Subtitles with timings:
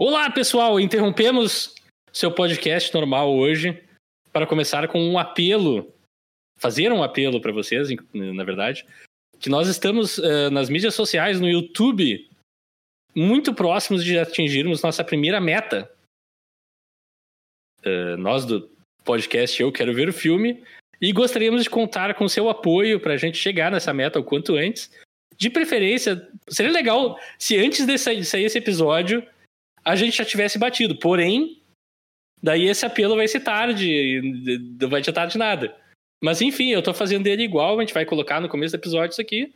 [0.00, 0.78] Olá, pessoal!
[0.78, 1.74] Interrompemos
[2.12, 3.82] seu podcast normal hoje
[4.32, 5.92] para começar com um apelo,
[6.56, 8.86] fazer um apelo para vocês, na verdade,
[9.40, 12.30] que nós estamos uh, nas mídias sociais, no YouTube,
[13.12, 15.92] muito próximos de atingirmos nossa primeira meta.
[17.84, 18.70] Uh, nós do
[19.02, 20.62] podcast Eu Quero Ver o Filme
[21.00, 24.54] e gostaríamos de contar com seu apoio para a gente chegar nessa meta o quanto
[24.54, 24.92] antes.
[25.36, 29.26] De preferência, seria legal se antes de sair esse episódio
[29.88, 30.94] a gente já tivesse batido.
[30.98, 31.62] Porém,
[32.42, 34.20] daí esse apelo vai ser tarde,
[34.78, 35.74] não vai adiantar de nada.
[36.22, 39.12] Mas enfim, eu tô fazendo ele igual, a gente vai colocar no começo do episódio
[39.12, 39.54] isso aqui.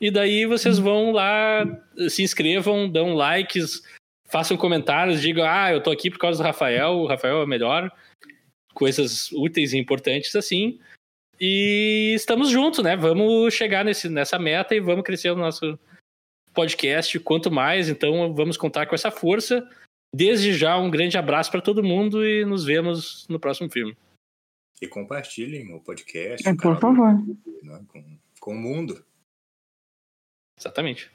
[0.00, 1.64] E daí vocês vão lá,
[2.08, 3.82] se inscrevam, dão likes,
[4.28, 7.90] façam comentários, digam, ah, eu tô aqui por causa do Rafael, o Rafael é melhor.
[8.72, 10.78] Coisas úteis e importantes assim.
[11.40, 12.94] E estamos juntos, né?
[12.94, 15.78] Vamos chegar nesse, nessa meta e vamos crescer o nosso
[16.56, 17.20] podcast.
[17.20, 19.68] Quanto mais, então vamos contar com essa força.
[20.14, 23.96] Desde já, um grande abraço para todo mundo e nos vemos no próximo filme.
[24.80, 26.48] E compartilhem o podcast.
[26.48, 27.12] É, por favor.
[27.62, 29.04] Né, com, com o mundo.
[30.58, 31.10] Exatamente.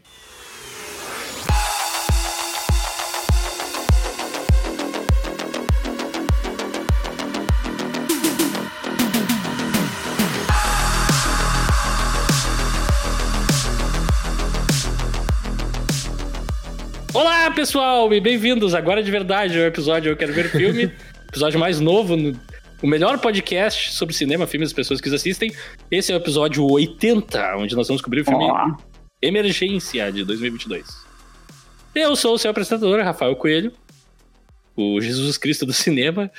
[17.14, 20.84] Olá, pessoal, e bem-vindos agora de verdade ao episódio Eu Quero Ver o Filme,
[21.28, 22.16] episódio mais novo,
[22.81, 25.53] o melhor podcast sobre cinema, filmes e pessoas que os assistem.
[25.92, 28.78] Esse é o episódio 80, onde nós vamos cobrir o filme Olá.
[29.22, 30.88] Emergência de 2022.
[31.94, 33.73] Eu sou o seu apresentador, Rafael Coelho,
[34.78, 36.31] o Jesus Cristo do cinema.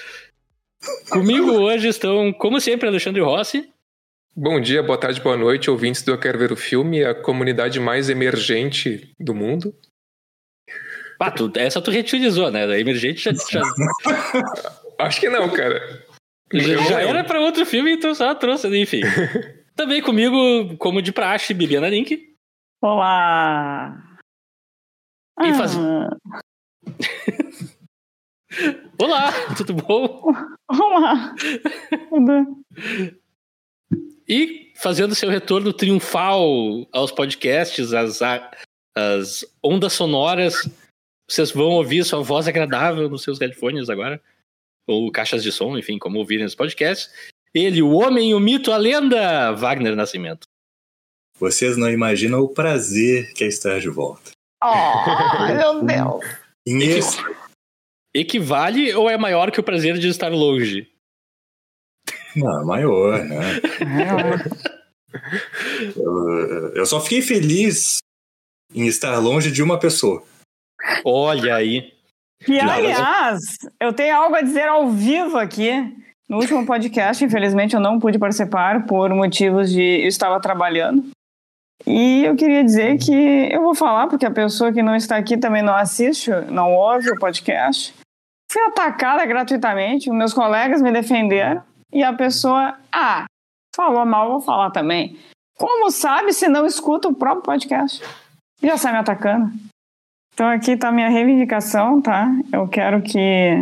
[1.11, 3.69] Comigo hoje estão, como sempre, Alexandre Rossi.
[4.35, 7.79] Bom dia, boa tarde, boa noite, ouvintes do Eu Quero Ver o Filme, a comunidade
[7.79, 9.75] mais emergente do mundo.
[11.23, 12.67] Ah, tu, essa tu reutilizou, né?
[12.67, 13.63] Da Emergente já, já...
[14.99, 16.05] Acho que não, cara.
[16.53, 19.03] Já, já era pra outro filme, então só trouxe, enfim.
[19.77, 22.35] Também comigo, como de praxe, Bibiana Link.
[22.83, 24.19] Olá!
[25.41, 25.77] E faz...
[25.77, 26.11] Ah.
[29.01, 30.35] Olá, tudo bom?
[30.69, 31.37] Olá!
[34.29, 36.45] e fazendo seu retorno triunfal
[36.93, 38.21] aos podcasts, às,
[38.95, 40.69] às ondas sonoras
[41.33, 44.21] vocês vão ouvir sua voz agradável nos seus headphones agora,
[44.87, 47.11] ou caixas de som, enfim, como ouvirem nos podcasts.
[47.55, 50.47] Ele, o homem, o mito, a lenda, Wagner Nascimento.
[51.39, 54.33] Vocês não imaginam o prazer que é estar de volta.
[54.63, 55.47] Oh,
[55.83, 56.21] meu Deus!
[56.65, 60.91] Equi equivale ou é maior que o prazer de estar longe?
[62.37, 63.61] Não, é maior, né?
[65.97, 67.99] eu, eu só fiquei feliz
[68.75, 70.23] em estar longe de uma pessoa.
[71.05, 71.93] Olha aí.
[72.49, 73.41] E aliás,
[73.81, 75.71] eu tenho algo a dizer ao vivo aqui.
[76.29, 81.11] No último podcast, infelizmente, eu não pude participar por motivos de eu estava trabalhando.
[81.87, 83.13] E eu queria dizer que
[83.53, 87.11] eu vou falar, porque a pessoa que não está aqui também não assiste, não ouve
[87.11, 87.93] o podcast.
[88.51, 93.25] Fui atacada gratuitamente, meus colegas me defenderam, e a pessoa, ah,
[93.75, 95.19] falou mal, vou falar também.
[95.59, 98.03] Como sabe se não escuta o próprio podcast?
[98.63, 99.53] Já sai me atacando.
[100.35, 102.29] Então aqui está a minha reivindicação, tá?
[102.53, 103.53] Eu quero que.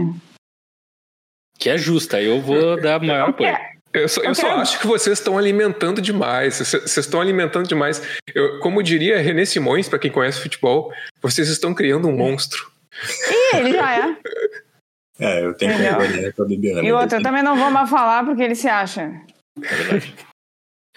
[1.58, 3.56] Que é justa, eu vou dar maior apoio.
[3.92, 6.58] Eu só, eu só acho que vocês estão alimentando demais.
[6.58, 8.00] Vocês estão alimentando demais.
[8.32, 12.70] Eu, como diria René Simões, para quem conhece futebol, vocês estão criando um monstro.
[13.28, 14.16] Ih, ele já é.
[15.22, 16.82] É, eu tenho que com a Bibiana.
[16.82, 19.12] E outro, eu também não vou mais falar porque ele se acha.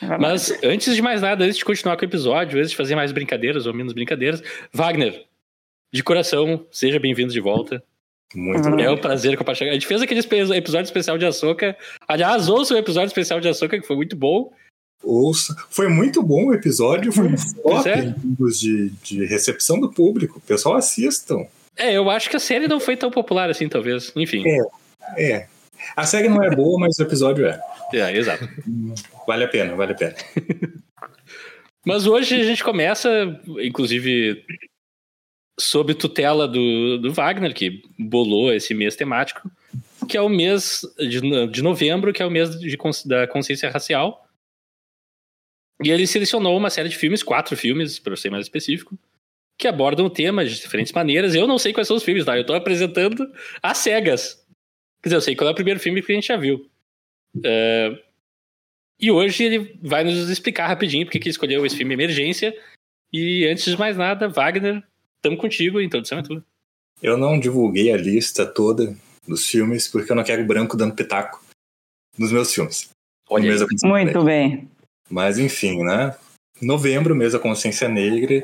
[0.01, 2.95] É Mas antes de mais nada, antes de continuar com o episódio, antes de fazer
[2.95, 4.41] mais brincadeiras ou menos brincadeiras,
[4.71, 5.25] Wagner,
[5.93, 7.83] de coração, seja bem-vindo de volta.
[8.33, 9.69] Muito É um prazer compartilhar.
[9.69, 11.77] A gente fez aquele episódio especial de Açúcar.
[12.07, 14.51] Aliás, ouça o episódio especial de Açúcar, que foi muito bom.
[15.03, 15.55] Ouça.
[15.69, 18.15] Foi muito bom o episódio, foi um top é.
[18.59, 20.41] de, de recepção do público.
[20.47, 21.45] Pessoal, assistam.
[21.77, 24.11] É, eu acho que a série não foi tão popular assim, talvez.
[24.15, 24.43] Enfim.
[24.47, 25.47] É, é.
[25.95, 27.61] A série não é boa, mas o episódio é.
[27.93, 28.49] É, exato.
[29.27, 30.15] Vale a pena, vale a pena.
[31.85, 33.09] mas hoje a gente começa,
[33.61, 34.43] inclusive,
[35.59, 39.49] sob tutela do, do Wagner, que bolou esse mês temático,
[40.07, 44.27] que é o mês de, de novembro, que é o mês de, da consciência racial.
[45.83, 48.97] E ele selecionou uma série de filmes, quatro filmes, para ser mais específico,
[49.57, 51.35] que abordam o tema de diferentes maneiras.
[51.35, 52.37] Eu não sei quais são os filmes, tá?
[52.37, 54.45] Eu tô apresentando às cegas.
[55.01, 56.69] Quer dizer, eu sei qual é o primeiro filme que a gente já viu.
[57.35, 57.99] Uh,
[58.99, 62.57] e hoje ele vai nos explicar rapidinho porque que escolheu esse filme Emergência.
[63.11, 64.81] E antes de mais nada, Wagner,
[65.23, 66.43] Tamo contigo, introdução é tua.
[67.01, 68.95] Eu não divulguei a lista toda
[69.27, 71.41] dos filmes porque eu não quero branco dando pitaco
[72.17, 72.89] nos meus filmes.
[73.29, 74.69] Olha mês Consciência Muito bem.
[75.09, 76.15] Mas enfim, né?
[76.61, 78.43] Novembro, mês da consciência negra,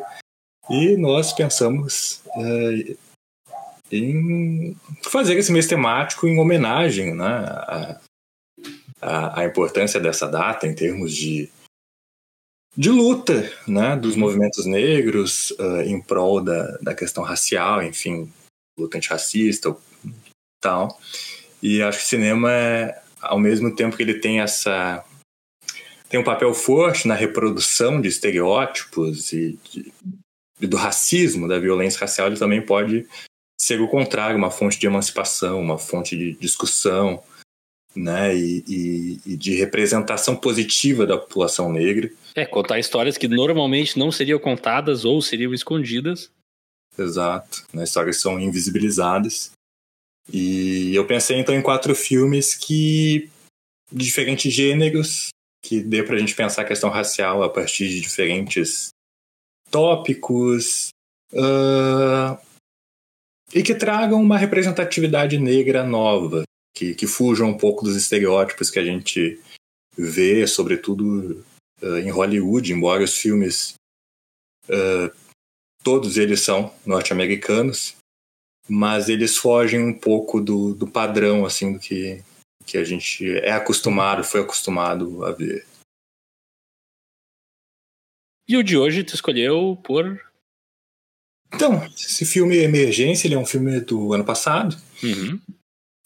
[0.70, 2.96] e nós pensamos eh,
[3.92, 8.02] em fazer esse mês temático em homenagem né, à,
[9.02, 11.50] à- à importância dessa data em termos de,
[12.78, 18.32] de luta né, dos movimentos negros eh, em prol da, da questão racial, enfim,
[18.78, 19.76] luta antirracista
[20.06, 20.12] e
[20.62, 21.00] tal.
[21.62, 25.04] E acho que o cinema, é, ao mesmo tempo que ele tem essa
[26.08, 29.94] tem um papel forte na reprodução de estereótipos e, de-
[30.60, 33.08] e do racismo, da violência racial, ele também pode
[33.62, 37.22] ser o contrário, uma fonte de emancipação, uma fonte de discussão,
[37.96, 42.10] né, e, e- e de representação positiva da população negra.
[42.36, 46.30] É, contar histórias que normalmente não seriam contadas ou seriam escondidas.
[46.98, 49.52] Exato, né, histórias que são invisibilizadas.
[50.32, 53.30] E eu pensei então em quatro filmes que
[53.92, 55.30] de diferentes gêneros
[55.64, 58.90] que dê pra gente pensar a questão racial a partir de diferentes
[59.72, 60.90] tópicos
[61.36, 62.40] ah,
[63.54, 66.44] e que tragam uma representatividade negra nova,
[66.76, 69.40] que, que fujam um pouco dos estereótipos que a gente
[69.98, 71.44] vê, sobretudo
[71.82, 73.74] ah, em Hollywood, embora os filmes
[74.70, 75.12] ah,
[75.84, 77.96] todos eles são norte-americanos,
[78.68, 82.24] mas eles fogem um pouco do, do padrão assim do que
[82.66, 85.66] que a gente é acostumado, foi acostumado a ver.
[88.48, 90.24] E o de hoje tu escolheu por.
[91.52, 94.76] Então, esse filme Emergência, ele é um filme do ano passado.
[95.04, 95.40] Uhum.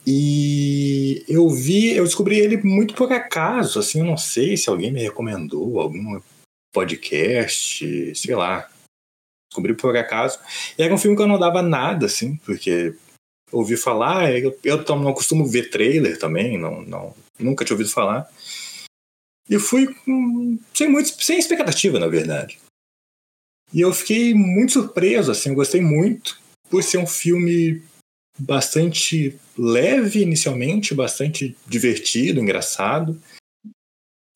[0.05, 4.91] E eu vi, eu descobri ele muito por acaso, assim, eu não sei se alguém
[4.91, 6.19] me recomendou, algum
[6.73, 8.69] podcast, sei lá.
[9.49, 10.39] Descobri por acaso.
[10.77, 12.95] E era um filme que eu não dava nada, assim, porque
[13.51, 18.29] ouvi falar, eu, eu não costumo ver trailer também, não, não, nunca tinha ouvido falar.
[19.47, 19.95] E fui
[20.73, 22.59] sem, muito, sem expectativa, na verdade.
[23.71, 26.39] E eu fiquei muito surpreso, assim, eu gostei muito,
[26.69, 27.81] por ser um filme
[28.39, 33.21] bastante leve inicialmente, bastante divertido, engraçado,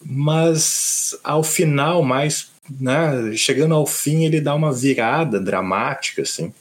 [0.03, 6.53] mas ao final, mais, né, chegando ao fim, ele dá uma virada dramática, assim,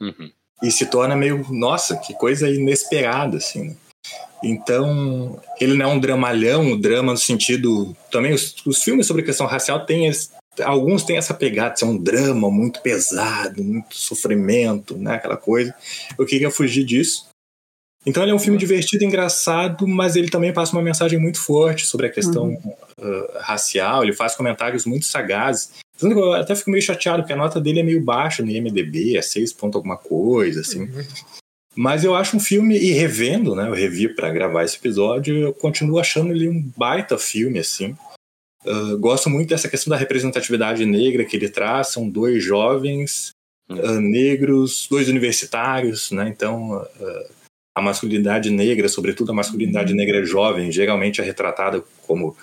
[0.00, 0.30] Uhum.
[0.62, 3.68] e se torna meio, nossa, que coisa inesperada, assim.
[3.68, 3.76] né?
[4.44, 7.96] Então, ele não é um dramalhão, um drama no sentido.
[8.10, 10.06] Também os, os filmes sobre questão racial têm.
[10.06, 10.30] esse-
[10.62, 15.14] alguns têm essa pegada de ser um drama muito pesado, muito sofrimento, né?
[15.14, 15.74] Aquela coisa.
[16.18, 17.26] Eu queria fugir disso.
[18.06, 21.84] Então, ele é um filme divertido, engraçado, mas ele também passa uma mensagem muito forte
[21.84, 22.56] sobre a questão
[23.00, 24.04] ah, racial.
[24.04, 25.72] Ele faz comentários muito sagazes.
[26.00, 29.22] Eu até fico meio chateado, porque a nota dele é meio baixa no IMDB, é
[29.22, 30.88] 6 ponto alguma coisa, assim.
[31.74, 33.66] Mas eu acho um filme, e revendo, né?
[33.66, 37.96] Eu revi para gravar esse episódio, eu continuo achando ele um baita filme, assim.
[38.66, 41.88] Ah, gosto muito dessa questão da representatividade negra que ele traz.
[41.88, 43.30] São dois jovens
[43.68, 46.28] ah, negros, dois universitários, né?
[46.28, 47.28] Então, ah,
[47.76, 52.36] a masculinidade negra, sobretudo a masculinidade negra jovem, geralmente é retratada como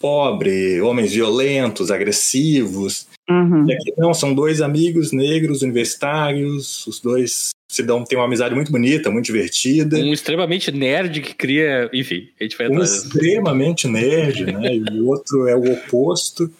[0.00, 3.06] pobre, homens violentos, agressivos.
[3.28, 3.68] Uhum.
[3.68, 8.54] E aqui não, são dois amigos negros universitários, os dois se dão, têm uma amizade
[8.54, 9.98] muito bonita, muito divertida.
[9.98, 11.90] Um extremamente nerd que cria.
[11.92, 13.04] Enfim, a gente vai Um atrás.
[13.04, 14.76] extremamente nerd, né?
[14.76, 16.50] E o outro é o oposto.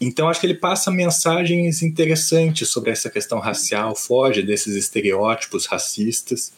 [0.00, 6.52] Então acho que ele passa mensagens interessantes sobre essa questão racial, foge desses estereótipos racistas.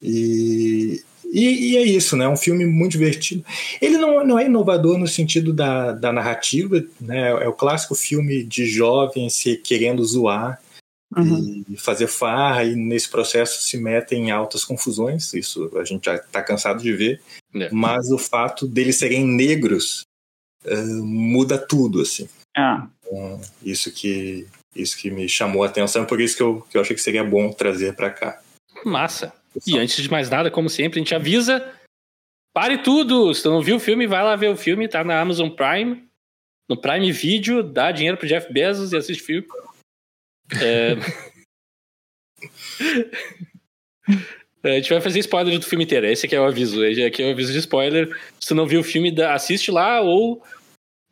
[0.00, 2.24] E, e, e é isso, né?
[2.24, 3.44] É um filme muito divertido.
[3.80, 7.30] Ele não, não é inovador no sentido da, da narrativa, né?
[7.30, 10.60] É o clássico filme de jovem se querendo zoar
[11.16, 11.64] Uhum.
[11.66, 15.32] e fazer farra, e nesse processo se metem em altas confusões.
[15.32, 17.22] Isso a gente já está cansado de ver.
[17.54, 17.70] É.
[17.72, 20.02] Mas o fato deles serem negros
[20.66, 22.28] ah, muda tudo, assim.
[22.56, 26.76] Ah, Então, isso que isso que me chamou a atenção, por isso que eu, que
[26.76, 28.40] eu achei que seria bom trazer para cá.
[28.84, 29.32] Massa.
[29.66, 31.74] E antes de mais nada, como sempre, a gente avisa.
[32.54, 33.32] Pare tudo!
[33.34, 36.08] Se tu não viu o filme, vai lá ver o filme, tá na Amazon Prime.
[36.68, 39.46] No Prime Video, dá dinheiro pro Jeff Bezos e assiste o filme.
[40.60, 40.96] É...
[44.62, 46.06] A gente vai fazer spoiler do filme inteiro.
[46.06, 46.84] Esse aqui é o aviso.
[46.84, 48.08] Esse aqui é o aviso de spoiler.
[48.40, 50.42] Se tu não viu o filme, assiste lá ou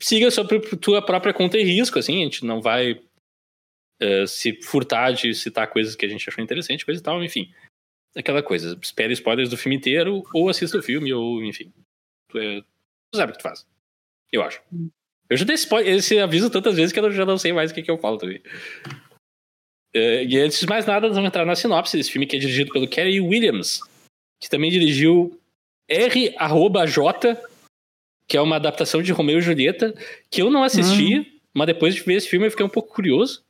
[0.02, 1.98] siga sobre tua própria conta e risco.
[1.98, 3.00] Assim, a gente não vai
[4.00, 7.52] eh, se furtar de citar coisas que a gente achou interessante, coisa e tal, enfim.
[8.16, 8.78] Aquela coisa.
[8.82, 11.72] Espere spoilers do filme inteiro ou assista o filme, ou enfim.
[12.30, 13.66] Tu, é, tu sabe o que tu faz.
[14.32, 14.60] Eu acho.
[15.28, 17.74] Eu já dei spoiler, esse aviso tantas vezes que eu já não sei mais o
[17.74, 18.40] que, que eu falo também.
[19.94, 22.72] Uh, e antes de mais nada, vamos entrar na sinopse desse filme que é dirigido
[22.72, 23.80] pelo Kerry Williams,
[24.40, 25.38] que também dirigiu
[25.88, 27.36] R.J.,
[28.28, 29.94] que é uma adaptação de Romeu e Julieta,
[30.30, 31.26] que eu não assisti, hum.
[31.54, 33.45] mas depois de ver esse filme eu fiquei um pouco curioso.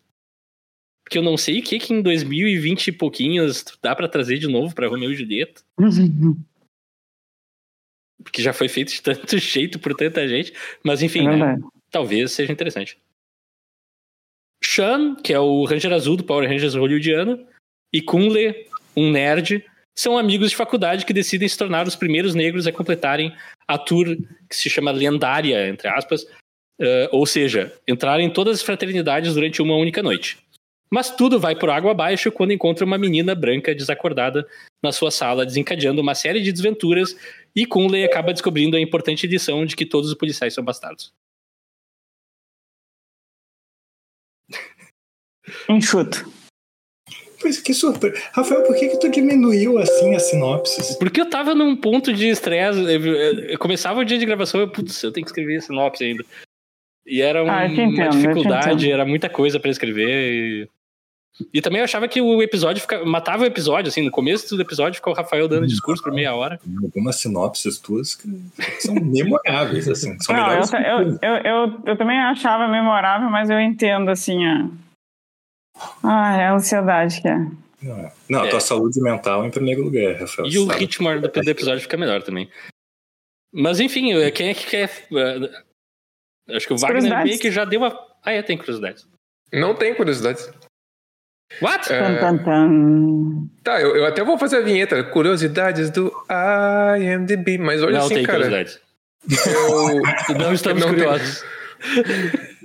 [1.06, 4.48] Porque eu não sei o que que em 2020 e pouquinhos dá para trazer de
[4.48, 5.62] novo para Romeu e Julieta.
[8.20, 10.52] Porque já foi feito de tanto jeito por tanta gente.
[10.82, 11.58] Mas enfim, é né?
[11.92, 12.98] talvez seja interessante.
[14.64, 17.46] Sean, que é o Ranger Azul do Power Rangers hollywoodiano,
[17.92, 19.64] e Kunle, um nerd,
[19.96, 23.32] são amigos de faculdade que decidem se tornar os primeiros negros a completarem
[23.68, 24.16] a tour
[24.48, 26.24] que se chama lendária, entre aspas,
[26.80, 30.36] uh, ou seja, entrarem em todas as fraternidades durante uma única noite.
[30.90, 34.46] Mas tudo vai por água abaixo quando encontra uma menina branca desacordada
[34.82, 37.16] na sua sala, desencadeando uma série de desventuras,
[37.54, 41.12] e Kunley acaba descobrindo a importante lição de que todos os policiais são bastardos.
[45.68, 46.30] Enxuto.
[47.40, 48.20] Pois que surpresa.
[48.32, 50.98] Rafael, por que, que tu diminuiu assim a sinopse?
[50.98, 52.80] Porque eu tava num ponto de estresse.
[53.48, 56.04] Eu começava o dia de gravação e eu, putz, eu tenho que escrever a sinopse
[56.04, 56.24] ainda.
[57.06, 60.08] E era um, ah, entendo, uma dificuldade, era muita coisa para escrever.
[60.08, 60.68] E...
[61.52, 64.62] E também eu achava que o episódio fica, matava o episódio, assim, no começo do
[64.62, 66.58] episódio ficou o Rafael dando discurso por meia hora.
[66.82, 68.26] Algumas sinopses tuas que
[68.80, 70.18] são memoráveis, assim.
[70.20, 74.68] São Não, eu, eu, eu, eu, eu, também achava memorável, mas eu entendo, assim, a...
[76.02, 77.36] Ah, é a ansiedade que é.
[77.82, 78.46] Não, não é.
[78.46, 80.48] a tua saúde mental em primeiro lugar, Rafael.
[80.48, 82.48] E o ritmo do, do episódio fica melhor também.
[83.52, 84.90] Mas enfim, quem é que quer...
[86.48, 88.06] Acho que o Wagner meio que já deu uma...
[88.24, 89.04] Ah, é, tem curiosidade.
[89.52, 90.40] Não tem curiosidade.
[91.62, 91.92] What?
[91.92, 91.98] É...
[92.00, 93.48] Tan, tan, tan.
[93.62, 95.02] Tá, eu, eu, até vou fazer a vinheta.
[95.04, 96.12] Curiosidades do
[96.98, 97.58] IMDb.
[97.58, 98.44] Mas olha não assim, tem cara.
[98.44, 98.80] Curiosidade.
[100.28, 100.36] Eu...
[100.38, 101.44] não estamos não curiosos.
[101.94, 102.46] Tem...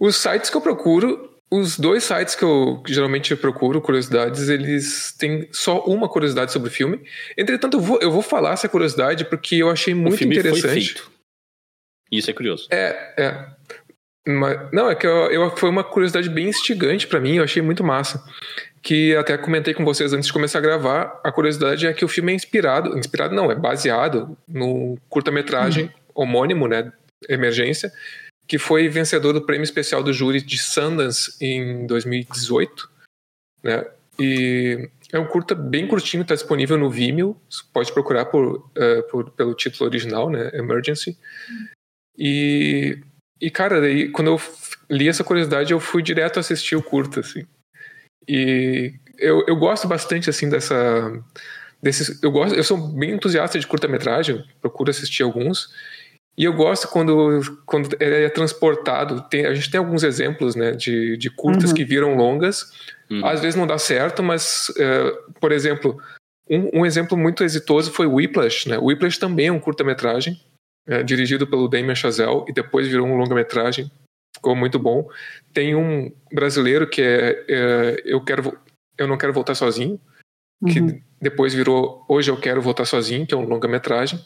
[0.00, 5.46] Os sites que eu procuro, os dois sites que eu geralmente procuro, curiosidades, eles têm
[5.52, 7.02] só uma curiosidade sobre o filme.
[7.36, 10.62] Entretanto, eu vou, eu vou falar essa curiosidade porque eu achei muito o filme interessante.
[10.62, 11.10] Foi feito.
[12.10, 12.66] Isso é curioso.
[12.70, 13.46] É, é.
[14.26, 17.62] Mas, não, é que eu, eu, foi uma curiosidade bem instigante para mim, eu achei
[17.62, 18.22] muito massa.
[18.82, 21.20] Que até comentei com vocês antes de começar a gravar.
[21.22, 25.90] A curiosidade é que o filme é inspirado, inspirado não, é baseado no curta-metragem uhum.
[26.14, 26.92] homônimo, né?
[27.28, 27.92] Emergência,
[28.46, 32.90] que foi vencedor do prêmio especial do júri de Sundance em 2018,
[33.62, 33.84] né?
[34.18, 39.02] E é um curta bem curtinho, está disponível no Vimeo, você pode procurar por, uh,
[39.10, 40.50] por, pelo título original, né?
[40.54, 41.18] Emergency.
[42.16, 42.98] E
[43.40, 44.40] e, cara, daí, quando eu
[44.90, 47.46] li essa curiosidade, eu fui direto assistir o curta, assim.
[48.28, 51.12] E eu, eu gosto bastante, assim, dessa...
[51.82, 55.68] Desses, eu, gosto, eu sou bem entusiasta de curta-metragem, procuro assistir alguns.
[56.36, 59.26] E eu gosto quando, quando é transportado.
[59.30, 61.76] Tem, a gente tem alguns exemplos né, de, de curtas uhum.
[61.76, 62.70] que viram longas.
[63.10, 63.24] Uhum.
[63.24, 65.98] Às vezes não dá certo, mas, é, por exemplo,
[66.48, 68.68] um, um, exemplo muito exitoso foi o Whiplash.
[68.68, 68.76] Né?
[68.76, 70.38] O Whiplash também é um curta-metragem
[70.86, 73.90] é, dirigido pelo Damien Chazelle e depois virou um longa-metragem.
[74.34, 75.08] Ficou muito bom.
[75.52, 78.58] Tem um brasileiro que é, é Eu Quero
[78.96, 80.00] Eu Não Quero Voltar Sozinho,
[80.66, 81.00] que uhum.
[81.20, 84.18] depois virou Hoje Eu Quero Voltar Sozinho, que é um longa-metragem.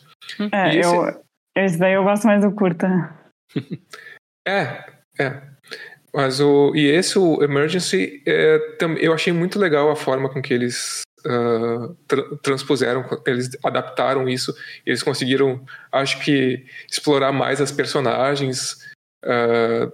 [0.52, 0.94] É, esse...
[0.94, 1.22] eu,
[1.56, 3.18] esse daí eu gosto mais do curta.
[4.46, 4.84] é,
[5.18, 5.42] é.
[6.14, 8.58] Mas o, e esse, o Emergency, é,
[9.00, 14.54] eu achei muito legal a forma com que eles uh, tra transpuseram, eles adaptaram isso,
[14.84, 18.84] eles conseguiram, acho que, explorar mais as personagens.
[19.24, 19.92] Uh,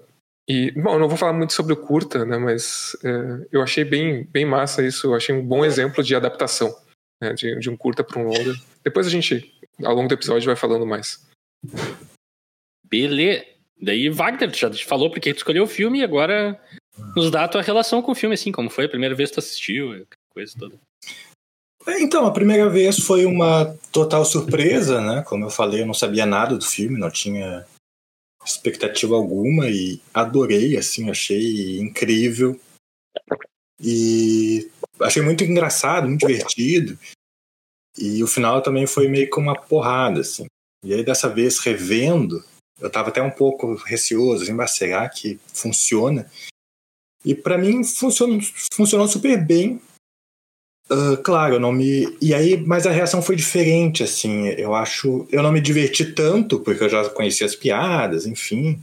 [0.49, 4.25] e, bom, não vou falar muito sobre o curta, né, mas uh, eu achei bem,
[4.25, 6.75] bem massa isso, eu achei um bom exemplo de adaptação
[7.21, 8.55] né, de, de um curta para um longa.
[8.83, 11.27] Depois a gente, ao longo do episódio, vai falando mais.
[12.85, 13.45] Beleza.
[13.81, 16.61] Daí, Wagner, já te falou porque tu escolheu o filme e agora
[17.17, 19.37] nos dá a tua relação com o filme, assim, como foi a primeira vez que
[19.37, 20.79] tu assistiu, coisa toda.
[21.87, 25.23] É, então, a primeira vez foi uma total surpresa, né?
[25.23, 27.67] Como eu falei, eu não sabia nada do filme, não tinha
[28.45, 32.59] expectativa alguma e adorei, assim, achei incrível.
[33.81, 34.71] E
[35.01, 36.99] achei muito engraçado, muito divertido.
[37.99, 40.47] E o final também foi meio que uma porrada, assim.
[40.85, 42.45] E aí, dessa vez, revendo,
[42.79, 46.31] eu estava até um pouco receoso, assim, mas será que funciona?
[47.25, 48.39] E para mim funcionou,
[48.73, 49.81] funcionou super bem.
[50.91, 52.17] Uh, claro, eu não me.
[52.21, 54.49] E aí, mas a reação foi diferente, assim.
[54.49, 55.27] Eu acho.
[55.31, 58.81] Eu não me diverti tanto, porque eu já conhecia as piadas, enfim.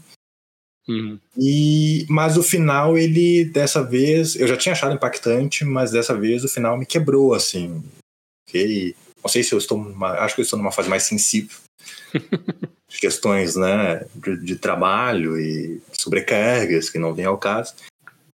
[0.88, 1.20] Uhum.
[1.38, 6.46] E, mas o final, ele, dessa vez, eu já tinha achado impactante, mas dessa vez
[6.46, 7.84] o final me quebrou, assim.
[8.48, 9.78] Fiquei, não sei se eu estou.
[9.78, 11.58] Numa, acho que eu estou numa fase mais sensível.
[12.90, 17.74] de questões né, de, de trabalho e sobrecargas que não vem ao caso.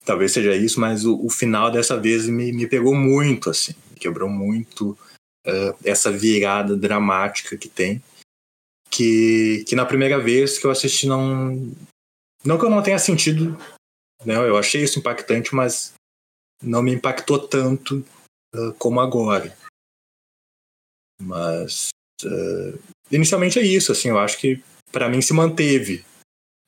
[0.09, 4.27] Talvez seja isso, mas o, o final dessa vez me, me pegou muito, assim, quebrou
[4.27, 4.97] muito
[5.45, 8.01] uh, essa virada dramática que tem,
[8.89, 11.71] que, que na primeira vez que eu assisti não,
[12.43, 13.55] não que eu não tenha sentido,
[14.25, 15.93] né, eu achei isso impactante, mas
[16.59, 18.03] não me impactou tanto
[18.55, 19.55] uh, como agora.
[21.21, 21.89] Mas
[22.23, 24.59] uh, inicialmente é isso, assim, eu acho que
[24.91, 26.03] para mim se manteve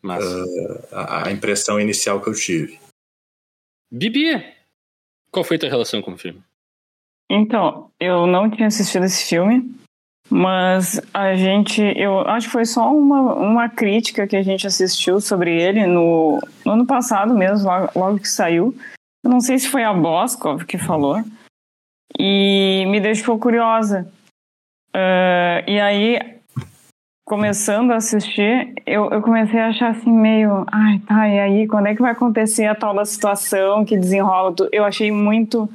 [0.05, 2.79] uh, a, a, impressão inicial que eu tive.
[3.91, 4.43] Bibi,
[5.31, 6.41] qual foi a tua relação com o filme?
[7.29, 9.73] Então, eu não tinha assistido esse filme,
[10.29, 15.19] mas a gente, eu acho que foi só uma, uma crítica que a gente assistiu
[15.19, 18.75] sobre ele no, no ano passado mesmo, logo, logo que saiu.
[19.23, 21.23] Eu não sei se foi a Boscov que falou,
[22.19, 24.11] e me deixou curiosa.
[24.95, 26.40] Uh, e aí
[27.31, 31.87] começando a assistir, eu, eu comecei a achar assim meio, ai, tá, e aí, quando
[31.87, 34.53] é que vai acontecer a tal da situação que desenrola?
[34.69, 35.69] Eu achei muito,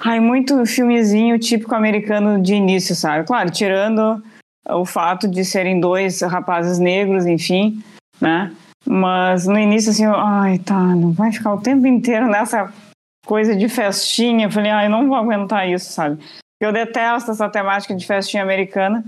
[0.00, 3.26] ai, muito filmezinho típico americano de início, sabe?
[3.26, 4.22] Claro, tirando
[4.66, 7.84] o fato de serem dois rapazes negros, enfim,
[8.18, 8.50] né?
[8.86, 12.72] Mas no início, assim, eu, ai, tá, não vai ficar o tempo inteiro nessa
[13.26, 14.46] coisa de festinha.
[14.46, 16.18] Eu falei, ai, não vou aguentar isso, sabe?
[16.58, 19.04] Eu detesto essa temática de festinha americana.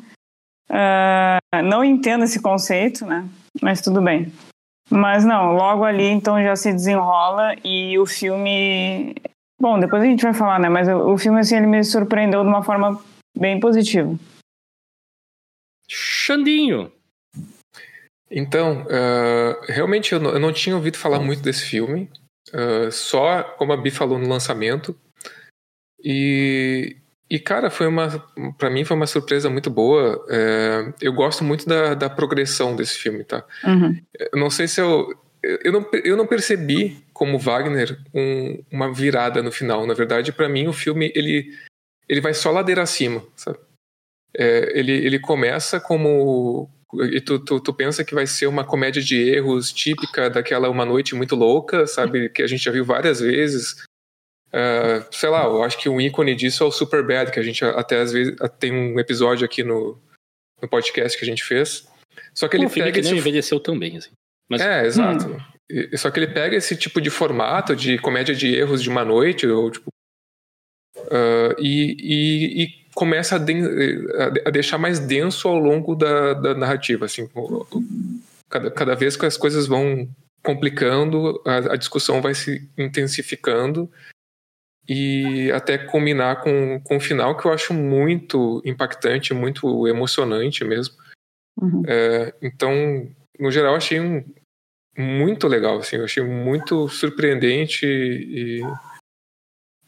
[0.71, 3.28] Uh, não entendo esse conceito, né?
[3.61, 4.33] Mas tudo bem.
[4.90, 9.14] Mas não, logo ali então já se desenrola e o filme.
[9.61, 10.68] Bom, depois a gente vai falar, né?
[10.68, 13.02] Mas o filme assim ele me surpreendeu de uma forma
[13.37, 14.14] bem positiva.
[15.88, 16.92] Xandinho.
[18.30, 22.11] Então, uh, realmente eu não, eu não, tinha ouvido falar muito desse filme,
[22.52, 24.99] uh, só como a Bi falou no lançamento.
[26.02, 26.97] E
[27.28, 28.23] e, cara, foi uma.
[28.59, 30.25] para mim foi uma surpresa muito boa.
[30.28, 33.45] É, eu gosto muito da, da progressão desse filme, tá?
[33.64, 33.99] Uhum.
[34.33, 35.09] Eu não sei se eu.
[35.43, 39.87] Eu não, eu não percebi como Wagner um, uma virada no final.
[39.87, 41.50] Na verdade, para mim, o filme ele,
[42.09, 43.59] ele vai só ladeira acima, sabe?
[44.37, 46.70] É, ele, ele começa como.
[47.11, 50.85] E tu, tu, tu, pensa que vai ser uma comédia de erros típica daquela Uma
[50.85, 52.29] Noite Muito Louca, sabe?
[52.29, 53.85] Que a gente já viu várias vezes.
[54.55, 57.43] Uh, sei lá, eu acho que um ícone disso é o Super Bad, que a
[57.43, 60.01] gente até às vezes tem um episódio aqui no,
[60.62, 61.88] no podcast que a gente fez.
[62.33, 62.93] Só que ele pega.
[62.93, 63.12] Que esse...
[63.12, 64.12] envelheceu também, assim.
[64.49, 64.61] Mas...
[64.61, 65.27] É, exato.
[65.27, 65.97] Hum.
[65.97, 69.45] Só que ele pega esse tipo de formato de comédia de erros de uma noite,
[69.45, 69.88] ou tipo.
[70.97, 73.55] Uh, e, e, e, começa a, de,
[74.45, 77.07] a, deixar mais denso ao longo da, da narrativa.
[77.07, 77.29] Assim,
[78.49, 80.09] cada, cada vez que as coisas vão
[80.45, 83.90] complicando, a, a discussão vai se intensificando
[84.88, 90.94] e até combinar com, com o final que eu acho muito impactante, muito emocionante mesmo.
[91.61, 91.83] Uhum.
[91.87, 94.25] É, então, no geral, achei um,
[94.97, 98.62] muito legal, assim, eu achei muito surpreendente e,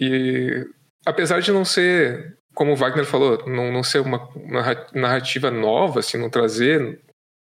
[0.00, 0.66] e
[1.04, 4.28] apesar de não ser, como o Wagner falou, não, não ser uma
[4.92, 7.00] narrativa nova, assim, não trazer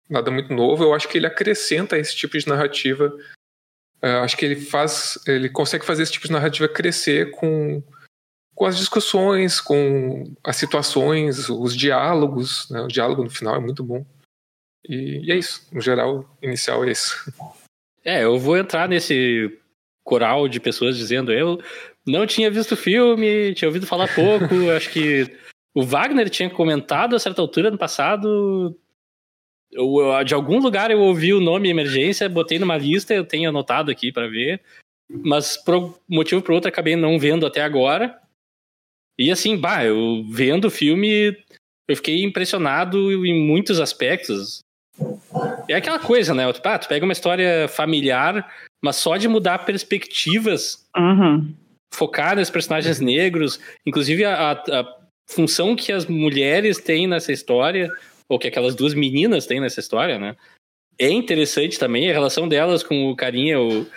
[0.10, 3.12] nada muito novo, eu acho que ele acrescenta esse tipo de narrativa
[4.10, 7.82] acho que ele faz, ele consegue fazer esse tipo de narrativa crescer com,
[8.54, 12.70] com as discussões, com as situações, os diálogos.
[12.70, 12.82] Né?
[12.82, 14.06] O diálogo no final é muito bom.
[14.88, 15.66] E, e, é isso.
[15.72, 17.32] No geral, inicial é isso.
[18.04, 19.58] É, eu vou entrar nesse
[20.04, 21.62] coral de pessoas dizendo eu
[22.06, 24.70] não tinha visto o filme, tinha ouvido falar pouco.
[24.76, 25.32] acho que
[25.74, 28.78] o Wagner tinha comentado a certa altura no passado
[29.74, 33.92] eu, de algum lugar eu ouvi o nome emergência, botei numa lista, eu tenho anotado
[33.92, 34.62] aqui para ver.
[35.10, 38.20] Mas por motivo por outro acabei não vendo até agora.
[39.18, 41.38] E assim, bah, eu vendo o filme,
[41.88, 44.60] eu fiquei impressionado em muitos aspectos.
[45.68, 46.44] É aquela coisa, né?
[46.64, 48.52] Ah, tu pega uma história familiar,
[48.84, 51.54] mas só de mudar perspectivas, uhum.
[51.94, 57.90] focar nos personagens negros, inclusive a, a função que as mulheres têm nessa história,
[58.28, 60.36] ou que aquelas duas meninas têm nessa história, né?
[60.98, 63.88] É interessante também a relação delas com o carinha, o,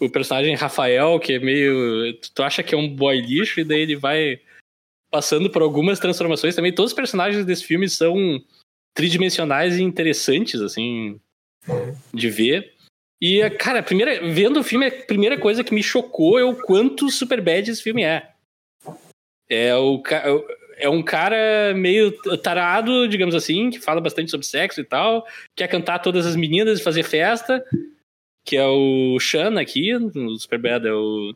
[0.00, 2.18] o personagem Rafael, que é meio.
[2.34, 4.40] Tu acha que é um boy lixo, e daí ele vai
[5.10, 6.72] passando por algumas transformações também.
[6.72, 8.14] Todos os personagens desse filme são
[8.94, 11.20] tridimensionais e interessantes, assim,
[12.12, 12.74] de ver.
[13.20, 17.10] E, cara, primeira, vendo o filme, a primeira coisa que me chocou é o quanto
[17.10, 18.30] super bad esse filme é.
[19.48, 20.02] É o,
[20.78, 25.68] é um cara meio tarado, digamos assim, que fala bastante sobre sexo e tal, quer
[25.68, 27.64] cantar todas as meninas e fazer festa,
[28.44, 31.34] que é o Shan aqui, no Superbad é o,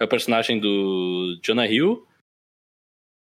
[0.00, 2.06] é o personagem do Jonah Hill.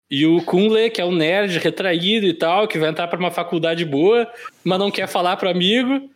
[0.09, 3.31] E o Kunle, que é o nerd retraído e tal, que vai entrar para uma
[3.31, 4.31] faculdade boa,
[4.63, 6.09] mas não quer falar pro amigo.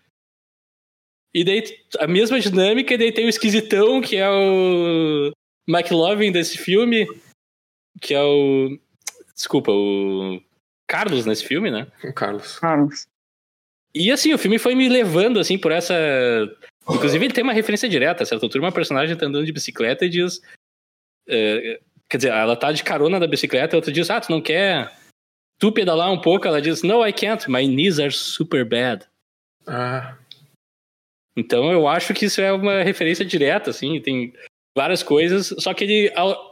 [1.34, 1.64] E daí
[2.00, 5.32] a mesma dinâmica, e daí tem o esquisitão, que é o
[5.68, 7.08] McLovin desse filme,
[8.02, 8.80] que é o.
[9.39, 10.41] Desculpa, o
[10.86, 11.88] Carlos nesse filme, né?
[12.04, 12.60] O Carlos.
[12.60, 13.08] Carlos.
[13.95, 15.95] E assim, o filme foi me levando, assim, por essa.
[16.89, 18.43] Inclusive, ele tem uma referência direta, certo?
[18.43, 20.41] altura, uma personagem tá andando de bicicleta e diz.
[21.25, 24.93] eh, quer dizer, ela tá de carona da bicicleta, outra diz, ah, tu não quer
[25.58, 26.45] tu pedalar um pouco?
[26.45, 29.06] Ela diz, no, I can't, my knees are super bad.
[29.65, 30.17] Ah,
[31.38, 34.34] Então eu acho que isso é uma referência direta, assim, tem
[34.75, 36.49] várias coisas, só que ele, ao-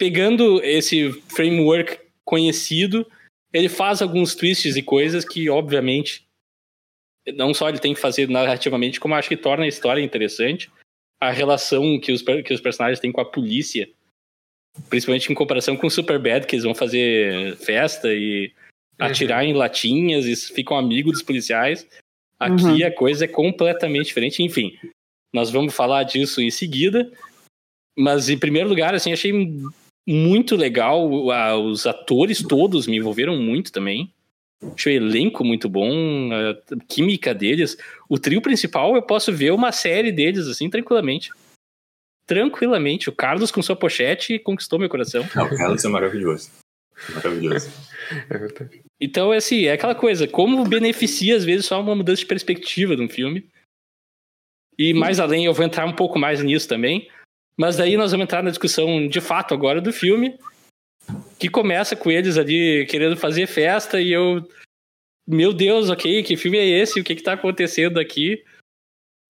[0.00, 3.06] pegando esse framework conhecido,
[3.52, 6.26] ele faz alguns twists e coisas que, obviamente,
[7.34, 10.70] não só ele tem que fazer narrativamente, como acho que torna a história interessante.
[11.20, 13.90] A relação que os, que os personagens têm com a polícia,
[14.88, 18.50] principalmente em comparação com o Superbad, que eles vão fazer festa e
[18.98, 21.86] atirar em latinhas e ficam amigos dos policiais.
[22.38, 22.86] Aqui Uhum.
[22.86, 24.42] a coisa é completamente diferente.
[24.42, 24.78] Enfim,
[25.30, 27.12] nós vamos falar disso em seguida.
[27.98, 29.30] Mas, em primeiro lugar, assim, achei
[30.12, 31.30] muito legal.
[31.30, 34.12] a- Os atores todos me envolveram muito também.
[34.74, 35.90] Achei o elenco muito bom,
[36.32, 36.54] a
[36.86, 37.78] química deles.
[38.08, 41.30] O trio principal, eu posso ver uma série deles, assim, tranquilamente.
[42.26, 43.08] Tranquilamente.
[43.08, 45.26] O Carlos com sua pochete conquistou meu coração.
[45.34, 46.50] Não, o Carlos é maravilhoso.
[47.14, 47.70] Maravilhoso.
[48.10, 48.80] é.
[49.00, 52.94] Então, é assim, é aquela coisa, como beneficia, às vezes, só uma mudança de perspectiva
[52.94, 53.48] de um filme.
[54.78, 57.08] E mais além, eu vou entrar um pouco mais nisso também.
[57.56, 60.38] Mas daí nós vamos entrar na discussão de fato agora do filme,
[61.38, 64.46] que começa com eles ali querendo fazer festa e eu.
[65.26, 66.98] Meu Deus, ok, que filme é esse?
[66.98, 68.42] O que que tá acontecendo aqui?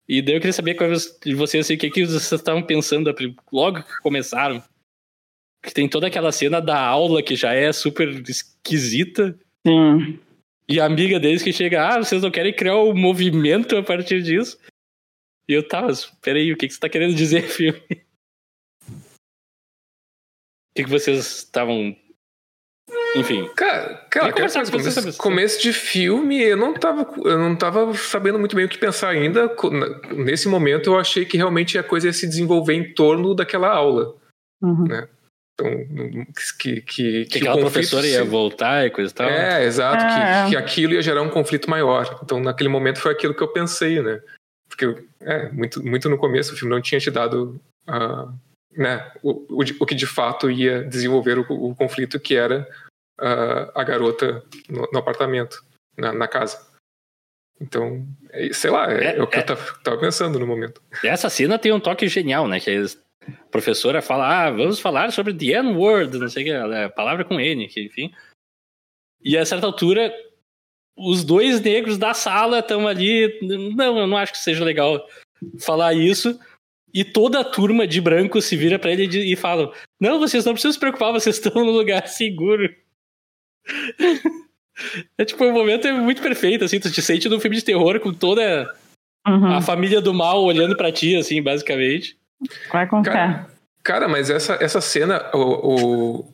[0.07, 0.75] E daí eu queria saber
[1.23, 3.13] de vocês, assim, o que, que vocês estavam pensando
[3.51, 4.63] logo que começaram.
[5.63, 9.37] Que tem toda aquela cena da aula que já é super esquisita.
[9.65, 10.19] Sim.
[10.67, 14.23] E a amiga deles que chega, ah, vocês não querem criar um movimento a partir
[14.23, 14.57] disso?
[15.47, 17.81] E eu, tá, mas peraí, o que, que você tá querendo dizer, filme?
[20.71, 21.95] O que, que vocês estavam.
[23.15, 23.49] Enfim.
[23.55, 25.19] Cara, cara conversar com você começo, sobre isso.
[25.19, 29.09] começo de filme, eu não, tava, eu não tava sabendo muito bem o que pensar
[29.09, 29.53] ainda.
[30.15, 34.15] Nesse momento, eu achei que realmente a coisa ia se desenvolver em torno daquela aula.
[34.63, 34.85] Uhum.
[35.53, 36.25] Então, não-
[36.57, 39.29] que, que, que, Que o aquela professora ia se- voltar e coisa e tal.
[39.29, 40.43] É, exato, É, é.
[40.45, 42.19] que, que aquilo ia gerar um conflito maior.
[42.23, 44.21] Então, naquele momento, foi aquilo que eu pensei, né?
[44.69, 48.31] Porque, é, muito, muito no começo, o filme não tinha te dado ah,
[48.71, 52.67] né, o, o, o que de fato ia desenvolver o, o conflito, que era
[53.19, 55.63] ah, a garota no, no apartamento,
[55.97, 56.69] na, na casa.
[57.59, 59.41] Então, é- sei lá, é, É, é o que é.
[59.41, 60.81] eu tava, tava pensando no momento.
[61.03, 62.59] Essa cena tem um toque genial, né?
[62.59, 62.71] Que
[63.27, 67.23] a professora fala, ah, vamos falar sobre the N-word, não sei o que, é, palavra
[67.23, 68.11] com N, que, enfim.
[69.23, 70.11] E a certa altura,
[70.97, 73.37] os dois negros da sala estão ali.
[73.75, 75.07] Não, eu não acho que seja legal
[75.59, 76.39] falar isso.
[76.93, 80.53] E toda a turma de branco se vira pra ele e falam: Não, vocês não
[80.53, 82.69] precisam se preocupar, vocês estão num lugar seguro.
[85.17, 87.99] É tipo, o momento é muito perfeito, assim, tu te sente num filme de terror
[87.99, 88.73] com toda
[89.27, 89.53] Uhum.
[89.57, 92.17] a família do mal olhando pra ti, assim, basicamente.
[92.71, 93.01] Vai fé.
[93.03, 93.47] Cara,
[93.83, 96.33] cara, mas essa, essa cena, o, o,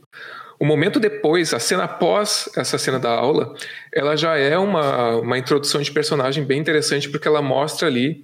[0.62, 3.54] o momento depois, a cena após essa cena da aula,
[3.93, 8.24] ela já é uma, uma introdução de personagem bem interessante, porque ela mostra ali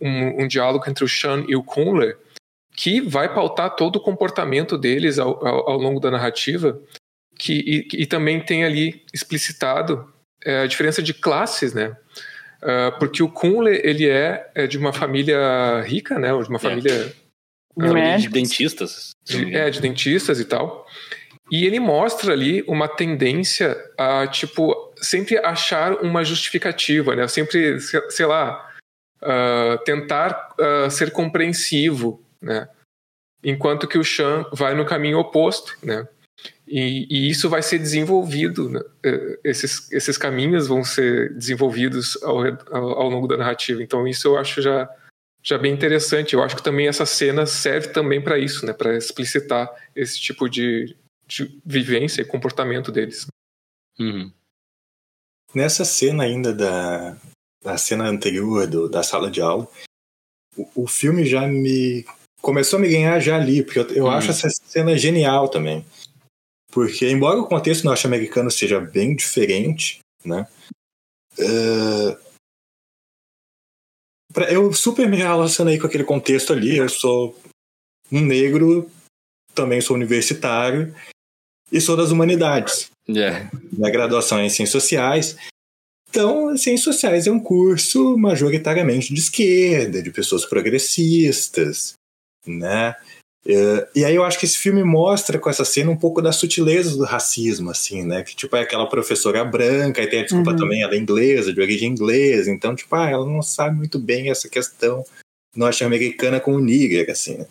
[0.00, 2.16] um, um diálogo entre o Sean e o Kunler,
[2.76, 6.80] que vai pautar todo o comportamento deles ao, ao, ao longo da narrativa,
[7.38, 10.12] que, e, e também tem ali explicitado
[10.44, 11.96] é, a diferença de classes, né?
[12.62, 16.28] Ah, porque o Kunle ele é, é de uma família rica, né?
[16.28, 17.12] De uma família
[17.76, 18.32] De de médicos.
[18.32, 19.10] dentistas.
[19.24, 20.86] de, é, de dentistas e tal.
[21.50, 27.28] E ele mostra ali uma tendência a, tipo, sempre achar uma justificativa, né?
[27.28, 28.70] Sempre, se- sei lá,
[29.24, 32.68] ah, tentar ah, ser compreensivo, né?
[33.42, 36.08] Enquanto que o Chan vai no caminho oposto, né?
[36.66, 38.80] E, e isso vai ser desenvolvido, né?
[39.04, 42.38] Eh, esses, esses caminhos vão ser desenvolvidos ao,
[42.70, 43.82] ao, ao longo da narrativa.
[43.82, 44.88] Então isso eu acho já,
[45.42, 46.34] já bem interessante.
[46.34, 48.72] Eu acho que também essa cena serve também para isso, né?
[48.72, 53.26] Para explicitar esse tipo de, de vivência e comportamento deles.
[53.98, 54.32] Uhum.
[55.54, 57.16] Nessa cena ainda da,
[57.64, 59.66] da cena anterior do, da sala de aula,
[60.56, 62.04] o, o filme já me
[62.42, 64.10] começou a me ganhar já ali, porque eu, eu Hum.
[64.10, 65.84] acho essa cena genial também.
[66.70, 70.46] Porque, embora o contexto norte-americano seja bem diferente, né?
[71.38, 72.18] eh,
[74.32, 76.76] pra- eu super me relacionei com aquele contexto ali.
[76.76, 77.36] Eu sou
[78.12, 78.90] um negro,
[79.54, 80.94] também sou universitário
[81.72, 83.48] e sou das humanidades É.
[83.72, 85.36] minha graduação é em Ciências Sociais.
[86.14, 91.94] Então, Ciências Sociais é um curso majoritariamente de esquerda, de pessoas progressistas,
[92.46, 92.94] né?
[93.44, 96.36] É, e aí eu acho que esse filme mostra com essa cena um pouco das
[96.36, 98.22] sutilezas do racismo, assim, né?
[98.22, 100.56] Que tipo é aquela professora branca, e tem a desculpa uhum.
[100.56, 104.30] também, ela é inglesa, de origem inglesa, então tipo, ah, ela não sabe muito bem
[104.30, 105.02] essa questão
[105.56, 107.46] norte-americana com o nigger, assim, né?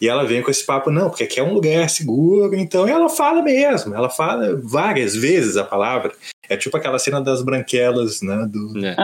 [0.00, 3.10] E ela vem com esse papo, não, porque aqui é um lugar seguro, então ela
[3.10, 6.14] fala mesmo, ela fala várias vezes a palavra.
[6.48, 8.48] É tipo aquela cena das branquelas, né?
[8.50, 8.96] Do, é.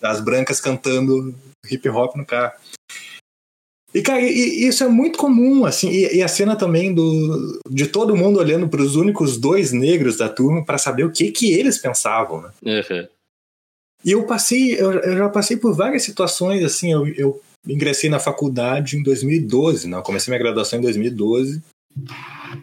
[0.00, 1.34] Das brancas cantando
[1.70, 2.52] hip hop no carro.
[3.94, 7.86] E, cara, e, isso é muito comum, assim, e, e, a cena também do, de
[7.86, 11.52] todo mundo olhando para os únicos dois negros da turma para saber o que que
[11.52, 12.50] eles pensavam, né?
[12.64, 13.06] Uhum.
[14.04, 18.18] E eu passei, eu, eu, já passei por várias situações, assim, eu, eu ingressei na
[18.18, 19.98] faculdade em 2012, né?
[19.98, 21.62] Eu comecei minha graduação em 2012.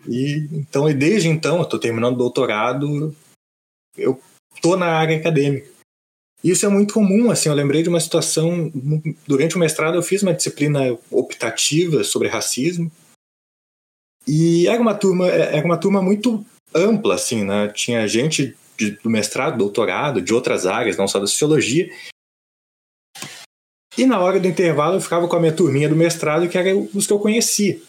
[0.08, 3.16] E então, e desde então, eu estou terminando o doutorado,
[4.00, 4.22] eu
[4.62, 5.70] tô na área acadêmica.
[6.44, 8.72] Isso é muito comum, assim, eu lembrei de uma situação,
[9.28, 12.90] durante o mestrado eu fiz uma disciplina optativa sobre racismo,
[14.26, 17.68] e era uma turma, era uma turma muito ampla, assim, né?
[17.70, 21.90] Tinha gente de, do mestrado, doutorado, de outras áreas, não só da sociologia,
[23.98, 26.74] e na hora do intervalo eu ficava com a minha turminha do mestrado, que era
[26.78, 27.82] os que eu conhecia.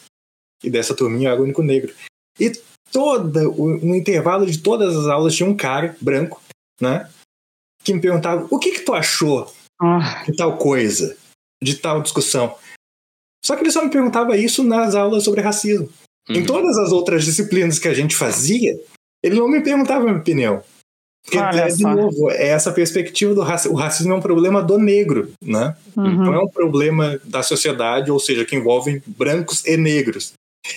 [0.60, 1.94] E dessa turminha eu era o único negro.
[2.38, 2.50] E
[2.92, 6.42] toda, no intervalo de todas as aulas tinha um cara branco,
[6.80, 7.08] né?
[7.84, 10.24] Que me perguntava: o que que tu achou ah.
[10.24, 11.16] de tal coisa,
[11.62, 12.54] de tal discussão?
[13.44, 15.88] Só que ele só me perguntava isso nas aulas sobre racismo.
[16.28, 16.36] Uhum.
[16.36, 18.78] Em todas as outras disciplinas que a gente fazia,
[19.22, 20.62] ele não me perguntava a minha opinião.
[21.24, 21.94] Porque, Olha de só.
[21.94, 23.76] novo, é essa perspectiva do racismo.
[23.76, 25.76] O racismo é um problema do negro, né?
[25.96, 26.24] Uhum.
[26.24, 30.32] Não é um problema da sociedade, ou seja, que envolve brancos e negros.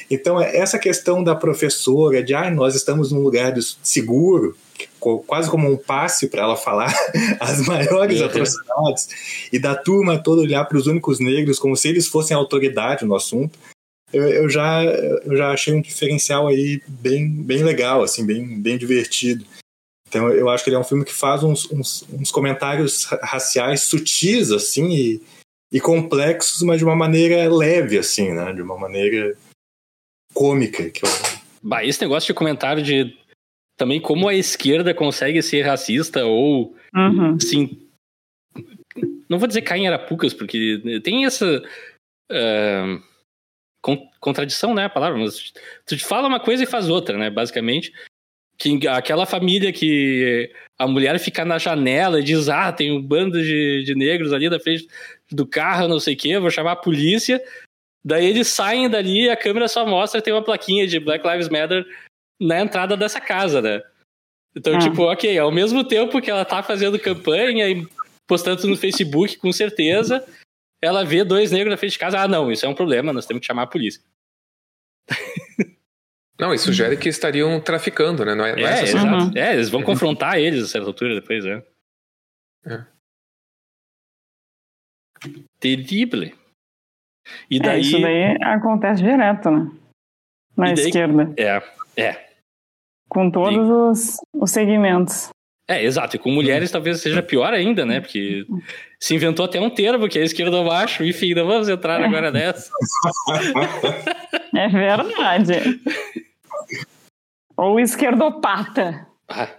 [0.10, 4.56] Então, é essa questão da professora, de ah, nós estamos num lugar seguro,
[5.28, 6.94] quase como um passe para ela falar
[7.40, 8.26] as maiores uhum.
[8.26, 9.10] atrocidades,
[9.52, 13.16] e da turma toda olhar para os únicos negros como se eles fossem autoridade no
[13.16, 13.60] assunto,
[14.14, 18.78] eu, eu, já, eu já achei um diferencial aí bem, bem legal, assim, bem, bem
[18.78, 19.44] divertido.
[20.08, 23.82] Então eu acho que ele é um filme que faz uns, uns, uns comentários raciais
[23.82, 25.22] sutis, assim, e,
[25.72, 28.54] e, complexos, mas de uma maneira leve, assim, né?
[28.54, 29.36] De uma maneira
[30.34, 30.90] cômica.
[30.90, 31.10] Que eu...
[31.62, 33.18] Bah, esse negócio de comentário de
[33.78, 37.36] também como a esquerda consegue ser racista ou uhum.
[37.36, 37.80] assim
[39.28, 41.64] não vou dizer cair em arapucas porque tem essa
[42.32, 45.52] uh, contradição né a palavra mas
[45.88, 47.92] tu fala uma coisa e faz outra né basicamente
[48.58, 53.42] que aquela família que a mulher fica na janela e diz: Ah, tem um bando
[53.42, 54.88] de, de negros ali na frente
[55.32, 57.42] do carro, não sei o quê, vou chamar a polícia.
[58.06, 61.26] Daí eles saem dali e a câmera só mostra que tem uma plaquinha de Black
[61.26, 61.86] Lives Matter
[62.40, 63.82] na entrada dessa casa, né?
[64.56, 64.80] Então, ah.
[64.80, 67.88] tipo, ok, ao mesmo tempo que ela tá fazendo campanha e
[68.28, 70.26] postando no Facebook, com certeza,
[70.82, 72.20] ela vê dois negros na frente de casa.
[72.20, 74.02] Ah, não, isso é um problema, nós temos que chamar a polícia.
[76.40, 78.34] Não, isso sugere que estariam traficando, né?
[78.34, 79.32] Não é, não é, é, uhum.
[79.36, 81.64] é eles vão confrontar eles a certa altura depois, né?
[82.66, 82.86] É.
[85.60, 86.36] Terrible.
[87.50, 87.78] E daí...
[87.78, 89.72] É, isso daí acontece direto, né?
[90.56, 90.74] Na daí...
[90.74, 91.34] esquerda.
[91.38, 91.62] É,
[91.98, 92.26] é.
[93.10, 93.72] Com todos e...
[93.72, 95.30] os, os segmentos.
[95.68, 96.16] É, exato.
[96.16, 98.02] E com mulheres talvez seja pior ainda, né?
[98.02, 98.46] Porque
[99.00, 101.04] se inventou até um termo que é esquerda baixo.
[101.04, 102.06] Enfim, não vamos entrar é.
[102.06, 102.72] agora nessa.
[104.56, 105.82] É verdade.
[107.58, 109.08] Ou esquerdopata.
[109.28, 109.50] Ah.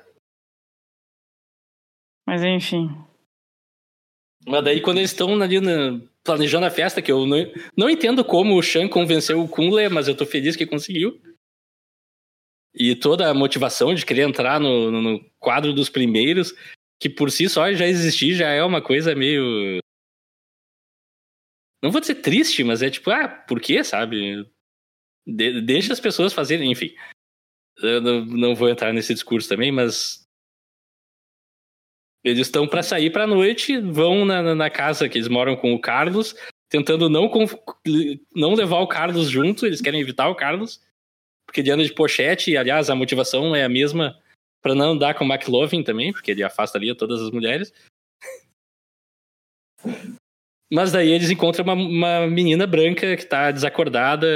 [2.24, 2.96] Mas enfim.
[4.46, 7.36] Mas daí quando eles estão ali na, planejando a festa, que eu não,
[7.76, 11.20] não entendo como o Shan convenceu o Kunle, mas eu tô feliz que conseguiu.
[12.74, 16.52] E toda a motivação de querer entrar no, no, no quadro dos primeiros,
[16.98, 19.78] que por si só já existir, já é uma coisa meio.
[21.82, 24.44] Não vou dizer triste, mas é tipo, ah, por quê, sabe?
[25.26, 26.94] De, deixa as pessoas fazerem, enfim.
[27.78, 30.23] Eu não, não vou entrar nesse discurso também, mas
[32.24, 35.78] eles estão para sair para noite, vão na, na, casa que eles moram com o
[35.78, 36.34] Carlos,
[36.70, 37.30] tentando não,
[38.34, 40.80] não levar o Carlos junto, eles querem evitar o Carlos,
[41.46, 44.18] porque ele anda de pochete, e aliás, a motivação é a mesma
[44.62, 47.70] para não andar com o McLovin também, porque ele afasta ali todas as mulheres.
[50.72, 54.26] Mas daí eles encontram uma, uma menina branca que tá desacordada,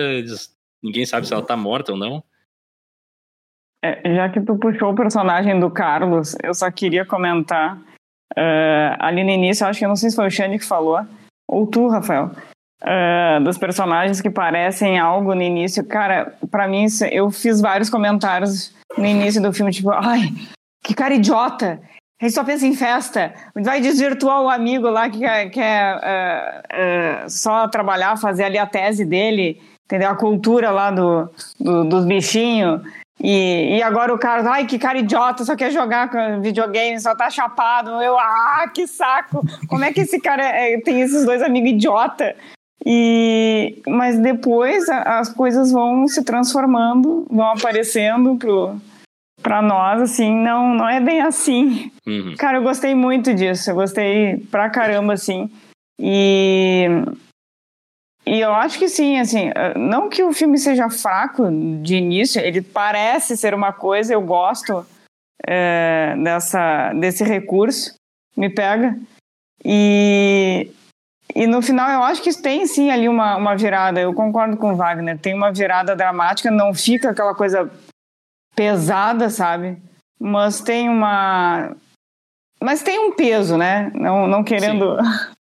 [0.83, 2.23] ninguém sabe se ela tá morta ou não.
[3.85, 9.23] É, já que tu puxou o personagem do Carlos, eu só queria comentar uh, ali
[9.23, 11.01] no início, acho que não sei se foi o Xande que falou,
[11.49, 12.33] ou tu, Rafael,
[12.83, 15.85] uh, dos personagens que parecem algo no início.
[15.85, 20.33] Cara, para mim, eu fiz vários comentários no início do filme, tipo, ai,
[20.83, 21.81] que cara idiota!
[22.21, 23.33] Gente só pensa em festa.
[23.55, 28.67] Vai desvirtuar o amigo lá que quer, quer uh, uh, só trabalhar, fazer ali a
[28.67, 30.11] tese dele, entendeu?
[30.11, 32.83] A cultura lá do, do dos bichinhos.
[33.21, 36.09] E, e agora o cara, ai, que cara idiota, só quer jogar
[36.41, 37.91] videogame, só tá chapado.
[38.03, 39.45] Eu, ah, que saco!
[39.69, 42.37] Como é que esse cara é, tem esses dois amigos idiota?
[42.87, 48.77] E, mas depois as coisas vão se transformando, vão aparecendo pro,
[49.43, 51.91] pra nós, assim, não, não é bem assim.
[52.07, 52.35] Uhum.
[52.39, 55.51] Cara, eu gostei muito disso, eu gostei pra caramba, assim.
[56.01, 56.87] E,
[58.29, 61.51] e eu acho que sim, assim, não que o filme seja fraco
[61.83, 64.85] de início, ele parece ser uma coisa, eu gosto
[65.47, 67.95] é, dessa, desse recurso,
[68.37, 68.99] me pega.
[69.65, 70.71] E,
[71.35, 73.99] e no final eu acho que tem sim ali uma, uma virada.
[73.99, 75.19] Eu concordo com o Wagner.
[75.19, 77.71] Tem uma virada dramática, não fica aquela coisa
[78.55, 79.79] pesada, sabe?
[80.21, 81.75] Mas tem uma.
[82.61, 83.91] Mas tem um peso, né?
[83.95, 84.97] Não, não querendo.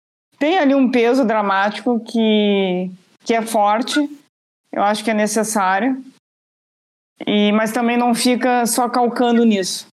[0.41, 2.89] tem ali um peso dramático que,
[3.23, 3.99] que é forte.
[4.71, 6.03] Eu acho que é necessário.
[7.27, 9.85] E, mas também não fica só calcando nisso.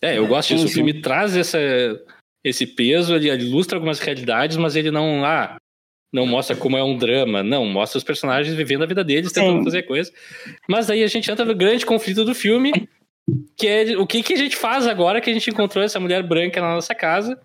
[0.00, 0.64] É, eu gosto disso.
[0.64, 1.58] O filme traz essa,
[2.42, 5.58] esse peso, ele ilustra algumas realidades, mas ele não ah,
[6.10, 9.58] não mostra como é um drama, não, mostra os personagens vivendo a vida deles, tentando
[9.58, 9.64] Sim.
[9.64, 10.10] fazer coisas.
[10.66, 12.88] Mas aí a gente entra no grande conflito do filme,
[13.54, 16.22] que é o que, que a gente faz agora que a gente encontrou essa mulher
[16.22, 17.38] branca na nossa casa?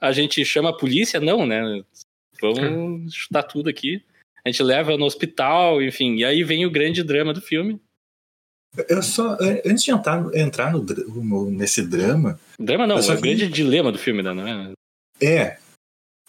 [0.00, 1.20] A gente chama a polícia?
[1.20, 1.82] Não, né?
[2.40, 4.02] Vamos chutar tudo aqui.
[4.44, 7.80] A gente leva no hospital, enfim, e aí vem o grande drama do filme.
[8.88, 12.38] Eu só, antes de entrar, entrar no, no, nesse drama.
[12.58, 14.72] Drama não, é o grande dilema do filme, né, não é?
[15.20, 15.58] É.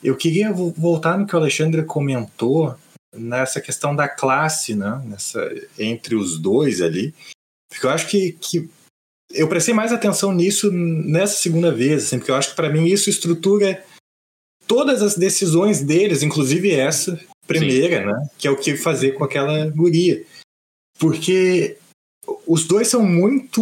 [0.04, 2.76] Eu queria voltar no que o Alexandre comentou
[3.14, 5.02] nessa questão da classe, né?
[5.06, 7.14] Nessa, entre os dois ali.
[7.70, 8.70] Porque eu acho que, que
[9.32, 12.86] eu prestei mais atenção nisso nessa segunda vez, assim, porque eu acho que para mim
[12.86, 13.84] isso estrutura
[14.68, 18.06] todas as decisões deles, inclusive essa primeira, Sim.
[18.06, 18.30] né?
[18.38, 20.24] Que é o que fazer com aquela guria.
[21.00, 21.78] Porque
[22.46, 23.62] os dois são muito.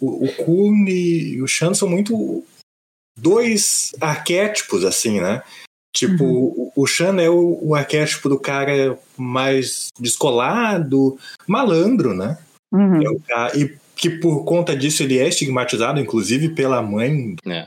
[0.00, 2.44] O Kuhn e o Shan são muito.
[3.16, 5.42] Dois arquétipos, assim, né?
[5.94, 6.72] Tipo, uhum.
[6.76, 12.38] o Shan é o, o, arquétipo do cara mais descolado, malandro, né?
[12.72, 13.02] Uhum.
[13.02, 17.66] É cara, e que por conta disso ele é estigmatizado, inclusive pela mãe é.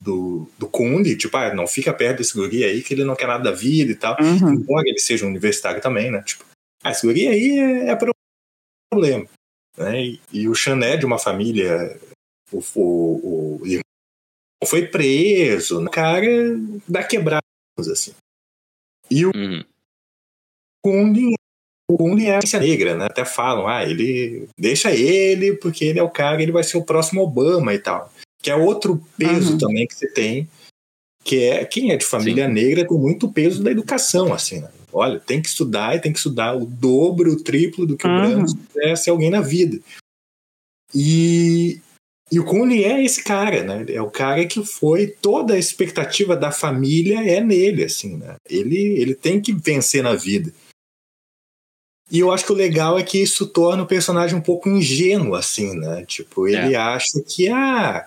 [0.00, 3.26] do, do Kundi, tipo, ah, não fica perto desse guri aí que ele não quer
[3.26, 4.16] nada da vida e tal.
[4.20, 4.52] Uhum.
[4.52, 6.22] Embora ele seja um universitário também, né?
[6.22, 6.44] Tipo,
[6.84, 7.98] ah, esse guri aí é, é
[8.88, 9.26] problema.
[9.76, 10.04] Né?
[10.04, 11.98] E, e o Chané de uma família,
[12.52, 13.82] o, o, o irmão
[14.64, 15.90] foi preso, né?
[15.90, 16.24] cara
[16.86, 17.42] da quebrada,
[17.78, 18.14] assim.
[19.10, 19.64] E o uhum.
[20.84, 21.34] Kundin,
[21.94, 23.06] o Kundin é a negra, né?
[23.06, 26.84] Até falam, ah, ele deixa ele porque ele é o cara, ele vai ser o
[26.84, 28.12] próximo Obama e tal.
[28.42, 29.58] Que é outro peso uhum.
[29.58, 30.48] também que você tem,
[31.24, 32.52] que é quem é de família Sim.
[32.52, 34.68] negra tem muito peso da educação, assim, né?
[34.92, 38.14] Olha, tem que estudar e tem que estudar o dobro, o triplo do que uhum.
[38.14, 39.78] o branco quiser ser alguém na vida.
[40.94, 41.80] E,
[42.30, 43.86] e o Cunha é esse cara, né?
[43.88, 48.36] É o cara que foi toda a expectativa da família é nele, assim, né?
[48.48, 50.52] Ele, ele tem que vencer na vida.
[52.12, 55.34] E eu acho que o legal é que isso torna o personagem um pouco ingênuo,
[55.34, 56.04] assim, né?
[56.04, 56.76] Tipo, ele é.
[56.76, 58.06] acha que, ah,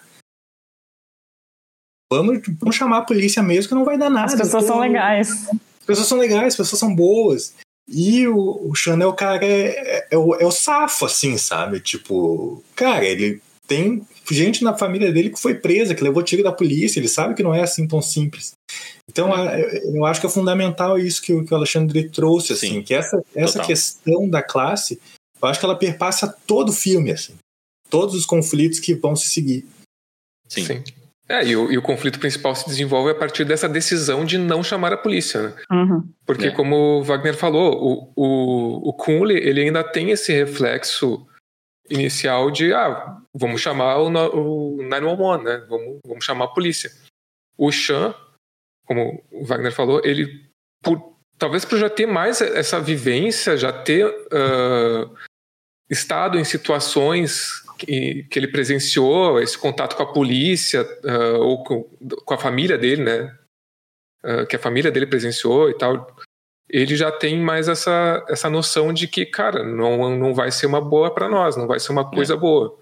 [2.13, 4.27] vamos, vamos chamar a polícia mesmo que não vai dar nada.
[4.27, 4.73] As pessoas tô...
[4.73, 5.49] são legais.
[5.49, 7.55] As pessoas são legais, as pessoas são boas.
[7.87, 11.79] E o, o Chanel, cara, é, é, é, o, é o safo, assim, sabe?
[11.79, 16.51] Tipo, cara, ele tem gente na família dele que foi presa, que levou tiro da
[16.51, 18.54] polícia, ele sabe que não é assim tão simples.
[19.09, 19.29] Então,
[19.93, 23.63] eu acho que é fundamental isso que o, Alexandre trouxe, assim, Sim, que essa, essa
[23.63, 24.99] questão da classe,
[25.41, 27.35] eu acho que ela perpassa todo o filme, assim.
[27.89, 29.65] Todos os conflitos que vão se seguir.
[30.47, 30.65] Sim.
[30.65, 30.83] Sim.
[31.27, 34.63] É, e o, e o, conflito principal se desenvolve a partir dessa decisão de não
[34.63, 35.53] chamar a polícia, né?
[35.71, 36.07] Uhum.
[36.23, 36.51] Porque, é.
[36.51, 41.25] como o Wagner falou, o, o, o Kunle, ele ainda tem esse reflexo
[41.89, 45.65] inicial de, ah, vamos chamar o, o 911, né?
[45.67, 46.91] Vamos, vamos chamar a polícia.
[47.57, 48.13] O Chan,
[48.85, 50.45] como o Wagner falou, ele,
[50.81, 55.15] por, talvez por já ter mais essa vivência, já ter uh,
[55.89, 61.83] estado em situações que, que ele presenciou, esse contato com a polícia uh, ou com,
[62.23, 63.37] com, a família dele, né?
[64.23, 66.15] Uh, que a família dele presenciou e tal.
[66.67, 70.81] Ele já tem mais essa, essa noção de que, cara, não, não vai ser uma
[70.81, 72.37] boa para nós, não vai ser uma coisa é.
[72.37, 72.77] boa.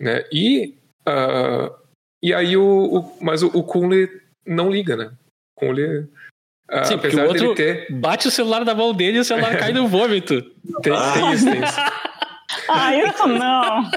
[0.00, 0.24] Né?
[0.32, 0.76] E,
[1.06, 1.72] uh,
[2.20, 4.08] e aí o, o mas o, o Kunle
[4.44, 5.12] não liga, né?
[5.66, 6.08] Kunle
[6.72, 7.86] Uh, Sim, porque o outro ter...
[7.90, 10.40] bate o celular da mão dele e o celular cai no vômito.
[10.82, 11.76] Tem, tem isso, tem isso.
[12.70, 13.90] ah, isso não.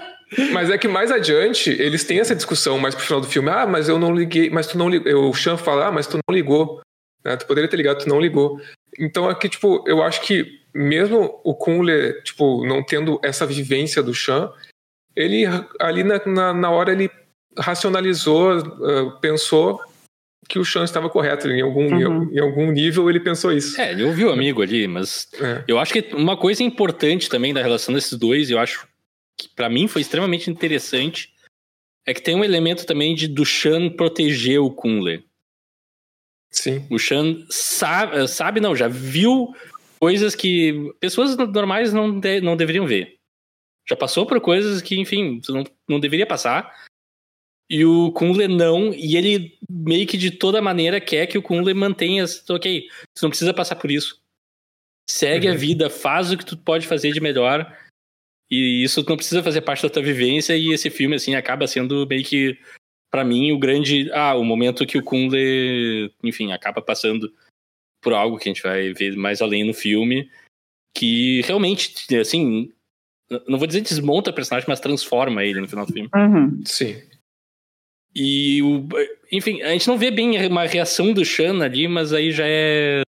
[0.51, 3.49] Mas é que mais adiante, eles têm essa discussão mais pro final do filme.
[3.49, 5.29] Ah, mas eu não liguei, mas tu não ligou.
[5.29, 6.81] O Chan fala, ah, mas tu não ligou.
[7.23, 7.37] Né?
[7.37, 8.59] Tu poderia ter ligado, tu não ligou.
[8.99, 14.13] Então aqui, tipo, eu acho que mesmo o Kunle, tipo, não tendo essa vivência do
[14.13, 14.51] Chan,
[15.15, 15.45] ele
[15.79, 17.09] ali na, na, na hora ele
[17.57, 19.79] racionalizou, uh, pensou
[20.47, 21.47] que o Chan estava correto.
[21.47, 22.23] Em algum, uhum.
[22.23, 23.79] em, em, algum nível ele pensou isso.
[23.79, 25.63] É, ele ouviu o amigo ali, mas é.
[25.67, 28.87] eu acho que uma coisa importante também da relação desses dois, eu acho
[29.37, 31.33] que para mim foi extremamente interessante,
[32.05, 35.23] é que tem um elemento também de do Chan proteger o Kunle.
[36.51, 36.87] Sim.
[36.89, 39.53] O Chan sabe, sabe não, já viu
[39.99, 43.15] coisas que pessoas normais não, de, não deveriam ver.
[43.87, 46.73] Já passou por coisas que, enfim, não, não deveria passar.
[47.69, 51.73] E o Kunle não, e ele meio que de toda maneira quer que o Kunle
[51.73, 52.25] mantenha.
[52.49, 54.21] Ok, você não precisa passar por isso.
[55.09, 55.53] Segue uhum.
[55.53, 57.75] a vida, faz o que tu pode fazer de melhor.
[58.49, 60.55] E isso não precisa fazer parte da tua vivência.
[60.55, 62.57] E esse filme, assim, acaba sendo meio que,
[63.11, 64.11] para mim, o grande.
[64.11, 67.33] Ah, o momento que o Kunle, enfim, acaba passando
[68.01, 70.29] por algo que a gente vai ver mais além no filme.
[70.95, 72.71] Que realmente, assim,
[73.47, 76.09] não vou dizer desmonta o personagem, mas transforma ele no final do filme.
[76.15, 76.63] Uhum.
[76.63, 77.01] Sim.
[78.15, 78.87] E o.
[79.31, 83.01] Enfim, a gente não vê bem uma reação do Shan ali, mas aí já é.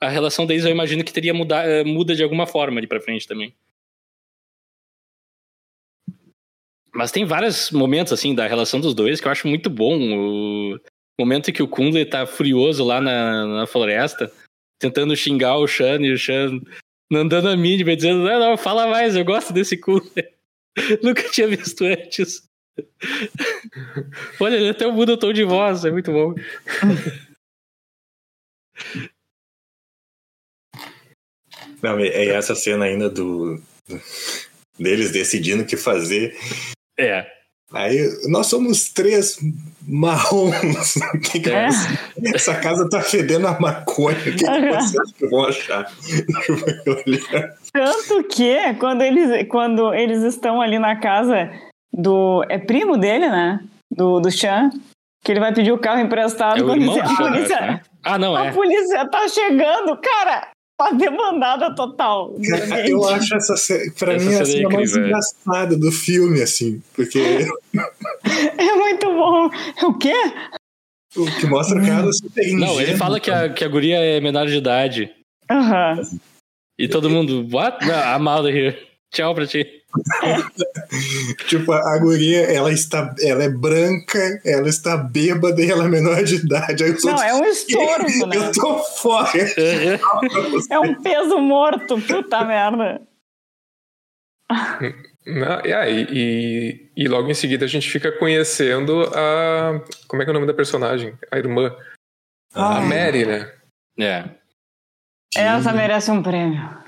[0.00, 3.00] A relação deles eu imagino que teria mudar, eh, muda de alguma forma ali pra
[3.00, 3.54] frente também.
[6.94, 9.96] Mas tem vários momentos, assim, da relação dos dois que eu acho muito bom.
[10.74, 10.78] O
[11.20, 14.32] momento em que o Kundle tá furioso lá na, na floresta,
[14.80, 16.60] tentando xingar o Shan e o Shan
[17.10, 20.10] não dando a mínima, dizendo: não, não, fala mais, eu gosto desse Kundle.
[21.02, 22.48] Nunca tinha visto antes.
[24.40, 26.34] Olha, ele até muda o tom de voz, é muito bom.
[31.82, 33.60] Não, é essa cena ainda do
[34.78, 36.36] deles decidindo o que fazer.
[36.98, 37.26] É.
[37.70, 37.98] Aí
[38.28, 39.38] nós somos três
[39.86, 40.94] marrons.
[41.22, 41.68] Que que é.
[42.34, 44.16] Essa casa tá fedendo a maconha.
[44.16, 45.92] O que, que vocês vão achar?
[47.72, 51.50] Tanto que quando eles, quando eles estão ali na casa
[51.98, 52.44] do.
[52.48, 53.60] É primo dele, né?
[53.90, 54.70] Do, do Chan.
[55.24, 57.60] Que ele vai pedir o carro emprestado é quando a polícia.
[57.60, 57.80] Né?
[58.04, 58.48] Ah, não, a é.
[58.48, 60.48] A polícia tá chegando, cara!
[60.80, 62.36] Uma demandada total.
[62.86, 63.54] Eu acho essa
[63.98, 67.18] pra essa mim a cena mais engraçada do filme, assim, porque.
[68.56, 69.50] é muito bom.
[69.76, 70.14] É o quê?
[71.16, 72.66] O que mostra o cara super ingênuo.
[72.66, 75.12] Não, ele fala que a, que a guria é menor de idade.
[75.50, 75.96] Aham.
[75.98, 76.18] Uhum.
[76.78, 77.84] E todo mundo, what?
[77.84, 78.78] I'm out of here.
[79.12, 79.77] Tchau pra ti.
[81.48, 86.22] tipo, a guria, ela está, ela é branca, ela está bêbada e ela é menor
[86.22, 86.84] de idade.
[86.84, 88.36] Aí Não, é um estorvo, né?
[88.36, 89.30] Eu tô fora.
[90.70, 93.00] é um peso morto, puta merda.
[95.26, 99.82] Não, é, e, e, e, logo em seguida a gente fica conhecendo a.
[100.06, 101.18] Como é que é o nome da personagem?
[101.30, 101.76] A irmã.
[102.54, 102.78] Ah.
[102.78, 103.52] A Mary, né?
[103.98, 104.24] É.
[105.36, 106.87] Essa merece um prêmio.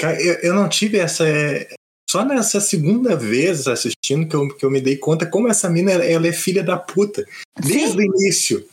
[0.00, 1.28] Cara, eu, eu não tive essa.
[1.28, 1.68] É,
[2.10, 5.92] só nessa segunda vez assistindo que eu, que eu me dei conta como essa mina
[5.92, 7.24] ela é filha da puta.
[7.58, 7.98] Desde Sim.
[7.98, 8.66] o início.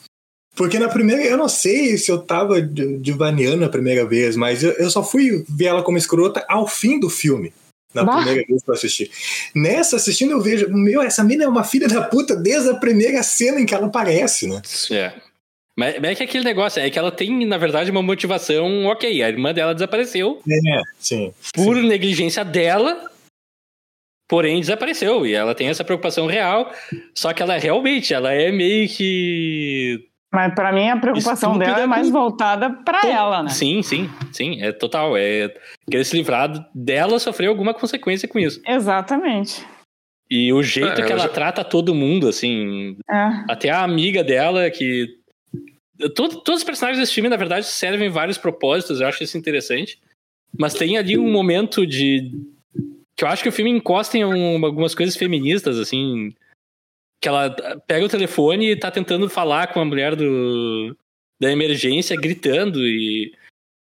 [0.55, 4.71] Porque na primeira, eu não sei se eu tava divaneando a primeira vez, mas eu,
[4.71, 7.53] eu só fui ver ela como escrota ao fim do filme.
[7.93, 8.15] Na bah.
[8.15, 9.11] primeira vez que eu assisti.
[9.53, 13.21] Nessa assistindo, eu vejo, meu, essa mina é uma filha da puta desde a primeira
[13.21, 14.61] cena em que ela aparece, né?
[14.91, 15.13] É.
[15.77, 19.29] Mas, é que aquele negócio, é que ela tem, na verdade, uma motivação, ok, a
[19.29, 20.41] irmã dela desapareceu.
[20.49, 21.31] É, sim.
[21.53, 21.87] Por sim.
[21.87, 22.99] negligência dela,
[24.27, 25.23] porém desapareceu.
[25.23, 26.71] E ela tem essa preocupação real,
[27.13, 30.03] só que ela realmente, ela é meio que...
[30.33, 33.07] Mas para mim a preocupação Estúpida dela é mais voltada para to...
[33.07, 33.49] ela, né?
[33.49, 35.15] Sim, sim, sim, é total.
[35.15, 35.53] É
[35.89, 38.61] querer se livrar dela sofrer alguma consequência com isso.
[38.67, 39.65] Exatamente.
[40.29, 41.29] E o jeito é, que ela já...
[41.29, 42.97] trata todo mundo, assim.
[43.09, 43.29] É.
[43.49, 45.16] Até a amiga dela, que
[46.15, 49.99] todo, todos os personagens desse filme, na verdade, servem vários propósitos, eu acho isso interessante.
[50.57, 52.31] Mas tem ali um momento de.
[53.15, 56.33] que eu acho que o filme encosta em um, algumas coisas feministas, assim.
[57.21, 57.49] Que ela
[57.87, 60.95] pega o telefone e tá tentando falar com a mulher do,
[61.39, 63.35] da emergência, gritando e,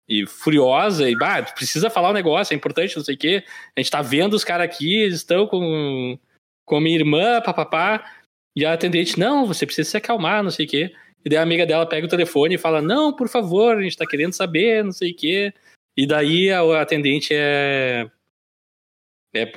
[0.07, 3.43] e furiosa, e bah, precisa falar o um negócio, é importante, não sei o quê.
[3.75, 6.17] A gente tá vendo os caras aqui, eles estão com,
[6.65, 8.09] com minha irmã, papapá.
[8.55, 10.95] E a atendente, não, você precisa se acalmar, não sei o quê.
[11.23, 13.97] E daí a amiga dela pega o telefone e fala: Não, por favor, a gente
[13.97, 15.53] tá querendo saber, não sei o quê.
[15.97, 18.09] E daí a atendente é.
[19.35, 19.51] é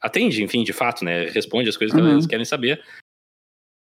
[0.00, 1.26] atende, enfim, de fato, né?
[1.26, 2.12] Responde as coisas que uhum.
[2.12, 2.82] elas querem saber.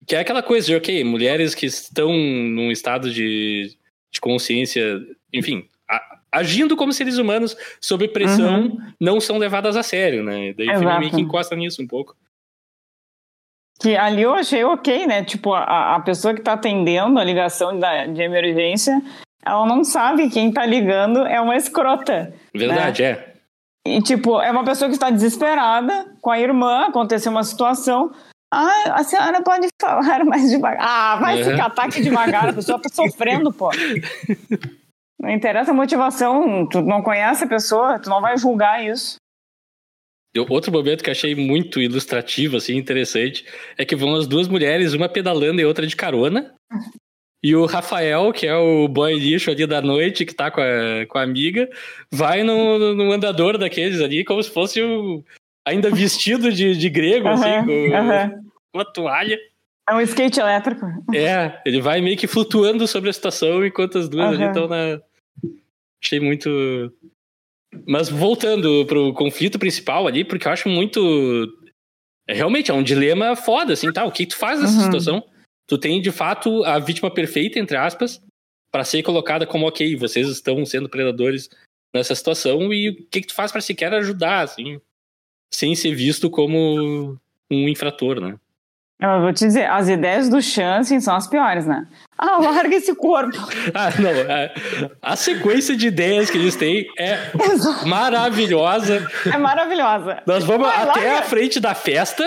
[0.05, 3.75] Que é aquela coisa de, ok, mulheres que estão num estado de,
[4.11, 4.99] de consciência,
[5.33, 8.93] enfim, a, agindo como seres humanos, sob pressão, uhum.
[8.99, 10.53] não são levadas a sério, né?
[10.53, 10.79] Daí Exato.
[10.79, 12.15] o filme meio que encosta nisso um pouco.
[13.79, 15.23] Que ali eu achei ok, né?
[15.23, 19.01] Tipo, a, a pessoa que tá atendendo a ligação da, de emergência,
[19.45, 22.33] ela não sabe quem tá ligando é uma escrota.
[22.53, 23.09] Verdade, né?
[23.09, 23.37] é.
[23.87, 28.11] E, tipo, é uma pessoa que está desesperada com a irmã, aconteceu uma situação.
[28.53, 30.79] Ah, a senhora pode falar mais devagar.
[30.81, 31.51] Ah, vai uhum.
[31.51, 33.69] ficar ataque devagar, a pessoa tá sofrendo, pô.
[35.19, 39.15] Não interessa a motivação, tu não conhece a pessoa, tu não vai julgar isso.
[40.47, 43.45] Outro momento que achei muito ilustrativo, assim, interessante,
[43.77, 46.53] é que vão as duas mulheres, uma pedalando e outra de carona.
[47.43, 51.05] E o Rafael, que é o boy lixo ali da noite, que tá com a,
[51.07, 51.69] com a amiga,
[52.11, 55.23] vai no, no andador daqueles ali, como se fosse o,
[55.67, 59.37] ainda vestido de, de grego, assim, com, com uma toalha.
[59.89, 60.85] É um skate elétrico.
[61.13, 64.99] É, ele vai meio que flutuando sobre a situação enquanto as duas ali estão na.
[66.03, 66.49] Achei muito.
[67.85, 71.47] Mas voltando pro conflito principal ali, porque eu acho muito.
[72.27, 74.05] É, realmente, é um dilema foda, assim, tá?
[74.05, 74.83] O que tu faz nessa uhum.
[74.83, 75.23] situação?
[75.67, 78.21] Tu tem, de fato, a vítima perfeita, entre aspas,
[78.71, 81.49] para ser colocada como, ok, vocês estão sendo predadores
[81.93, 84.79] nessa situação, e o que, que tu faz para sequer ajudar, assim,
[85.53, 87.17] sem ser visto como
[87.49, 88.37] um infrator, né?
[88.99, 91.85] Eu vou te dizer, as ideias do Chance são as piores, né?
[92.17, 93.37] Ah, larga esse corpo.
[93.73, 94.89] ah, não.
[95.01, 97.31] A, a, sequência de ideias que eles têm é
[97.85, 99.07] maravilhosa.
[99.31, 100.23] É maravilhosa.
[100.25, 101.19] Nós vamos ah, até larga.
[101.19, 102.23] a frente da festa,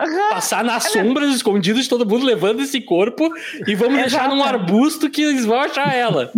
[0.00, 0.30] uhum.
[0.30, 1.34] passar nas é sombras, mesmo.
[1.34, 3.28] escondidos de todo mundo, levando esse corpo,
[3.66, 4.10] e vamos Exato.
[4.10, 6.30] deixar num arbusto que eles vão achar ela.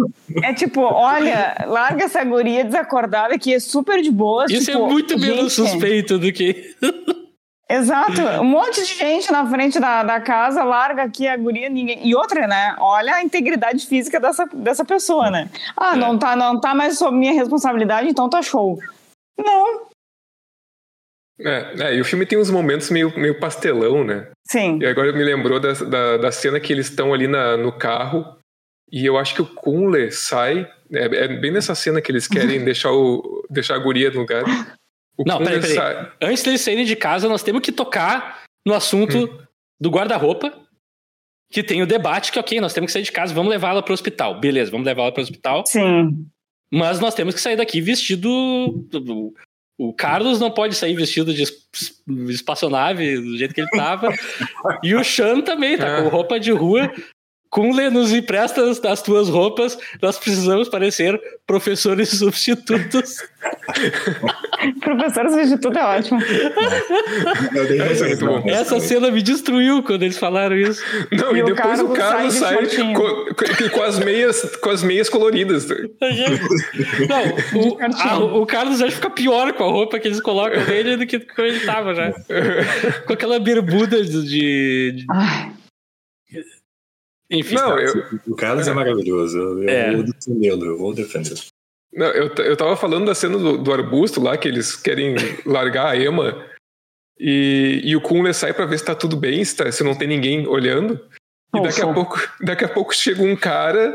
[0.43, 4.47] É tipo, olha, larga essa guria desacordada que é super de boa.
[4.49, 6.75] Isso tipo, é muito menos gente, suspeito do que.
[7.69, 12.07] Exato, um monte de gente na frente da, da casa, larga aqui a guria, ninguém.
[12.07, 12.77] E outra, né?
[12.79, 15.49] Olha a integridade física dessa, dessa pessoa, né?
[15.77, 15.97] Ah, é.
[15.97, 18.79] não tá, não tá mais sob minha responsabilidade, então tá show.
[19.39, 19.87] Não.
[21.41, 24.29] É, é, e o filme tem uns momentos meio, meio pastelão, né?
[24.47, 24.79] Sim.
[24.81, 28.37] E agora me lembrou da, da, da cena que eles estão ali na, no carro
[28.93, 30.71] e eu acho que o Kunle sai.
[30.93, 34.45] É, é bem nessa cena que eles querem deixar, o, deixar a guria no lugar.
[35.17, 35.75] O não, peraí, peraí.
[35.75, 36.13] Sai...
[36.21, 39.39] Antes deles saírem de casa, nós temos que tocar no assunto hum.
[39.81, 40.53] do guarda-roupa,
[41.51, 43.93] que tem o debate que, ok, nós temos que sair de casa, vamos levá-la para
[43.93, 44.41] o hospital.
[44.41, 45.65] Beleza, vamos levá-la para o hospital.
[45.67, 46.27] Sim.
[46.73, 48.29] Mas nós temos que sair daqui vestido.
[49.79, 51.45] O Carlos não pode sair vestido de
[52.31, 54.09] espaçonave do jeito que ele tava.
[54.83, 56.11] e o Chan também tá com é.
[56.11, 56.93] roupa de rua.
[57.55, 63.19] Kunle nos empresta as tuas roupas, nós precisamos parecer professores substitutos.
[64.81, 66.21] professores substitutos é ótimo.
[68.45, 70.83] É Essa cena me destruiu quando eles falaram isso.
[71.13, 75.09] Não, e, e depois o Carlos sai, sai com, com, as meias, com as meias
[75.09, 75.69] coloridas.
[75.69, 80.65] Não, o, a, o Carlos acho que fica pior com a roupa que eles colocam
[80.65, 82.13] nele do que quando ele tava já.
[83.07, 84.91] com aquela bermuda de.
[84.91, 85.07] de...
[87.35, 88.21] Enfim, não, eu...
[88.27, 89.39] o Carlos é, é maravilhoso.
[89.39, 89.93] Eu, é.
[89.93, 91.41] vou defendê-lo, eu vou defendê-lo.
[91.93, 95.15] Não, eu, eu tava falando da cena do, do, arbusto lá, que eles querem
[95.47, 96.45] largar a Emma.
[97.19, 99.95] E, e o Kunle sai para ver se tá tudo bem, se, tá, se não
[99.95, 101.01] tem ninguém olhando.
[101.55, 103.95] E daqui a, pouco, daqui a pouco chega um cara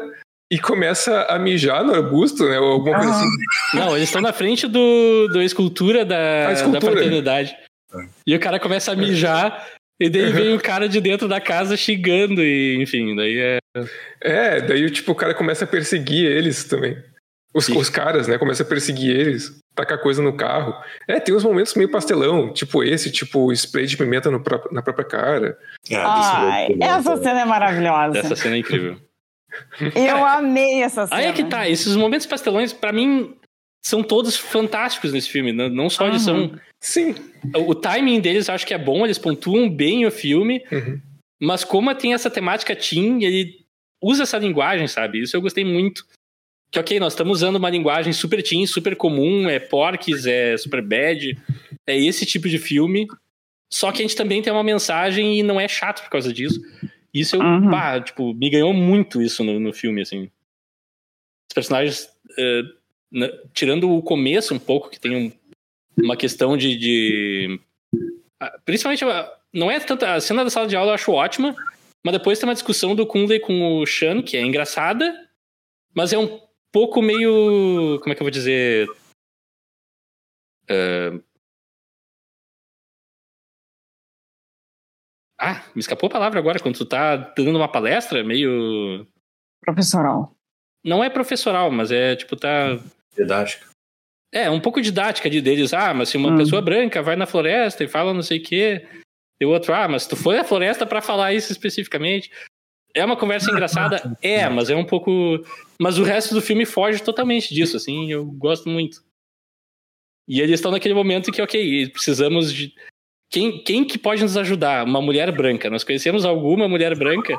[0.50, 2.58] e começa a mijar no arbusto, né?
[2.58, 3.28] Ou alguma coisa assim.
[3.74, 6.80] Não, eles estão na frente do, do escultura da, escultura.
[6.80, 7.56] da fraternidade.
[7.94, 8.08] É.
[8.26, 9.68] E o cara começa a mijar
[10.00, 13.60] e daí vem o cara de dentro da casa xingando e, enfim, daí é...
[14.22, 16.98] É, daí tipo, o cara começa a perseguir eles também.
[17.54, 20.74] Os, os caras, né, começa a perseguir eles, tacar coisa no carro.
[21.08, 24.42] É, tem uns momentos meio pastelão, tipo esse, tipo spray de pimenta no,
[24.72, 25.58] na própria cara.
[25.92, 28.20] Ah, Ai, essa cena é maravilhosa.
[28.20, 28.98] Essa cena é incrível.
[29.96, 31.20] Eu amei essa cena.
[31.20, 33.36] Aí é que tá, esses momentos pastelões, para mim,
[33.82, 35.52] são todos fantásticos nesse filme.
[35.52, 36.10] Não só uhum.
[36.10, 36.60] eles são.
[36.80, 37.16] Sim.
[37.56, 40.64] O timing deles eu acho que é bom, eles pontuam bem o filme.
[40.72, 41.02] Uhum.
[41.42, 43.66] Mas como tem essa temática teen, ele
[44.02, 45.22] usa essa linguagem, sabe?
[45.22, 46.06] Isso eu gostei muito.
[46.72, 50.82] Que ok, nós estamos usando uma linguagem super teen, super comum, é porques, é super
[50.82, 51.38] bad,
[51.88, 53.08] é esse tipo de filme.
[53.72, 56.60] Só que a gente também tem uma mensagem e não é chato por causa disso.
[57.14, 57.72] Isso eu, uhum.
[57.72, 60.24] pá, tipo, me ganhou muito isso no, no filme, assim.
[61.50, 62.70] Os personagens uh, né,
[63.54, 65.32] tirando o começo um pouco, que tem um,
[66.04, 67.60] uma questão de, de.
[68.66, 69.04] Principalmente,
[69.54, 70.06] não é tanto.
[70.06, 71.56] A cena da sala de aula eu acho ótima,
[72.04, 75.30] mas depois tem uma discussão do Kunle com o Shan, que é engraçada,
[75.94, 76.40] mas é um
[76.72, 78.00] pouco meio.
[78.02, 78.88] Como é que eu vou dizer?
[80.70, 81.24] Uh...
[85.42, 89.08] Ah, me escapou a palavra agora, quando tu tá dando uma palestra, meio.
[89.62, 90.36] Professoral.
[90.84, 92.78] Não é professoral, mas é tipo, tá
[93.20, 93.68] Didática.
[94.34, 95.74] É, um pouco didática de deles.
[95.74, 96.38] Ah, mas se uma Hum.
[96.38, 98.88] pessoa branca vai na floresta e fala não sei o quê.
[99.42, 102.30] E o outro, ah, mas tu foi na floresta pra falar isso especificamente.
[102.96, 104.18] É uma conversa engraçada?
[104.22, 105.12] É, mas é um pouco.
[105.82, 109.02] Mas o resto do filme foge totalmente disso, assim, eu gosto muito.
[110.28, 112.74] E eles estão naquele momento que, ok, precisamos de.
[113.32, 114.86] Quem, quem que pode nos ajudar?
[114.86, 115.70] Uma mulher branca.
[115.70, 117.36] Nós conhecemos alguma mulher branca?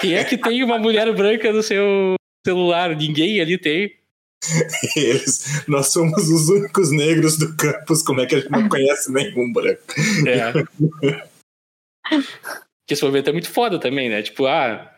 [0.00, 2.14] Quem é que tem uma mulher branca no seu
[2.46, 2.96] celular?
[2.96, 3.97] Ninguém ali tem.
[4.96, 9.10] Eles, nós somos os únicos negros do campus, como é que a gente não conhece
[9.12, 9.82] nenhum branco?
[10.26, 10.52] É.
[12.86, 14.22] que esse momento é muito foda também, né?
[14.22, 14.94] Tipo, ah,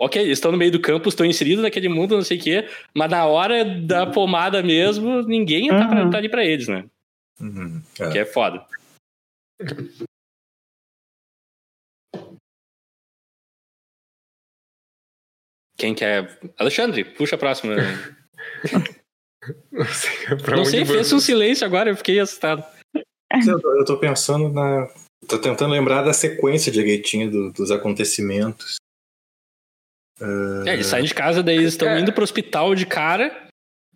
[0.00, 2.68] ok, eles estão no meio do campo, estão inseridos naquele mundo, não sei o quê,
[2.94, 6.10] mas na hora da pomada mesmo, ninguém tá, pra- Uhum.
[6.10, 6.84] tá ali pra eles, né?
[7.40, 8.10] Uhum, é.
[8.10, 8.64] Que é foda.
[15.76, 16.38] Quem quer?
[16.58, 17.74] Alexandre, puxa a próxima.
[19.72, 22.64] Não sei, pra não sei, fez um silêncio agora, eu fiquei assustado.
[23.46, 24.88] Eu tô, pensando na.
[25.28, 28.76] Tô tentando lembrar da sequência direitinho do- dos acontecimentos.
[30.66, 32.00] É, eles saem de casa, daí eles estão É.
[32.00, 33.48] indo pro hospital de cara,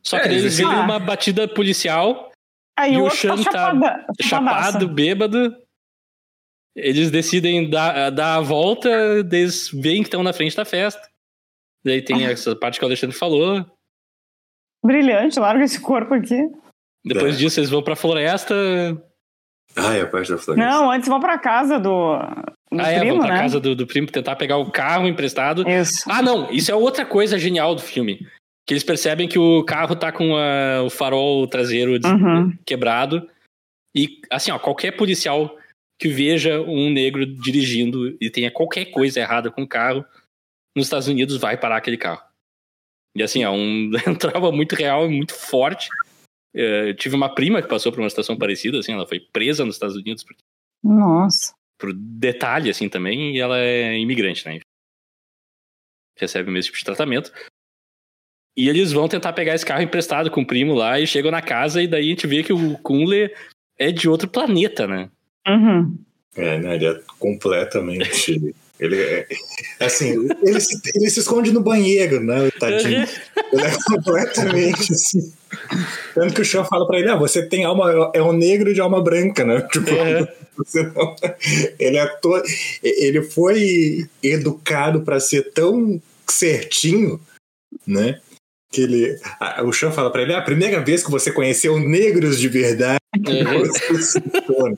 [0.02, 2.30] só que É, daí eles veem decidem- uma batida policial,
[2.78, 5.54] Aí E o o Sean tá tá chapado, bêbado.
[6.74, 11.06] Eles decidem dar, dar a volta, eles veem que estão na frente da festa.
[11.84, 13.66] Daí tem essa parte que o Alexandre falou.
[14.84, 16.48] Brilhante, larga esse corpo aqui.
[17.04, 17.38] Depois É.
[17.38, 18.54] disso, eles vão pra floresta.
[19.76, 20.54] Ah, é a parte da floresta.
[20.70, 22.18] Não, antes vão pra casa do,
[22.70, 23.40] do ah, é, primo, vão pra né?
[23.42, 25.68] casa do, do primo tentar pegar o carro emprestado.
[25.68, 26.04] Isso.
[26.10, 28.26] Ah, não, isso é outra coisa genial do filme.
[28.66, 32.56] Que eles percebem que o carro tá com a- o farol traseiro Uhum.
[32.64, 33.28] quebrado.
[33.96, 35.56] E, assim, ó, qualquer policial
[36.00, 40.04] que veja um negro dirigindo e tenha qualquer coisa errada com o carro,
[40.76, 42.22] nos Estados Unidos vai parar aquele carro.
[43.14, 45.88] E, assim, é um, trauma muito real e muito forte.
[46.54, 49.64] É, eu tive uma prima que passou por uma situação parecida, assim, ela foi presa
[49.64, 50.36] nos Estados Unidos por,
[50.82, 51.54] Nossa.
[51.78, 54.60] por detalhe, assim, também, e ela é imigrante, né?
[56.16, 57.32] Recebe o mesmo tipo de tratamento.
[58.56, 61.40] E eles vão tentar pegar esse carro emprestado com o primo lá e chegam na
[61.40, 63.30] casa e daí a gente vê que o Kunle
[63.78, 65.10] é de outro planeta, né?
[65.48, 65.98] Uhum.
[66.36, 66.74] É, né?
[66.76, 68.54] Ele é completamente.
[68.82, 69.26] Ele é.
[69.78, 72.50] Assim, ele se, ele se esconde no banheiro, né?
[72.58, 73.06] Tadinho.
[73.52, 75.32] Ele é completamente assim.
[76.14, 78.10] Tanto que o Sean fala pra ele: ah, você tem alma.
[78.12, 79.60] É um negro de alma branca, né?
[79.72, 80.26] Tipo, Uhum.
[80.56, 81.14] você não.
[81.78, 82.42] Ele é to...
[82.82, 87.20] Ele foi educado pra ser tão certinho,
[87.86, 88.20] né?
[88.72, 89.16] Que ele.
[89.38, 92.48] ah, O Sean fala pra ele: ah, a primeira vez que você conheceu negros de
[92.48, 92.98] verdade.
[93.16, 93.64] Uhum.
[93.64, 94.76] você se torna.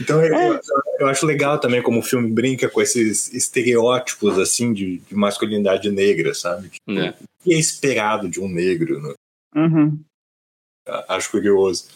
[0.00, 0.60] Então eu, eu-
[1.00, 5.90] eu acho legal também como o filme brinca com esses estereótipos assim de, de masculinidade
[5.90, 6.68] negra, sabe?
[6.70, 7.10] Tipo, É.
[7.10, 9.14] O que é esperado de um negro, né?
[9.54, 10.00] Uhum.
[11.08, 11.88] Acho curioso.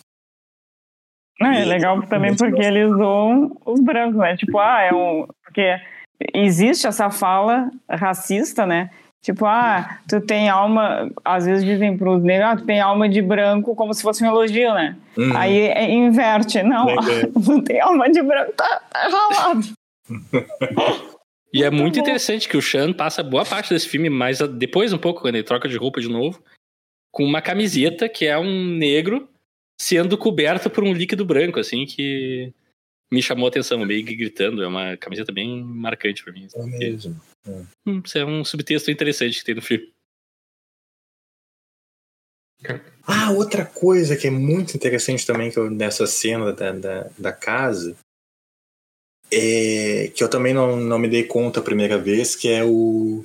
[1.41, 4.36] Não, é legal também porque eles zoam os brancos, né?
[4.36, 5.26] Tipo, ah, é um.
[5.43, 5.74] Porque
[6.34, 8.91] existe essa fala racista, né?
[9.22, 11.10] Tipo, ah, tu tem alma.
[11.24, 14.28] Às vezes dizem pros negros, ah, tu tem alma de branco como se fosse um
[14.28, 14.96] elogio, né?
[15.16, 15.36] Uhum.
[15.36, 16.62] Aí é- inverte.
[16.62, 17.04] Não, Legal.
[17.46, 19.66] não tem alma de branco, tá, tá ralado.
[21.52, 22.00] E é muito bom.
[22.00, 25.44] interessante que o Sean passa boa parte desse filme, mas depois um pouco, quando ele
[25.44, 26.42] troca de roupa de novo,
[27.12, 29.28] com uma camiseta que é um negro
[29.80, 32.52] sendo coberto por um líquido branco, assim, que
[33.11, 34.62] me chamou a atenção, meio que gritando.
[34.62, 36.46] É uma camiseta bem marcante pra mim.
[36.54, 37.20] É mesmo.
[37.86, 39.92] Hum, Isso é um subtexto interessante que tem no filme.
[43.06, 47.32] Ah, outra coisa que é muito interessante também que eu, nessa cena da, da, da
[47.32, 47.96] casa
[49.32, 53.24] é que eu também não, não me dei conta a primeira vez, que é o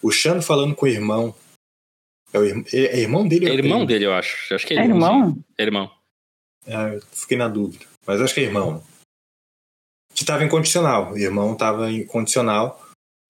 [0.00, 1.34] o Sean falando com o irmão.
[2.32, 3.46] É, o, ir- é irmão dele?
[3.46, 4.54] ou É irmão dele, eu acho.
[4.54, 5.20] Acho que é, É irmãozinho.
[5.24, 5.44] irmão?
[5.58, 5.90] É irmão.
[6.66, 7.84] Ah, eu fiquei na dúvida.
[8.08, 8.82] Mas acho que é irmão.
[10.14, 11.12] Que tava em condicional.
[11.12, 12.82] O irmão tava em condicional.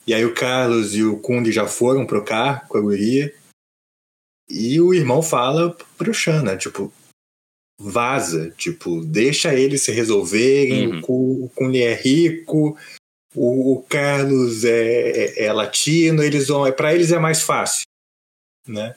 [0.07, 3.35] E aí o Carlos e o Kundi já foram pro carro com a guria.
[4.49, 6.57] E o irmão fala pro Xan, né?
[6.57, 6.91] Tipo,
[7.79, 8.51] vaza.
[8.53, 10.87] Tipo, deixa eles se resolverem.
[10.93, 10.99] Uhum.
[10.99, 12.79] O Ku- O Kundi é rico.
[13.35, 16.23] O, o Carlos é, é, é latino.
[16.23, 17.83] Eles vão, pra eles é mais fácil.
[18.67, 18.97] Né?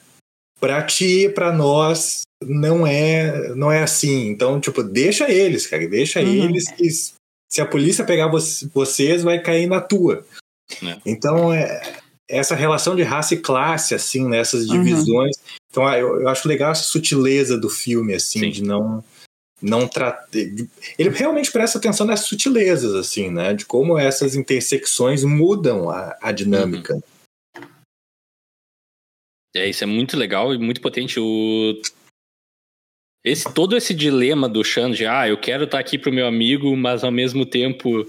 [0.62, 4.28] Pra ti, pra nós, não é não é assim.
[4.28, 6.26] Então, tipo, deixa eles, cara, deixa Uhum.
[6.44, 8.38] eles que se a polícia pegar vo-
[8.72, 10.24] vocês, vai cair na tua.
[10.80, 10.96] É.
[11.04, 11.82] Então, é,
[12.30, 14.84] essa relação de raça e classe, assim, nessas Uhum.
[14.84, 15.36] divisões.
[15.68, 18.50] Então, ah, eu, eu acho legal essa sutileza do filme, assim, Sim.
[18.50, 19.02] de não
[19.60, 20.26] não tratar.
[20.98, 23.52] Ele realmente presta atenção nessas sutilezas, assim, né?
[23.54, 27.00] De como essas intersecções mudam a, a dinâmica.
[29.54, 31.20] É, isso é muito legal e muito potente.
[31.20, 31.80] O...
[33.24, 36.76] Esse, todo esse dilema do Shan de, ah, eu quero estar aqui pro meu amigo,
[36.76, 38.04] mas ao mesmo tempo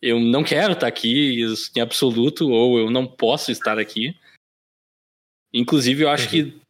[0.00, 1.42] eu não quero estar aqui
[1.76, 4.16] em absoluto, ou eu não posso estar aqui.
[5.52, 6.30] Inclusive, eu acho uhum.
[6.30, 6.60] que.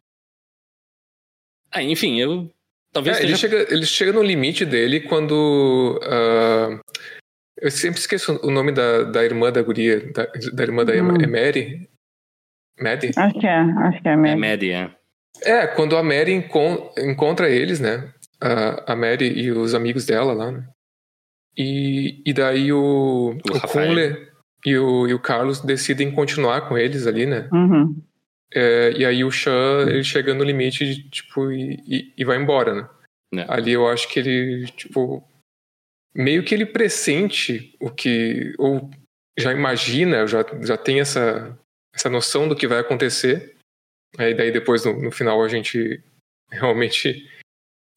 [1.70, 2.51] Ah, enfim, eu.
[2.92, 3.18] Talvez.
[3.18, 6.01] É, ele, chega, ele chega no limite dele quando.
[6.03, 6.80] Uh,
[7.61, 11.30] eu sempre esqueço o nome da, da irmã da guria, da, da irmã da hum.
[11.30, 11.88] Mary?
[12.80, 13.10] Maddie?
[13.16, 14.32] Acho que é, acho que é Maddie.
[14.32, 14.98] É Maddie, é.
[15.42, 18.12] É, quando a Mary encon encontra eles, né?
[18.40, 20.66] A, a Mary e os amigos dela lá, né?
[21.56, 24.28] E, e daí o, o, o Kunle
[24.64, 27.48] e o, e o Carlos decidem continuar com eles ali, né?
[27.52, 28.00] Uhum.
[28.54, 32.74] É, e aí o Chan, ele chega no limite, tipo, e, e, e vai embora,
[32.74, 32.88] né?
[33.34, 33.46] É.
[33.48, 35.22] Ali eu acho que ele, tipo,
[36.14, 38.90] meio que ele pressente o que, ou
[39.38, 41.58] já imagina, já, já tem essa,
[41.99, 43.57] essa noção do que vai acontecer.
[44.18, 46.01] E daí depois no, no final a gente
[46.51, 47.28] realmente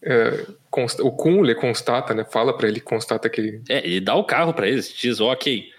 [0.04, 2.26] é, consta, o Kunle constata, né?
[2.26, 3.64] Fala para ele, constata que ele.
[3.70, 5.72] É, ele dá o carro para eles, diz, ok,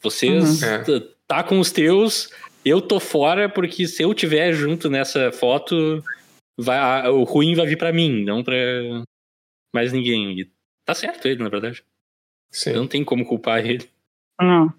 [0.00, 1.08] vocês uhum.
[1.26, 2.30] tá com os teus,
[2.64, 6.04] eu tô fora porque se eu tiver junto nessa foto,
[6.58, 8.56] vai, o ruim vai vir para mim, não para
[9.74, 10.40] mais ninguém.
[10.40, 10.50] E
[10.84, 11.82] tá certo ele, na verdade.
[12.50, 12.72] Sim.
[12.72, 13.88] Não tem como culpar ele.
[14.40, 14.72] Não.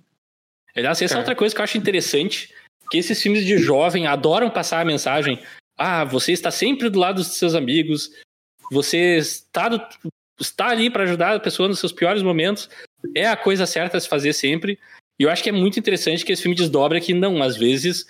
[0.76, 1.18] Aliás, essa é.
[1.18, 2.54] é outra coisa que eu acho interessante,
[2.92, 5.40] que esses filmes de jovem adoram passar a mensagem
[5.78, 8.12] ah, você está sempre do lado dos seus amigos,
[8.72, 9.82] você está, do,
[10.40, 12.70] está ali para ajudar a pessoa nos seus piores momentos,
[13.16, 14.78] é a coisa certa a se fazer sempre.
[15.20, 18.06] E eu acho que é muito interessante que esse filme desdobra que não, às vezes,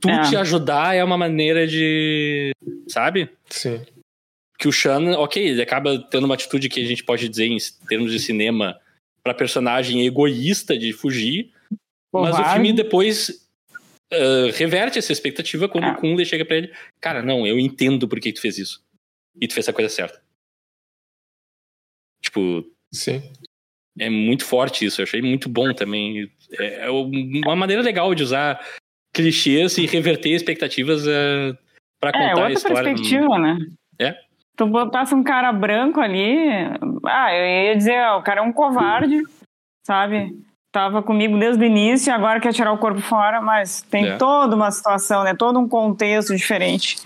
[0.00, 0.28] tu é.
[0.28, 2.50] te ajudar é uma maneira de.
[2.88, 3.30] Sabe?
[3.48, 3.84] Sim.
[4.58, 7.58] Que o Shan, ok, ele acaba tendo uma atitude que a gente pode dizer em
[7.88, 8.80] termos de cinema
[9.22, 11.52] para personagem egoísta de fugir,
[12.12, 13.45] mas o filme depois
[14.12, 15.92] uh, reverte essa expectativa quando é.
[15.92, 18.84] o Kunle chega para ele, cara, não, eu entendo por que tu fez isso
[19.40, 20.20] e tu fez a coisa certa.
[22.20, 22.64] Tipo.
[22.92, 23.22] Sim.
[23.98, 26.30] É muito forte isso, eu achei muito bom também.
[26.58, 28.60] É, é uma maneira legal de usar
[29.12, 31.56] clichês e reverter expectativas uh,
[31.98, 32.82] para contar é, outra a história.
[32.82, 33.56] perspectiva, né?
[33.98, 34.14] É.
[34.54, 36.34] Tu botasse um cara branco ali,
[37.06, 39.22] ah, eu ia dizer, ó, o cara é um covarde,
[39.86, 40.34] sabe?
[40.76, 44.16] Tava comigo desde o início e agora quer tirar o corpo fora, mas tem é.
[44.18, 45.34] toda uma situação, né?
[45.34, 46.98] Todo um contexto diferente.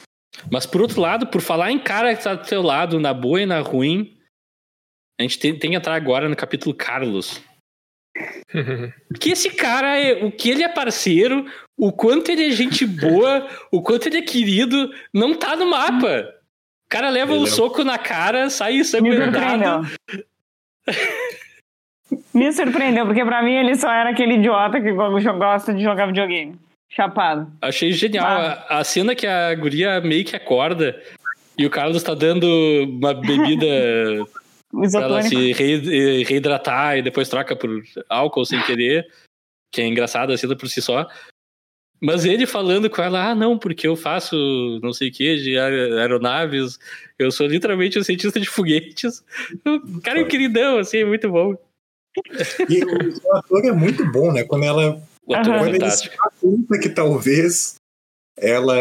[0.51, 3.41] Mas por outro lado, por falar em cara que tá do teu lado, na boa
[3.41, 4.19] e na ruim,
[5.21, 7.41] a gente tem, tem que entrar agora no capítulo Carlos.
[9.21, 11.47] que esse cara, é, o que ele é parceiro,
[11.79, 16.29] o quanto ele é gente boa, o quanto ele é querido, não tá no mapa.
[16.87, 17.51] O cara leva ele um é...
[17.51, 19.89] soco na cara, sai ensanguentado.
[22.33, 26.59] Me surpreendeu, porque pra mim ele só era aquele idiota que gosta de jogar videogame.
[26.89, 27.51] Chapado.
[27.63, 28.27] Achei genial.
[28.27, 28.67] Ah.
[28.69, 31.01] A, a, cena que a guria meio que acorda
[31.57, 32.47] e o Carlos tá dando
[32.89, 33.67] uma bebida
[34.91, 37.71] pra ela se re, reidratar e depois troca por
[38.09, 39.07] álcool sem querer,
[39.73, 41.07] que é engraçado a cena por si só.
[42.01, 45.59] Mas ele falando com ela, ah, não, porque eu faço não sei o que de
[45.59, 46.79] aeronaves,
[47.19, 49.23] eu sou literalmente um cientista de foguetes.
[49.67, 51.55] O cara é um queridão, assim, é muito bom.
[52.69, 54.45] E o ator é muito bom, né?
[54.45, 56.17] Quando ela o ator é fantástico.
[56.41, 57.77] Conta que talvez
[58.37, 58.77] ela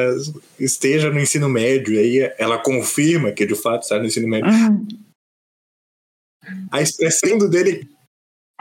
[0.60, 4.50] esteja no ensino médio, e aí ela confirma que de fato está no ensino médio.
[4.50, 4.88] Uhum.
[6.72, 7.88] A expressão dele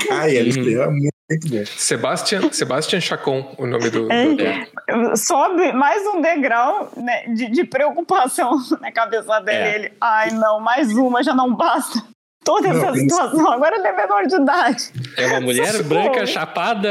[0.06, 0.82] cai ali, uhum.
[0.82, 1.64] é muito bom.
[1.76, 4.10] Sebastian, Sebastian Chacon, o nome do.
[4.10, 5.16] É, do...
[5.16, 9.58] Sobe mais um degrau né, de, de, preocupação na cabeça dele.
[9.58, 9.74] É.
[9.74, 12.02] Ele, ai não, mais uma já não basta
[12.48, 13.52] toda essa situação.
[13.52, 14.90] Agora ele é menor de idade.
[15.18, 16.88] É uma mulher branca, chapada,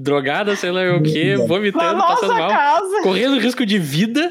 [0.00, 3.02] drogada, sei lá o que, vomitando, passando mal, casa.
[3.02, 4.30] correndo risco de vida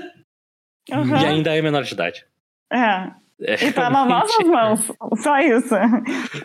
[0.91, 1.21] uhum.
[1.21, 2.25] e ainda é menor de idade.
[2.73, 3.11] É.
[3.41, 4.91] É, e tá nas nossas mãos,
[5.21, 5.75] só isso.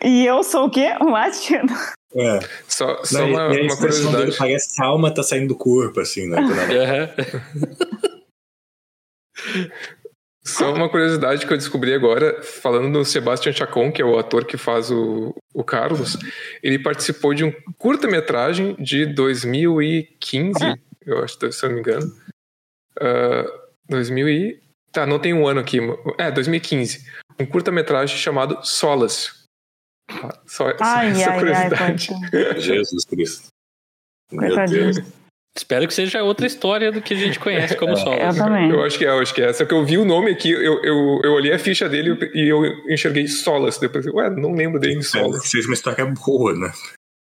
[0.04, 0.94] E eu sou o quê?
[1.00, 1.74] Um latino.
[2.14, 2.40] É.
[2.68, 4.36] Só, só Não, uma, uma curiosidade.
[4.36, 6.40] Parece que a alma tá saindo do corpo, assim, né?
[6.40, 6.50] Uhum.
[10.46, 14.44] Só uma curiosidade que eu descobri agora, falando do Sebastian Chacon, que é o ator
[14.44, 16.18] que faz o, o Carlos,
[16.62, 20.58] ele participou de um curta-metragem de 2015,
[21.06, 22.06] eu acho, se eu não me engano.
[23.00, 24.64] Uh, ah, 2000 e...
[24.92, 25.78] Tá, não tem um ano aqui.
[26.18, 27.10] É, 2015.
[27.40, 29.44] Um curta-metragem chamado Solas.
[30.46, 32.08] Só, ai, essa ai, curiosidade.
[32.12, 33.48] Ai, Jesus Cristo.
[34.30, 35.23] Meu Deus.
[35.56, 38.16] Espero que seja outra história do que a gente conhece como solo.
[38.16, 38.70] Eu também.
[38.70, 39.52] Eu acho que é, eu acho que é.
[39.52, 42.48] Só que eu vi o nome aqui, eu, eu, eu olhei a ficha dele e
[42.48, 43.78] eu enxerguei Solas.
[43.78, 45.42] Depois, ué, não lembro dele em Solas.
[45.42, 46.72] Que seja uma história boa, né?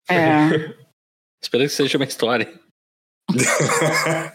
[0.09, 0.73] É.
[1.43, 2.49] Espero que seja uma história.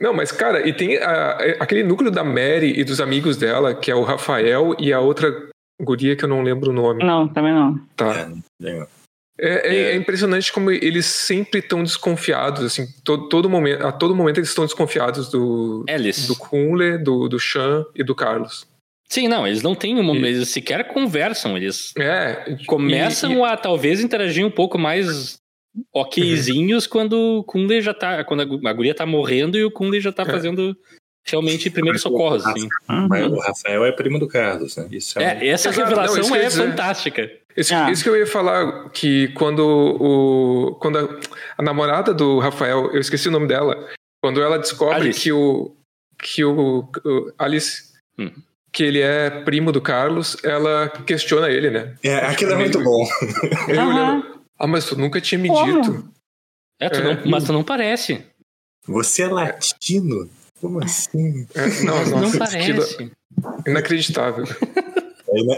[0.00, 3.90] Não, mas, cara, e tem a- aquele núcleo da Mary e dos amigos dela, que
[3.90, 5.48] é o Rafael e a outra
[5.80, 7.02] guria que eu não lembro o nome.
[7.02, 7.78] Não, também não.
[7.96, 8.30] Tá.
[8.62, 8.86] É,
[9.38, 14.14] É, é- é impressionante como eles sempre estão desconfiados, assim, todo, todo momento, a todo
[14.14, 16.26] momento eles estão desconfiados do, Alice.
[16.26, 18.66] do Kunle, do, do Sean e do Carlos.
[19.08, 20.14] Sim, não, eles não têm um.
[20.16, 22.56] Eles sequer conversam, eles É.
[22.66, 25.38] começam e- e- a talvez interagir um pouco mais
[25.92, 28.24] okzinhos quando o Kunle já tá.
[28.24, 30.26] Quando a gu- a guria tá morrendo e o Kunle já tá É.
[30.26, 30.76] fazendo
[31.26, 32.46] realmente primeiros socorros.
[32.46, 32.68] Assim.
[33.08, 33.34] Mas Uhum.
[33.36, 34.88] o Rafael é primo do Carlos, né?
[34.90, 36.70] Isso é, um- É, essa Exato, não, revelação ia é dizer.
[36.70, 37.30] fantástica.
[37.56, 37.90] Isso, Ah.
[37.90, 40.74] isso que eu ia falar, que quando o.
[40.80, 41.20] Quando a,
[41.58, 43.88] a namorada do Rafael, eu esqueci o nome dela,
[44.22, 45.20] quando ela descobre Alice.
[45.20, 45.74] que o.
[46.18, 47.92] que o, o- Alice.
[48.18, 48.30] Hum.
[48.72, 51.94] Que ele é primo do Carlos, ela questiona ele, né?
[52.02, 53.08] É, aquilo é muito bom.
[53.68, 53.88] Ele Aham.
[54.18, 54.40] olhando.
[54.58, 55.80] Ah, mas tu nunca tinha me Como?
[55.80, 56.08] dito.
[56.78, 57.02] É, tu É.
[57.14, 58.22] não- mas tu não parece.
[58.86, 60.28] Você é latino?
[60.60, 61.46] Como assim?
[61.54, 63.12] É, não, não nossa, aquilo parece.
[63.66, 64.44] é inacreditável.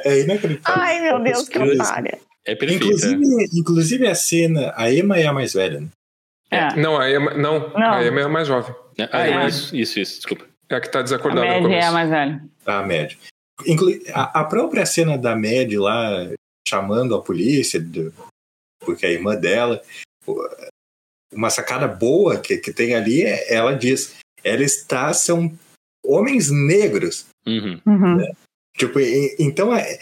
[0.05, 0.83] É, é inacreditável.
[0.83, 2.19] Ai, meu Deus, que otária.
[2.45, 2.85] É perfeito.
[2.85, 3.25] Inclusive,
[3.55, 5.89] inclusive a cena, a Emma é a mais velha, né?
[6.51, 6.75] É.
[6.77, 7.93] Não, a Emma, não, Não.
[7.93, 8.75] a Emma é a mais jovem.
[8.99, 9.09] é.
[9.13, 9.47] Ah, É.
[9.49, 10.47] isso, isso, isso, desculpa.
[10.71, 11.89] É a que tá A desacordada no média é começo.
[11.89, 12.45] a mais velha.
[12.67, 13.13] A Mad.
[13.67, 16.31] Inclu a, a própria cena da Mad lá
[16.67, 18.13] chamando a polícia, do-
[18.85, 19.83] porque a irmã dela.
[21.33, 25.53] Uma sacada boa que, que tem ali é ela diz: ela está, são
[26.05, 27.27] homens negros.
[27.47, 27.81] Uhum.
[27.87, 28.17] Uhum.
[28.79, 28.99] Tipo,
[29.39, 29.99] então é-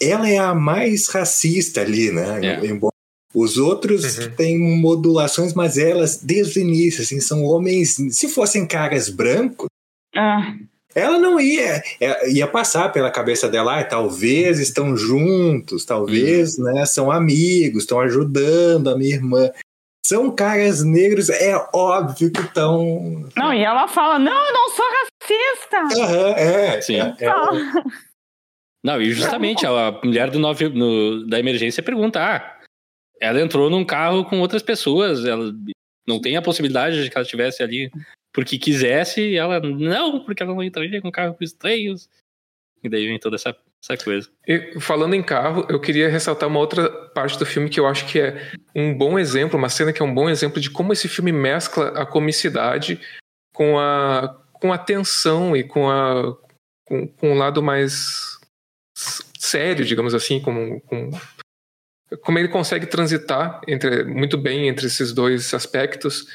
[0.00, 2.40] ela é a mais racista ali, né?
[2.62, 2.66] É.
[2.66, 2.94] Embora
[3.34, 4.30] os outros Uhum.
[4.34, 7.96] têm modulações, mas elas, desde o início, assim, são homens.
[8.10, 9.68] Se fossem caras brancos,
[10.16, 10.54] Ah,
[10.94, 11.82] ela não ia.
[12.00, 18.00] é, Ia passar pela cabeça dela, ah, talvez estão juntos, talvez né, são amigos, estão
[18.00, 19.50] ajudando a minha irmã.
[20.04, 23.28] São caras negros, é óbvio que estão.
[23.36, 26.02] não, e ela fala: Não, eu não sou racista.
[26.02, 26.96] Aham, é, Sim.
[26.96, 27.30] é, é,
[28.82, 32.60] Não, e justamente a mulher do nove, no- da emergência pergunta: ah,
[33.20, 35.52] ela entrou num carro com outras pessoas, ela
[36.06, 37.90] não tem a possibilidade de que ela estivesse ali
[38.32, 42.08] porque quisesse, e ela não, porque ela não entraria com carro com estranhos.
[42.82, 44.30] E daí vem toda essa, essa coisa.
[44.46, 48.06] E, falando em carro, eu queria ressaltar uma outra parte do filme que eu acho
[48.06, 51.08] que é um bom exemplo, uma cena que é um bom exemplo de como esse
[51.08, 52.98] filme mescla a comicidade
[53.52, 56.34] com a, com a tensão e com, a,
[56.86, 58.29] com, com um lado mais
[59.38, 61.10] sério, digamos assim, com, com,
[62.22, 66.26] como ele consegue transitar entre, muito bem entre esses dois aspectos,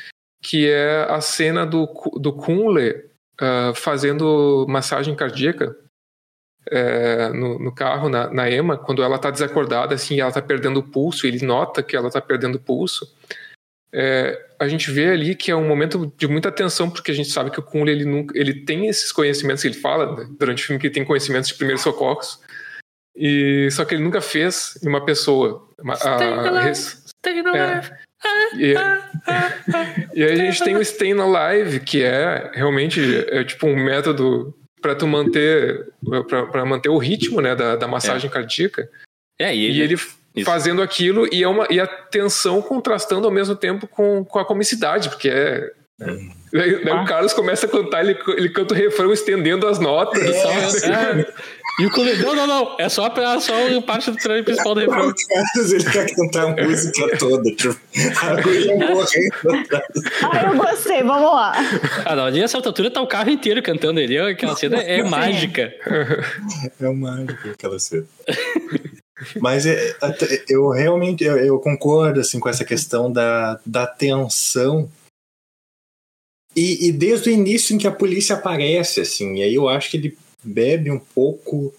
[0.42, 1.86] que é a cena do,
[2.20, 3.10] do Kunle
[3.40, 5.76] ah, fazendo massagem cardíaca
[6.72, 10.80] é, no, no carro, na, na Emma, quando ela tá desacordada, assim, ela tá perdendo
[10.80, 13.14] o pulso, ele nota que ela tá perdendo o pulso.
[13.92, 17.30] É, a gente vê ali que é um momento de muita tensão, porque a gente
[17.30, 20.68] sabe que o Kunle, ele, nunca, ele tem esses conhecimentos, ele fala né, durante o
[20.68, 22.42] filme que ele tem conhecimentos de primeiros socorros,
[23.16, 25.68] e só que ele nunca fez em uma pessoa.
[25.80, 26.16] Uma, a-
[26.60, 27.82] a- res- é.
[28.58, 28.74] E,
[30.14, 34.54] e aí a gente tem o Staying Alive, que é realmente é tipo um método
[34.82, 35.88] para tu manter
[36.50, 38.88] para manter o ritmo né, da, da massagem cardíaca.
[39.40, 40.46] É, e E ele, ele Isso.
[40.46, 44.46] fazendo aquilo e, é uma, e a tensão contrastando ao mesmo tempo com, com a
[44.46, 45.72] comicidade, porque é.
[46.52, 47.04] Daí, daí Ah.
[47.04, 50.22] o Carlos começa a cantar, ele, ele canta o refrão estendendo as notas.
[50.84, 51.26] é,
[51.80, 54.76] e o Cole- não, não, não, é só, pra, só a parte do treino principal
[54.76, 55.14] do refrão.
[55.56, 57.78] Ele quer cantar a música toda, tipo,
[58.22, 59.86] a guria morrendo atrás.
[60.24, 61.54] ah, eu gostei, vamos lá.
[62.06, 65.74] Ah, não, ali nessa altura tá o carro inteiro cantando ele, aquela cena é mágica.
[66.80, 68.06] É mágico aquela cena.
[69.40, 69.96] Mas é,
[70.50, 74.90] eu realmente eu, eu concordo assim, com essa questão da, da tensão.
[76.56, 79.92] E, e desde o início em que a polícia aparece, assim, e aí eu acho
[79.92, 81.74] que ele bebe um pouco.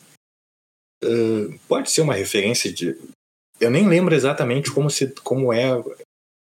[1.03, 2.97] ah, pode ser uma referência de.
[3.61, 5.83] Eu nem lembro exatamente como, se, como é.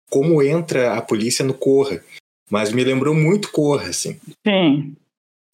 [0.09, 2.03] Como entra a polícia no Corra.
[2.49, 4.19] Mas me lembrou muito Corra, assim.
[4.45, 4.95] Sim.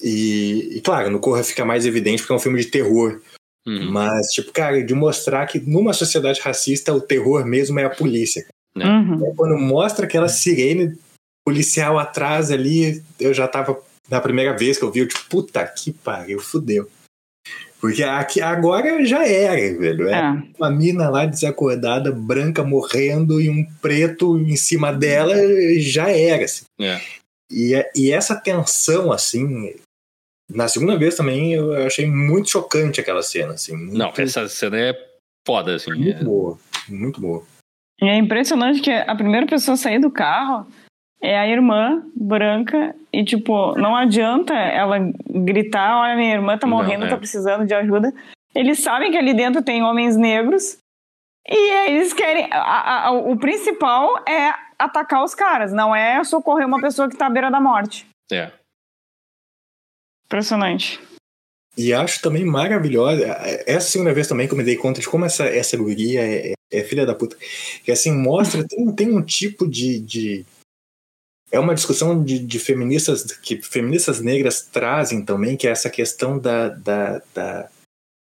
[0.01, 3.21] E, e claro, no Corra fica mais evidente porque é um filme de terror.
[3.67, 7.89] Uhum, Mas, tipo, cara, de mostrar que numa sociedade racista o terror mesmo é a
[7.89, 8.45] polícia.
[8.75, 8.85] Né?
[8.85, 9.35] Uhum.
[9.35, 10.97] Quando mostra aquela sirene
[11.45, 13.81] policial atrás ali, eu já tava.
[14.09, 16.89] Na primeira vez que eu vi, eu tipo, puta que pariu, fudeu.
[17.81, 20.07] Porque aqui, agora já era, velho.
[20.07, 20.43] É É.
[20.57, 25.33] uma mina lá desacordada, branca morrendo e um preto em cima dela,
[25.79, 26.45] já era.
[26.45, 26.65] Assim.
[26.79, 26.99] É.
[27.51, 29.75] E, e essa tensão, assim.
[30.49, 33.75] Na segunda vez também eu achei muito chocante aquela cena, assim.
[33.75, 34.93] Muito, Não, essa cena é
[35.45, 35.91] foda, assim.
[35.91, 36.57] muito é- boa.
[36.87, 37.43] Muito boa.
[38.01, 40.67] E é impressionante que a primeira pessoa a sair do carro
[41.25, 44.97] é a irmã branca e, tipo, não adianta ela
[45.29, 47.09] gritar, olha, minha irmã tá morrendo, não, é.
[47.09, 48.13] tá precisando de ajuda.
[48.53, 50.77] Eles sabem que ali dentro tem homens negros
[51.47, 52.47] e eles querem...
[52.51, 57.27] A, a, o principal é atacar os caras, não é socorrer uma pessoa que tá
[57.27, 58.07] à beira da morte.
[58.31, 58.51] É.
[60.25, 60.99] Impressionante.
[61.77, 63.25] E acho também maravilhosa.
[63.67, 66.53] Essa segunda vez também que eu me dei conta de como essa, essa guria é,
[66.71, 67.35] é filha da puta.
[67.83, 70.45] Que assim, mostra, tem, tem um tipo de, de.
[71.55, 76.37] É uma discussão de, de, feministas que feministas negras trazem também, que é essa questão
[76.37, 77.69] da, da, da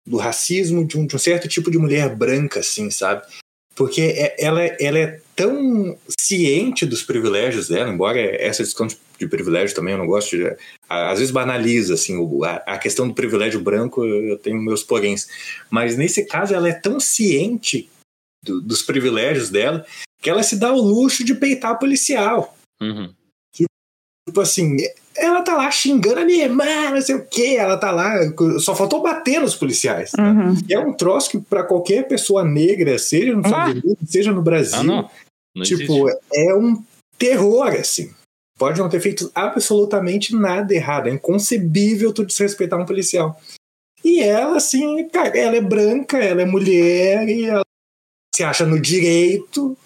[0.08, 3.28] do racismo de um, de um, certo tipo de mulher branca, assim, sabe?
[3.76, 9.76] Porque é, ela, ela é tão ciente dos privilégios dela, embora essa discussão de privilégio
[9.76, 10.56] também eu não gosto de.
[10.88, 12.16] Às vezes banaliza assim,
[12.66, 15.28] a, questão do privilégio branco, eu tenho meus poréns.
[15.70, 17.90] Mas nesse caso, ela é tão ciente
[18.42, 19.86] do, dos privilégios dela
[20.22, 22.58] que ela se dá o luxo de peitar policial.
[22.82, 23.14] Uhum.
[24.28, 24.76] Tipo assim,
[25.16, 28.14] ela tá lá xingando a minha irmã, não sei o quê, ela tá lá,
[28.60, 30.12] só faltou bater nos policiais.
[30.18, 30.54] Uhum.
[30.68, 34.42] E é um troço que para qualquer pessoa negra, seja nos Estados Unidos, seja no
[34.42, 35.10] Brasil, ah, não.
[35.56, 36.26] Não tipo, existe.
[36.34, 36.84] é um
[37.18, 38.14] terror, assim.
[38.58, 41.08] Pode não ter feito absolutamente nada errado.
[41.08, 43.40] É inconcebível tu desrespeitar um policial.
[44.04, 47.64] E ela, assim, cara, ela é branca, ela é mulher, e ela
[48.36, 49.78] se acha no direito.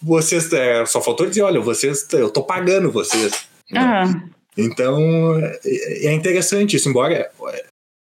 [0.00, 0.52] Vocês.
[0.52, 2.06] É, só faltou dizer, olha, vocês.
[2.12, 3.51] Eu tô pagando vocês.
[3.72, 4.30] Uhum.
[4.56, 7.30] Então, é, é interessante isso, embora é,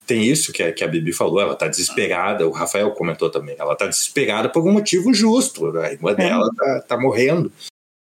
[0.06, 3.56] tem isso que a, que a Bibi falou, ela tá desesperada, o Rafael comentou também,
[3.58, 6.16] ela tá desesperada por um motivo justo, a irmã é.
[6.16, 7.52] dela tá, tá morrendo.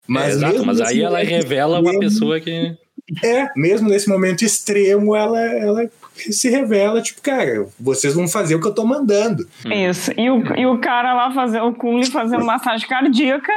[0.06, 2.76] Mas, é, exato, mas aí ela revela extremo, uma pessoa que.
[3.22, 8.60] É, mesmo nesse momento extremo, ela, ela se revela, tipo, cara, vocês vão fazer o
[8.60, 9.48] que eu tô mandando.
[9.66, 10.10] Isso.
[10.16, 13.52] E o, e o cara lá fazer, o Kunle fazendo massagem cardíaca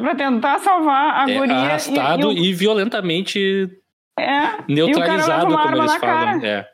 [0.00, 1.54] pra tentar salvar a é, guria.
[1.54, 2.44] Arrastado e, e, o...
[2.44, 3.70] e violentamente
[4.18, 6.44] é, neutralizado, como eles falam.
[6.44, 6.68] É.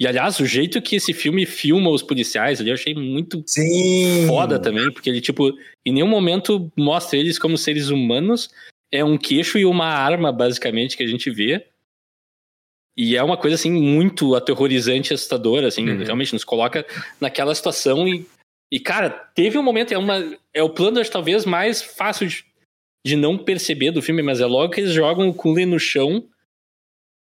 [0.00, 4.26] E aliás, o jeito que esse filme filma os policiais ali eu achei muito Sim.
[4.28, 5.50] foda também, porque ele, tipo,
[5.84, 8.48] em nenhum momento mostra eles como seres humanos.
[8.92, 11.66] É um queixo e uma arma, basicamente, que a gente vê.
[12.96, 16.02] E é uma coisa, assim, muito aterrorizante e assustadora, assim, uhum.
[16.02, 16.86] realmente nos coloca
[17.20, 18.24] naquela situação e,
[18.70, 22.44] e, cara, teve um momento, é, uma, é o plano, acho, talvez, mais fácil de,
[23.06, 26.28] de não perceber do filme, mas é logo que eles jogam o Cullen no chão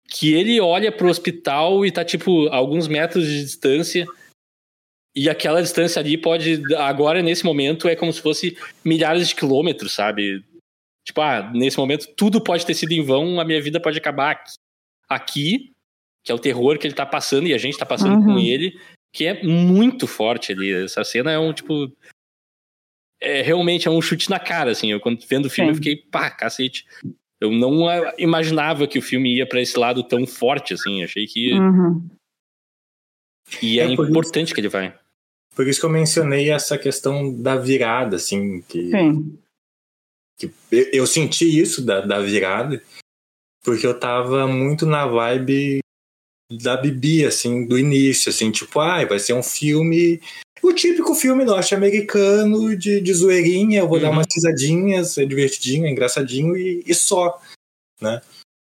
[0.07, 4.05] que ele olha pro hospital e tá, tipo, a alguns metros de distância.
[5.15, 6.61] E aquela distância ali pode.
[6.75, 10.43] Agora, nesse momento, é como se fosse milhares de quilômetros, sabe?
[11.05, 14.31] Tipo, ah, nesse momento tudo pode ter sido em vão, a minha vida pode acabar
[14.31, 14.51] aqui,
[15.07, 15.71] aqui
[16.23, 18.25] que é o terror que ele tá passando e a gente tá passando uhum.
[18.25, 18.79] com ele,
[19.15, 20.73] que é muito forte ali.
[20.73, 21.89] Essa cena é um, tipo.
[23.21, 24.91] É, realmente é um chute na cara, assim.
[24.91, 25.71] Eu, quando vendo o filme, Sim.
[25.71, 26.85] eu fiquei, pá, cacete.
[27.39, 27.85] Eu não
[28.17, 31.01] imaginava que o filme ia para esse lado tão forte, assim.
[31.01, 31.53] Achei que.
[31.53, 32.09] Uhum.
[33.61, 34.93] E é, é importante isso, que ele vai.
[35.55, 38.61] Por isso que eu mencionei essa questão da virada, assim.
[38.63, 39.39] Que, Sim.
[40.37, 40.51] que
[40.91, 42.83] eu senti isso da, da virada,
[43.63, 45.79] porque eu tava muito na vibe
[46.51, 50.19] da Bibi, assim, do início, assim, tipo, ah, vai ser um filme
[50.65, 54.03] o típico filme norte-americano de, de zoeirinha, eu vou uhum.
[54.03, 57.39] dar umas risadinhas, é divertidinho, é engraçadinho e, e, só,
[58.01, 58.19] né?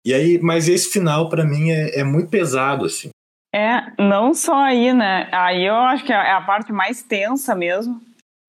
[0.06, 3.10] E aí, mas esse final para mim é, é, muito pesado, assim.
[3.52, 5.28] É, não só aí, né?
[5.32, 8.00] Aí eu acho que é a parte mais tensa mesmo.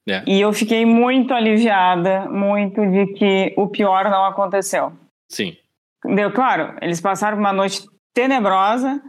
[0.07, 0.23] É.
[0.27, 4.93] E eu fiquei muito aliviada, muito de que o pior não aconteceu.
[5.32, 5.57] Sim.
[6.03, 9.01] Deu, claro, eles passaram uma noite tenebrosa,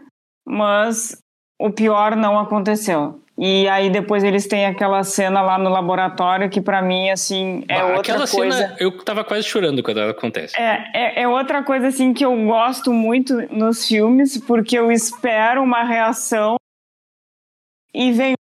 [0.47, 1.17] mas
[1.59, 3.21] o pior não aconteceu.
[3.43, 7.79] E aí depois eles têm aquela cena lá no laboratório que para mim, assim, é
[7.79, 8.57] bah, outra aquela coisa...
[8.57, 10.61] Cena, eu tava quase chorando quando ela acontece.
[10.61, 15.63] É, é, é, outra coisa, assim, que eu gosto muito nos filmes, porque eu espero
[15.63, 16.57] uma reação
[17.95, 18.35] e vem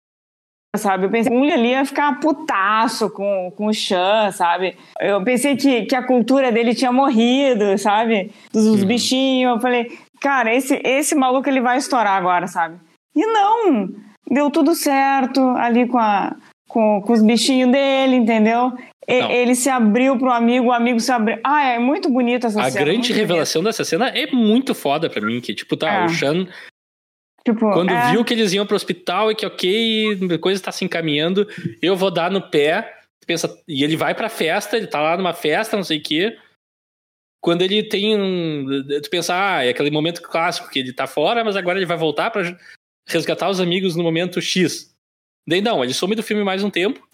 [0.75, 1.05] sabe?
[1.05, 4.77] Eu pensei que um ali ia ficar putaço com, com o Chan, sabe?
[4.99, 8.31] Eu pensei que, que a cultura dele tinha morrido, sabe?
[8.53, 8.85] Dos uhum.
[8.85, 9.55] bichinhos.
[9.55, 12.79] Eu falei, cara, esse, esse maluco ele vai estourar agora, sabe?
[13.15, 13.89] E não!
[14.29, 16.35] deu tudo certo ali com, a,
[16.67, 18.71] com, com os bichinhos dele, entendeu?
[19.07, 21.39] E, ele se abriu pro amigo, o amigo se abriu.
[21.43, 22.81] Ah, é muito bonita essa a cena.
[22.81, 26.05] A grande revelação dessa cena é muito foda pra mim, que tipo, tá, é.
[26.05, 26.47] o Shan...
[27.43, 28.11] Tipo, quando é...
[28.11, 31.47] viu que eles iam pro hospital e que ok, coisa tá se encaminhando,
[31.81, 32.93] eu vou dar no pé,
[33.25, 36.37] pensa, e ele vai pra festa, ele tá lá numa festa, não sei o quê,
[37.41, 38.65] quando ele tem um.
[39.03, 41.97] Tu pensa, ah, é aquele momento clássico que ele tá fora, mas agora ele vai
[41.97, 42.57] voltar para
[43.07, 44.93] resgatar os amigos no momento X.
[45.47, 47.07] Daí não, ele some do filme mais um tempo.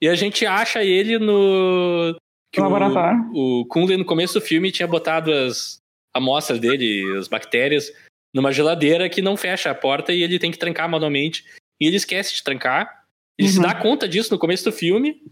[0.00, 2.16] E a gente acha ele no.
[2.52, 3.30] Que No laboratório.
[3.32, 5.78] O, o Kunle, no começo do filme, tinha botado as
[6.14, 7.90] amostras dele, as bactérias,
[8.34, 11.44] numa geladeira que não fecha a porta e ele tem que trancar manualmente.
[11.80, 13.04] E ele esquece de trancar.
[13.38, 13.62] Ele se Uhum.
[13.62, 15.22] dá conta disso no começo do filme,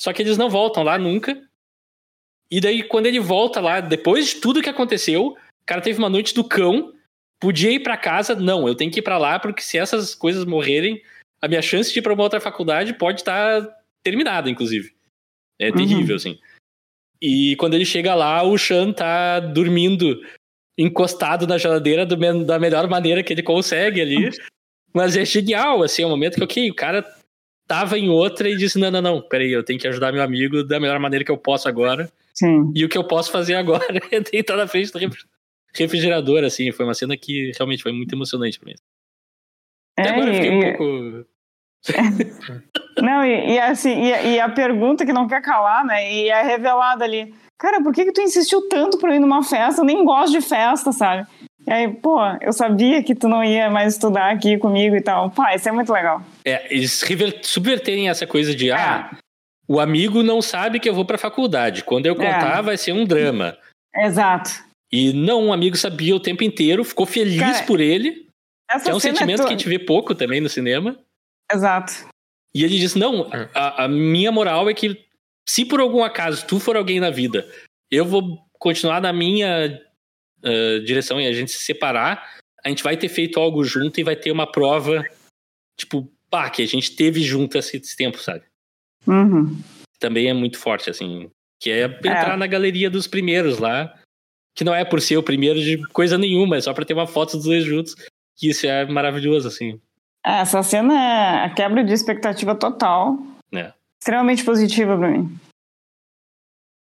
[0.00, 1.45] só que eles não voltam lá nunca.
[2.50, 5.36] E daí, quando ele volta lá, depois de tudo que aconteceu, o
[5.66, 6.92] cara teve uma noite do cão,
[7.40, 10.44] podia ir pra casa, não, eu tenho que ir pra lá, porque se essas coisas
[10.44, 11.02] morrerem,
[11.42, 13.66] a minha chance de ir pra uma outra faculdade pode estar
[14.02, 14.92] terminada, inclusive.
[15.58, 15.76] É Uhum.
[15.76, 16.38] terrível, assim.
[17.20, 20.20] E quando ele chega lá, o Shan tá dormindo
[20.78, 24.30] encostado na geladeira do da melhor maneira que ele consegue ali.
[24.92, 27.04] Mas é genial, assim, é um momento que, ok, o cara
[27.66, 30.62] tava em outra e disse, não, não, não, peraí, eu tenho que ajudar meu amigo
[30.62, 32.10] da melhor maneira que eu posso agora.
[32.36, 32.70] Sim.
[32.74, 35.22] E o que eu posso fazer agora é deitar na frente do refri-
[35.74, 36.70] refrigerador, assim.
[36.72, 38.74] Foi uma cena que realmente foi muito emocionante pra mim.
[39.98, 41.26] Até É, agora eu fiquei e- um pouco...
[43.00, 46.12] Não, e, e assim, e, a- e a pergunta que não quer calar, né?
[46.12, 47.34] E é revelada ali.
[47.58, 49.80] Cara, por que, que tu insistiu tanto pra eu ir numa festa?
[49.80, 51.26] Eu nem gosto de festa, sabe?
[51.66, 55.30] E aí, pô, eu sabia que tu não ia mais estudar aqui comigo e tal.
[55.30, 56.22] Pá, isso é muito legal.
[56.44, 57.02] É, eles
[57.42, 59.16] subverterem essa coisa de, ah, É.
[59.68, 61.82] o amigo não sabe que eu vou pra faculdade.
[61.84, 63.56] Quando eu contar, vai ser um drama.
[63.94, 64.50] Exato.
[64.92, 68.28] E não, o amigo sabia o tempo inteiro, ficou feliz Cara, por ele,
[68.70, 70.98] Essa que é um cena sentimento to- que a gente vê pouco também no cinema.
[71.52, 72.08] Exato.
[72.54, 73.50] E ele disse: Não, É.
[73.54, 75.04] a, a minha moral é que
[75.48, 77.48] se por algum acaso tu for alguém na vida,
[77.90, 79.80] eu vou continuar na minha
[80.44, 84.04] ah, direção e a gente se separar, a gente vai ter feito algo junto e
[84.04, 85.04] vai ter uma prova,
[85.78, 88.44] tipo, pá, que a gente teve junto esse, esse tempo, sabe?
[89.06, 89.56] Uhum.
[89.98, 91.30] Também é muito forte, assim.
[91.60, 92.36] Que é entrar É.
[92.36, 93.92] na galeria dos primeiros lá.
[94.54, 97.06] Que não é por ser o primeiro de coisa nenhuma, é só pra ter uma
[97.06, 97.94] foto dos dois juntos.
[98.36, 99.80] Que isso é maravilhoso, assim.
[100.24, 103.18] É, essa cena é a quebra de expectativa total.
[103.52, 103.72] É.
[104.00, 105.30] Extremamente positiva pra mim.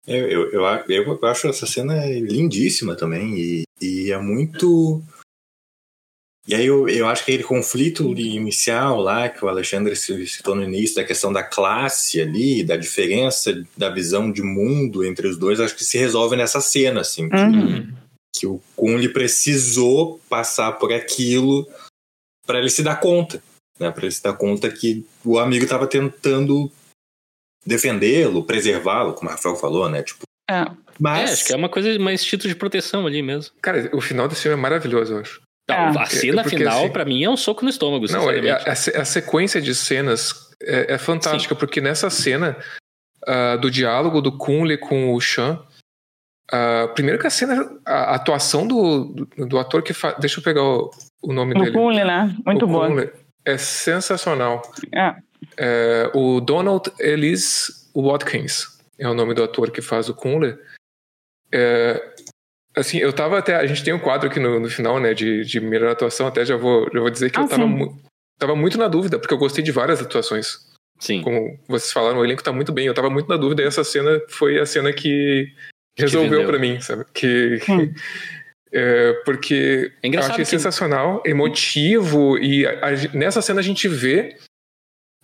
[0.08, 5.02] Eu, eu, eu, a- eu acho essa cena lindíssima também e, e é muito.
[6.48, 10.56] E aí eu, eu acho que aquele conflito inicial lá que o Alexandre se- citou
[10.56, 15.38] no início, da questão da classe ali, da diferença da visão de mundo entre os
[15.38, 17.30] dois, acho que se resolve nessa cena, assim.
[17.30, 17.94] que- Uhum.
[18.36, 21.68] que o Kunle precisou passar por aquilo
[22.48, 23.44] para ele se dar conta,
[23.80, 23.92] né?
[23.92, 26.72] Para ele se dar conta que o amigo estava tentando
[27.66, 30.02] defendê-lo, preservá-lo, como o Rafael falou, né?
[30.04, 30.62] Tipo, É.
[30.62, 30.66] É,
[31.00, 33.54] mas acho que é uma coisa, mais instinto de proteção ali mesmo.
[33.62, 35.42] Cara, o final desse filme é maravilhoso, eu acho.
[35.70, 36.04] Não, É.
[36.04, 38.34] a cena É, porque, final, assim, pra mim, é um soco no estômago, Não, é-
[38.36, 38.70] sinceramente.
[38.70, 42.58] a, a se- a sequência de cenas é, é fantástica, porque nessa cena
[43.28, 45.62] ah, do diálogo do Kunle com o Chan,
[46.52, 49.06] ah, primeiro que a cena, a atuação do,
[49.38, 50.16] do, do ator que faz.
[50.20, 50.90] Deixa eu pegar o,
[51.22, 51.76] o nome No dele.
[51.76, 52.36] Kunle, né?
[52.46, 52.88] Muito o boa.
[52.88, 53.12] Kunle
[53.46, 54.62] é sensacional.
[54.94, 55.16] É.
[55.58, 60.58] É, o Donald Ellis Watkins é o nome do ator que faz o Kunle.
[61.52, 62.16] É,
[62.76, 63.56] assim, eu tava até.
[63.56, 66.28] A gente tem um quadro aqui no, no final, né, de, de melhor atuação.
[66.28, 68.00] Até já vou, já vou dizer que Ah, eu tava, mu
[68.40, 70.68] tava muito na dúvida, porque eu gostei de várias atuações.
[71.00, 71.22] Sim.
[71.22, 72.86] Como vocês falaram, o elenco tá muito bem.
[72.88, 75.48] Eu tava muito na dúvida e essa cena foi a cena que
[75.98, 77.06] resolveu pra mim, sabe?
[77.14, 77.60] Que.
[77.70, 77.94] Hum.
[78.72, 83.88] é, porque É eu achei que- sensacional, emotivo, e a- a- nessa cena a gente
[83.88, 84.38] vê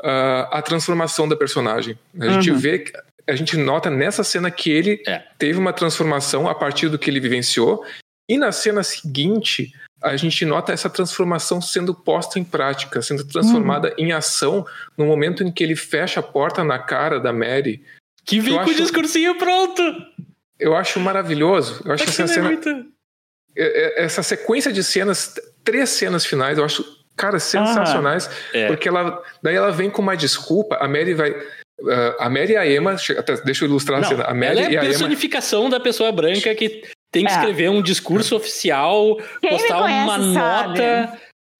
[0.03, 1.97] ah, a transformação da personagem.
[2.19, 2.57] A gente Uhum.
[2.57, 2.83] vê,
[3.27, 5.23] a gente nota nessa cena que ele É.
[5.37, 7.83] teve uma transformação a partir do que ele vivenciou,
[8.29, 9.71] e na cena seguinte
[10.03, 14.65] a gente nota essa transformação sendo posta em prática, sendo transformada em ação
[14.97, 17.83] no momento em que ele fecha a porta na cara da Mary.
[18.23, 19.81] Que vem Eu com o acho- discursinho pronto!
[20.59, 21.81] Eu acho maravilhoso.
[21.85, 22.83] Eu acho essa é cena muito- é-
[24.01, 25.33] é- essa sequência de cenas,
[25.63, 26.83] três cenas finais, eu acho,
[27.15, 28.29] cara, sensacionais.
[28.53, 28.67] É.
[28.67, 31.33] Porque ela, daí ela vem com uma desculpa, a Mary vai.
[31.89, 32.95] Ah, a Mary e a Emma,
[33.43, 34.23] deixa eu ilustrar Não, a cena.
[34.23, 34.89] A Mary ela é e a a Emma.
[34.91, 37.35] personificação da pessoa branca que tem que É.
[37.35, 40.79] escrever um discurso oficial, Quem postar conhece uma sabe.
[40.79, 41.17] nota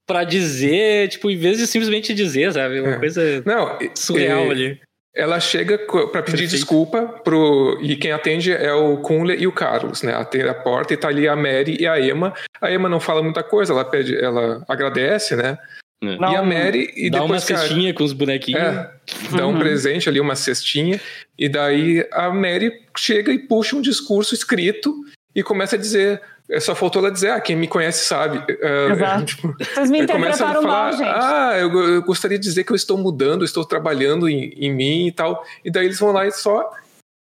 [0.08, 2.80] pra dizer, tipo, em vez de simplesmente dizer, sabe?
[2.82, 3.00] Uma É.
[3.00, 4.82] coisa Não, surreal e- ali.
[5.18, 6.50] Ela chega pra pedir Perfeito.
[6.52, 7.80] desculpa pro.
[7.82, 10.14] E quem atende é o Kunle e o Carlos, né?
[10.14, 12.34] Atende a porta e tá ali a Mary e a Emma.
[12.60, 15.58] A Emma não fala muita coisa, ela pede, ela agradece, né?
[16.04, 16.18] É.
[16.18, 16.92] Dá e a Mary.
[16.96, 18.62] E Dá uma depois que a- cestinha com os bonequinhos.
[18.62, 18.92] É,
[19.36, 19.60] dá um Uhum.
[19.60, 21.00] presente ali, uma cestinha,
[21.38, 24.94] e daí a Mary chega e puxa um discurso escrito
[25.34, 26.22] e começa a dizer.
[26.50, 28.40] é, Só faltou ela dizer, ah, quem me conhece sabe.
[28.62, 29.26] É, Exato.
[29.34, 31.08] tipo, Vocês me aí começa a interpretaram falar, mal, gente.
[31.08, 35.08] ah, eu, eu gostaria de dizer que eu estou mudando, estou trabalhando em, em mim
[35.08, 35.44] e tal.
[35.64, 36.70] E daí eles vão lá e só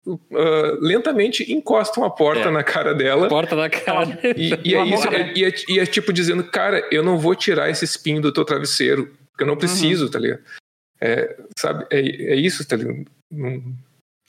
[0.07, 2.51] ah, lentamente encostam a porta É.
[2.51, 3.27] na cara dela.
[3.27, 4.19] Porta na cara.
[4.35, 7.35] E, e é isso, é- e é, e é tipo dizendo, cara, eu não vou
[7.35, 10.41] tirar esse espinho do teu travesseiro, porque eu não preciso, tá ligado?
[11.01, 13.05] É, sabe, é, é isso, tá ligado?
[13.31, 13.63] Não-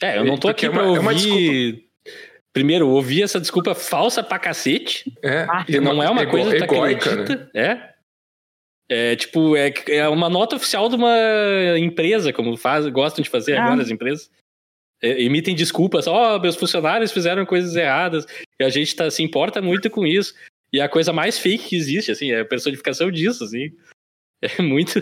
[0.02, 1.84] É, eu não tô Porque aqui é pra uma- é uma ouvir.
[2.52, 5.12] Primeiro, ouvir essa desculpa falsa pra cacete.
[5.22, 7.50] É, Ah, e não é uma ego- coisa que tu egóica, acredita.
[7.54, 7.60] né?
[7.62, 7.96] É.
[8.88, 11.14] É tipo, é, é uma nota oficial de uma
[11.78, 13.64] empresa, como faz, gostam de fazer Ah.
[13.66, 14.30] agora as empresas.
[15.02, 18.24] É, emitem desculpas, ó, meus funcionários fizeram coisas erradas,
[18.58, 20.34] e a gente tá, se importa muito com isso.
[20.72, 23.72] E é a coisa mais fake que existe, assim, é a personificação disso, assim.
[24.42, 25.00] É muito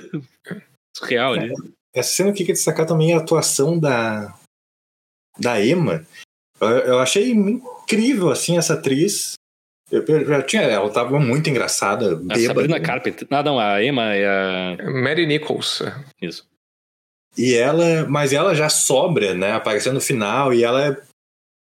[0.96, 1.52] surreal ali.
[1.92, 4.32] Essa cena que eu queria destacar também é a atuação da,
[5.38, 6.06] da Emma.
[6.60, 9.34] Eu, eu achei incrível, assim, essa atriz.
[9.90, 12.40] Eu, eu já tinha, ela tava muito engraçada, A bêbada.
[12.40, 13.26] Sabrina Carpenter.
[13.30, 14.90] Não, não, a Emma é a.
[14.90, 15.82] Mary Nichols.
[15.82, 16.04] é.
[16.22, 16.48] Isso.
[17.36, 19.52] E ela, mas ela já sobra, né?
[19.52, 20.96] Aparecendo no final, e ela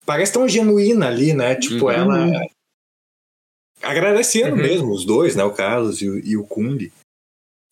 [0.05, 1.55] parece tão genuína ali, né?
[1.55, 1.91] Tipo, Uhum.
[1.91, 2.41] ela
[3.81, 4.61] agradecendo Uhum.
[4.61, 5.43] mesmo os dois, né?
[5.43, 6.91] O Carlos e o, e o Kung.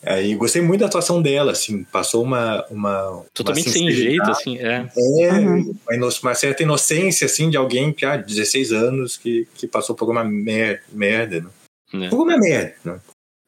[0.03, 2.65] Aí gostei muito da atuação dela, assim, passou uma.
[2.71, 4.57] uma Totalmente uma sem jeito, assim.
[4.57, 4.89] É.
[4.97, 5.75] É, Uhum.
[5.85, 9.95] uma, ino- uma certa inocência, assim, de alguém que há 16 anos que, que passou
[9.95, 11.49] por uma mer merda, né?
[11.93, 12.09] né?
[12.09, 12.99] Por uma merda, né?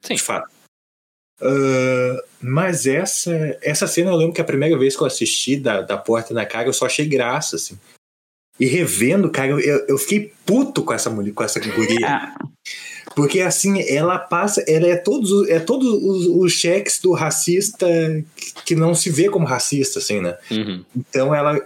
[0.06, 0.14] Sim.
[0.16, 0.48] De fato.
[1.44, 5.82] Ah, mas essa, essa cena eu lembro que a primeira vez que eu assisti da,
[5.82, 7.78] da Porta na Cara, eu só achei graça, assim.
[8.60, 12.08] E revendo, cara, eu, eu, fiquei puto com essa mulher, com essa guria.
[12.08, 12.36] Ah,
[13.16, 17.88] Porque assim, ela passa, ela é todos, os- é todos os, os cheques do racista
[18.64, 20.38] que- não se vê como racista, assim, né?
[20.52, 20.84] Uhum.
[20.96, 21.60] Então ela,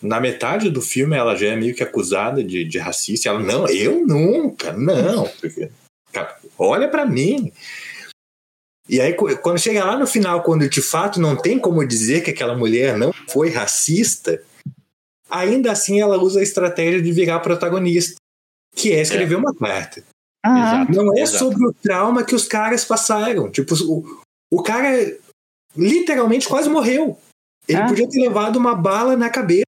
[0.00, 3.28] na metade do filme, ela já é meio que acusada de, de racista.
[3.28, 5.28] Ela, não, eu nunca, não.
[5.40, 5.70] Porque,
[6.12, 7.52] cara, olha pra mim.
[8.92, 12.30] E aí, quando chega lá no final, quando de fato não tem como dizer que
[12.30, 14.42] aquela mulher não foi racista,
[15.30, 18.16] ainda assim ela usa a estratégia de virar protagonista,
[18.76, 20.04] que é escrever uma carta.
[20.44, 20.92] Exato.
[20.92, 21.38] Não é exato.
[21.38, 23.50] sobre o trauma que os caras passaram.
[23.50, 24.20] Tipo, o,
[24.52, 25.16] o cara
[25.74, 27.18] literalmente quase morreu.
[27.66, 27.86] Ele Ah.
[27.86, 29.64] podia ter levado uma bala na cabeça.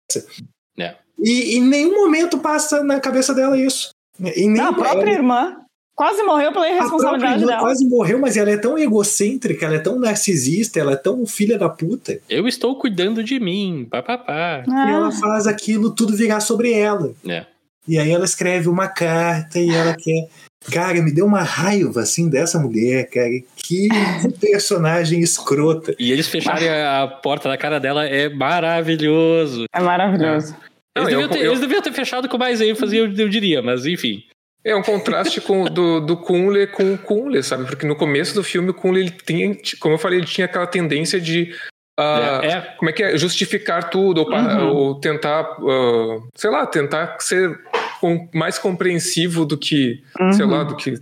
[0.78, 0.96] É.
[1.18, 3.88] E em nenhum momento passa na cabeça dela isso.
[4.20, 5.63] Em nenhum, Não, a própria ela- irmã
[5.94, 7.60] quase morreu pela irresponsabilidade dela.
[7.60, 11.56] quase morreu, mas ela é tão egocêntrica, ela é tão narcisista, ela é tão filha
[11.58, 14.64] da puta, Eu estou cuidando de mim, papapá.
[14.68, 17.12] Ah, ela faz aquilo tudo virar sobre ela.
[17.26, 17.46] É.
[17.86, 20.28] E aí ela escreve uma carta e ela quer.
[20.72, 23.28] Cara, me deu uma raiva assim dessa mulher, cara.
[23.56, 23.88] Que
[24.40, 25.94] personagem escrota.
[25.98, 29.66] E eles fecharem a a porta na cara dela é maravilhoso.
[29.74, 30.56] é maravilhoso.
[30.96, 33.28] Não, Eles, eu- deviam ter, eu- eles deviam ter fechado com mais ênfase, eu, eu
[33.28, 34.22] diria, mas enfim.
[34.64, 37.66] É um contraste com, do, do Kunle com o Kunle, sabe?
[37.66, 40.66] Porque no começo do filme o Kunle, ele tinha, como eu falei, ele tinha aquela
[40.66, 41.54] tendência de.
[42.00, 43.16] ah, é, é, Como é que é?
[43.18, 44.68] Justificar tudo, ou, Uhum.
[44.74, 47.60] ou tentar, ah, sei lá, tentar ser
[48.00, 50.02] com- mais compreensivo do que,
[50.34, 50.50] sei Uhum.
[50.50, 50.98] lá, do que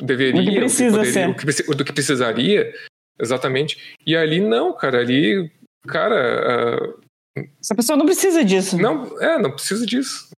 [0.00, 1.28] deveria, Do que precisa ser.
[1.28, 2.72] o que do que precisaria,
[3.20, 3.96] exatamente.
[4.06, 5.50] E ali não, cara, ali,
[5.86, 6.96] cara,
[7.36, 8.76] ah, Essa pessoa não precisa disso.
[8.78, 10.30] não, é, não precisa disso.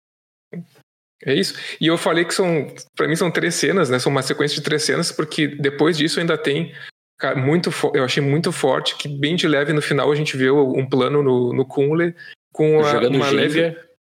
[1.24, 1.54] É isso.
[1.80, 2.66] E eu falei que são,
[2.96, 3.98] Pra mim são três cenas, né?
[3.98, 6.72] São uma sequência de três cenas, porque depois disso ainda tem
[7.36, 10.84] muito, eu achei muito forte que bem de leve no final a gente vê um
[10.84, 12.14] plano no, no Kunle
[12.52, 13.76] com a- uma leve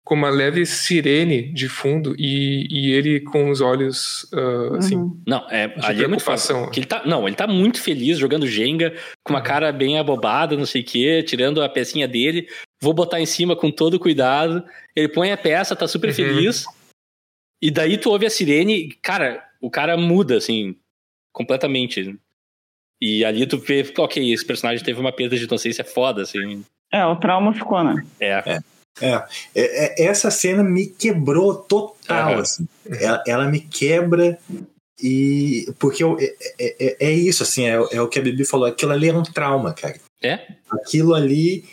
[0.06, 5.20] com uma leve sirene de fundo e, e ele com os olhos ah, assim Uhum.
[5.26, 6.48] Não, é, de ali é muito fácil.
[6.48, 6.70] preocupação.
[6.70, 8.94] Que ele tá, não, ele tá muito feliz jogando Jenga,
[9.24, 12.46] com uma cara bem abobada, não sei o quê, tirando a pecinha dele.
[12.82, 14.62] Vou botar em cima com todo cuidado.
[14.94, 16.14] Ele põe a peça, tá super Uhum.
[16.14, 16.64] feliz.
[17.64, 20.76] E daí tu ouve a sirene, cara, o cara muda, assim,
[21.32, 22.14] completamente.
[23.00, 26.62] E ali tu vê, ok, esse personagem teve uma perda de inocência foda, assim.
[26.92, 28.06] É, o trauma ficou, né?
[28.20, 28.60] É.
[29.00, 29.14] É,
[29.54, 32.32] é, é, essa cena me quebrou total.
[32.34, 32.40] Aham.
[32.42, 32.68] assim.
[33.00, 34.38] Ela, ela me quebra
[35.02, 38.44] e porque eu- é, é- é- é isso assim, é, é o que a Bibi
[38.44, 38.66] falou.
[38.66, 39.98] Aquilo ali é um trauma, cara.
[40.22, 40.46] É?
[40.70, 41.64] Aquilo ali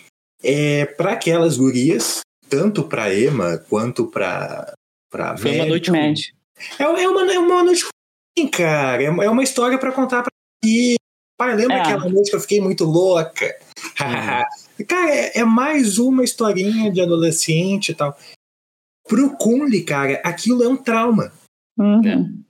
[0.42, 4.74] é para aquelas gurias, tanto para Emma quanto para
[5.12, 6.00] para Foi uma noite ruim.
[6.00, 6.34] Médio.
[6.80, 9.04] É, é uma, é uma noite ruim, cara.
[9.04, 10.32] É uma, é uma história pra contar pra
[10.64, 10.96] ti.
[11.38, 11.82] Pai, lembra É.
[11.82, 13.56] aquela noite que eu fiquei muito louca?
[14.88, 18.18] cara, é, é mais uma historinha de adolescente e tal.
[19.08, 21.34] Pro Kunli, cara, aquilo é um trauma.
[21.78, 22.44] Uhum.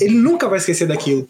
[0.00, 1.28] Ele nunca vai esquecer daquilo.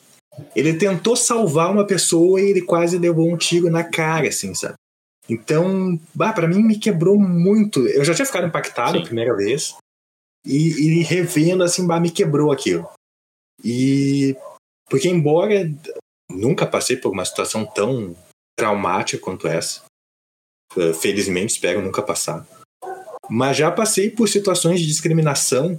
[0.56, 4.74] Ele tentou salvar uma pessoa e ele quase levou um tiro na cara, assim, sabe?
[5.28, 7.86] Então, bah, pra mim me quebrou muito.
[7.86, 9.02] Eu já tinha ficado impactado Sim.
[9.02, 9.76] a primeira vez.
[10.44, 12.88] E, e revendo, assim, bah, me quebrou aquilo.
[13.62, 14.36] E.
[14.88, 15.70] Porque, embora
[16.30, 18.14] nunca passei por uma situação tão
[18.58, 19.82] traumática quanto essa,
[20.76, 22.46] eh, felizmente espero nunca passar.
[23.30, 25.78] Mas já passei por situações de discriminação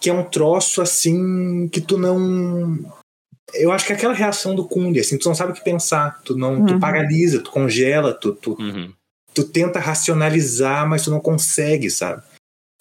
[0.00, 2.78] que é um troço assim que tu não.
[3.52, 6.22] Eu acho que é aquela reação do Kunde, assim, tu não sabe o que pensar,
[6.22, 6.80] tu não, tu Uhum.
[6.80, 8.92] paralisa, tu congela, tu, tu, Uhum.
[9.34, 12.22] tu tenta racionalizar, mas tu não consegue, sabe?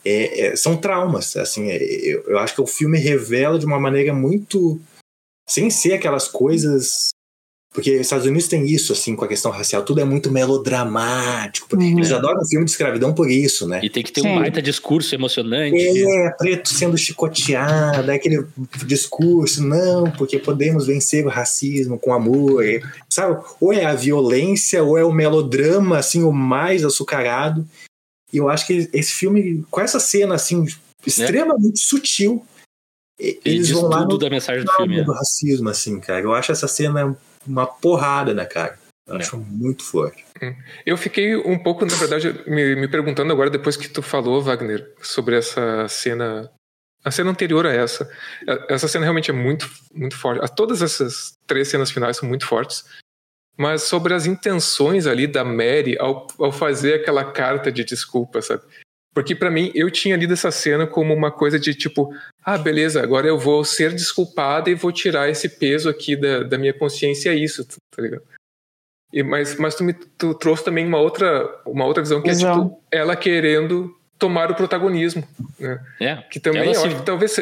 [0.03, 3.79] É, é, são traumas, assim, é, eu, eu acho que o filme revela de uma
[3.79, 4.79] maneira muito
[5.47, 7.09] sem ser aquelas coisas
[7.71, 9.83] porque os Estados Unidos tem isso, assim, com a questão racial.
[9.83, 11.75] Tudo é muito melodramático.
[11.75, 11.99] Uhum.
[11.99, 13.79] Eles adoram filme de escravidão por isso, né?
[13.83, 14.29] E tem que ter Sim.
[14.29, 15.77] um baita discurso emocionante.
[15.77, 18.43] É, preto sendo chicoteado, é aquele
[18.85, 22.63] discurso, não, porque podemos vencer o racismo com amor.
[23.07, 23.39] Sabe?
[23.61, 27.67] Ou é a violência, ou é o melodrama, assim, o mais açucarado.
[28.31, 30.65] E eu acho que esse filme, com essa cena, assim,
[31.05, 31.85] extremamente é.
[31.85, 32.45] sutil,
[33.19, 35.03] eles vão lá no, da mensagem do filme.
[35.03, 36.21] do racismo, assim, cara.
[36.21, 38.79] Eu acho essa cena uma porrada na cara.
[39.05, 39.39] Eu acho é.
[39.39, 40.23] muito forte.
[40.85, 44.93] Eu fiquei um pouco, na verdade, me, me perguntando agora, depois que tu falou, Wagner,
[45.01, 46.49] sobre essa cena.
[47.03, 48.09] A cena anterior a essa.
[48.69, 50.45] Essa cena realmente é muito, muito forte.
[50.55, 52.85] Todas essas três cenas finais são muito fortes.
[53.59, 58.63] Mas sobre as intenções ali da Mary ao, ao fazer aquela carta de desculpa, sabe?
[59.13, 63.03] Porque para mim, eu tinha lido essa cena como uma coisa de tipo, ah, beleza,
[63.03, 67.31] agora eu vou ser desculpada e vou tirar esse peso aqui da, da minha consciência,
[67.31, 68.23] é isso, tá ligado?
[69.11, 72.59] E, mas mas tu, me, tu trouxe também uma outra, uma outra visão que Exato.
[72.59, 75.27] é tipo, ela querendo tomar o protagonismo,
[75.59, 75.83] né?
[75.99, 76.15] É.
[76.29, 77.35] Que também eu acho que talvez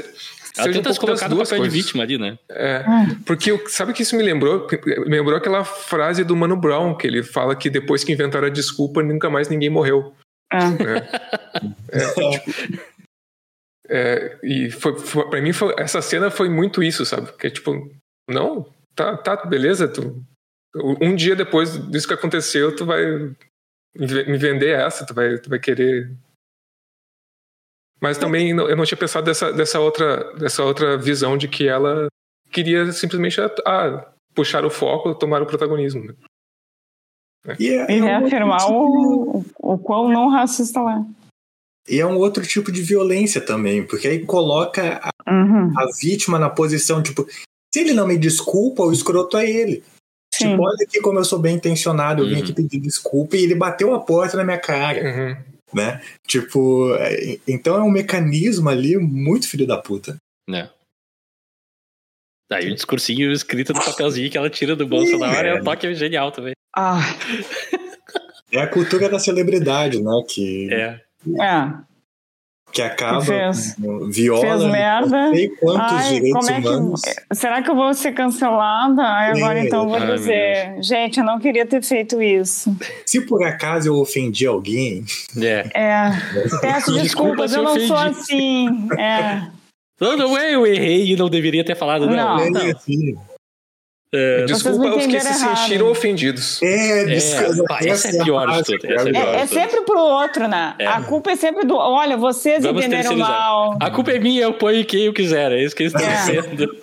[0.58, 1.74] ela tenta um se colocar no papel coisas.
[1.74, 2.38] de vítima ali, né?
[2.50, 2.84] É,
[3.26, 4.68] porque sabe que isso me lembrou?
[5.06, 8.52] Me lembrou aquela frase do Mano Brown, que ele fala que depois que inventaram a
[8.52, 10.14] desculpa, nunca mais ninguém morreu.
[10.52, 10.70] Ah.
[10.72, 12.00] É.
[12.00, 12.82] É, tipo,
[13.90, 17.32] é, e foi, foi, pra mim, foi, essa cena foi muito isso, sabe?
[17.34, 17.90] Que tipo,
[18.30, 20.22] não, tá, tá, beleza, tu,
[21.02, 23.04] um dia depois disso que aconteceu, tu vai
[23.96, 26.12] me vender essa, tu vai, tu vai querer.
[28.00, 32.08] Mas também eu não tinha pensado dessa, dessa, outra, dessa outra visão de que ela
[32.52, 36.06] queria simplesmente ah, puxar o foco, tomar o protagonismo.
[36.06, 36.14] Né?
[37.60, 41.18] E, é, e reafirmar tipo o, o quão não racista ela é.
[41.90, 45.72] E é um outro tipo de violência também, porque aí coloca a, uhum.
[45.78, 47.26] a, vítima na posição, tipo,
[47.74, 49.84] se ele não me desculpa, o escroto é ele.
[50.34, 50.50] Sim.
[50.50, 52.36] Tipo, olha aqui como eu sou bem intencionado, eu uhum.
[52.36, 55.02] vim aqui pedir desculpa e ele bateu a porta na minha cara.
[55.02, 55.57] Uhum.
[55.74, 56.02] Né?
[56.26, 60.18] Tipo, é, então é um mecanismo ali muito filho da puta.
[60.50, 60.70] É.
[62.50, 65.64] Aí o discursinho escrito no papelzinho que ela tira do bolso na hora é um
[65.64, 66.54] toque genial também.
[66.76, 67.00] Ah.
[68.52, 70.24] É a cultura da celebridade, né?
[70.28, 71.02] Que, é.
[71.42, 71.88] É.
[72.72, 73.76] Que acaba, fez,
[74.10, 75.28] viola, fez merda.
[75.28, 77.02] não sei quantos Ai, direitos é humanos.
[77.02, 79.02] Que, será que eu vou ser cancelada?
[79.02, 79.66] Ai, agora é.
[79.66, 82.76] então eu vou Ai, dizer, gente, eu não queria ter feito isso.
[83.06, 85.06] Se por acaso eu ofendi alguém...
[85.38, 85.66] É.
[85.74, 86.12] é.
[86.62, 87.88] Peço desculpas, eu não ofendi.
[87.88, 88.90] sou assim.
[88.98, 89.48] É.
[90.00, 92.16] Não, não é eu errei e não deveria ter falado, não.
[92.16, 92.62] Não, não.
[92.62, 93.18] É assim.
[94.14, 96.62] É, desculpa aos que se sentiram ofendidos.
[96.62, 97.80] É, desculpa.
[97.82, 98.88] É, essa é pior de tudo.
[98.88, 100.76] É, é, sempre pro outro, né?
[100.80, 100.88] É.
[100.88, 101.76] A culpa é sempre do.
[101.76, 103.78] Olha, vocês Vamos entenderam mal.
[103.82, 105.52] A culpa é minha, eu ponho quem eu quiser.
[105.52, 106.16] É isso que eles estão é.
[106.16, 106.74] dizendo.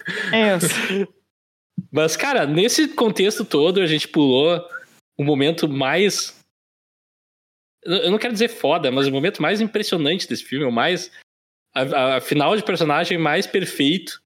[0.56, 1.09] Isso.
[1.90, 4.62] Mas, cara, nesse contexto todo, a gente pulou
[5.18, 6.38] o momento mais.
[7.84, 11.10] Eu não quero dizer foda, mas o momento mais impressionante desse filme, o mais.
[11.74, 14.20] A, a final de personagem mais perfeito.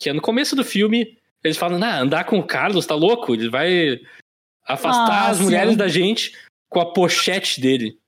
[0.00, 3.34] Que é no começo do filme eles falam, nah, andar com o Carlos, tá louco?
[3.34, 4.00] Ele vai
[4.66, 5.44] afastar ah, as sim.
[5.44, 6.32] mulheres da gente
[6.70, 7.98] com a pochete dele.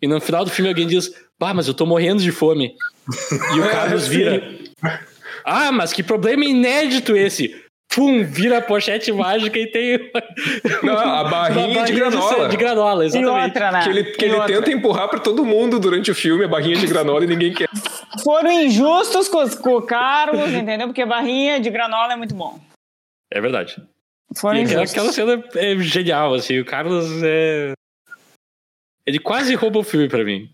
[0.00, 2.74] E no final do filme alguém diz, bah, mas eu tô morrendo de fome.
[3.54, 4.42] E o Carlos vira.
[5.44, 7.54] Ah, mas que problema inédito esse!
[7.92, 10.10] Pum, vira a pochete mágica e tem.
[10.80, 12.44] Não, a barrinha, barrinha de granola.
[12.44, 13.44] De, de granola, exatamente.
[13.46, 13.82] Outra, né?
[13.82, 16.86] Que ele, que ele tenta empurrar para todo mundo durante o filme a barrinha de
[16.86, 17.68] granola e ninguém quer.
[18.22, 20.86] Foram injustos com, com o Carlos, entendeu?
[20.86, 22.60] Porque barrinha de granola é muito bom.
[23.32, 23.76] É verdade.
[24.36, 26.58] Foram aquela, aquela cena é genial, assim.
[26.58, 27.72] O Carlos é.
[29.06, 30.52] Ele quase rouba o filme pra mim.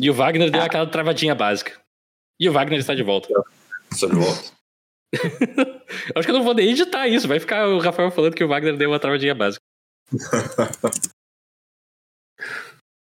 [0.00, 0.64] E o Wagner deu ah.
[0.64, 1.80] aquela travadinha básica.
[2.38, 3.28] E o Wagner está de volta.
[3.90, 4.56] Está de volta.
[6.14, 7.28] Acho que eu não vou nem editar isso.
[7.28, 9.62] Vai ficar o Rafael falando que o Wagner deu uma travadinha básica.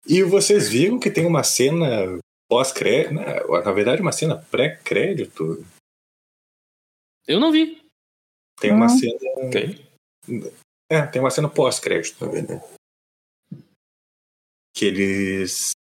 [0.05, 3.39] e vocês viram que tem uma cena pós-crédito, né?
[3.63, 5.65] na verdade, uma cena pré-crédito
[7.27, 7.81] eu não vi.
[8.59, 9.19] Tem uma cena.
[9.51, 9.85] Tem?
[10.89, 12.63] É, tem uma cena pós-crédito, na verdade.
[14.75, 15.71] Que eles.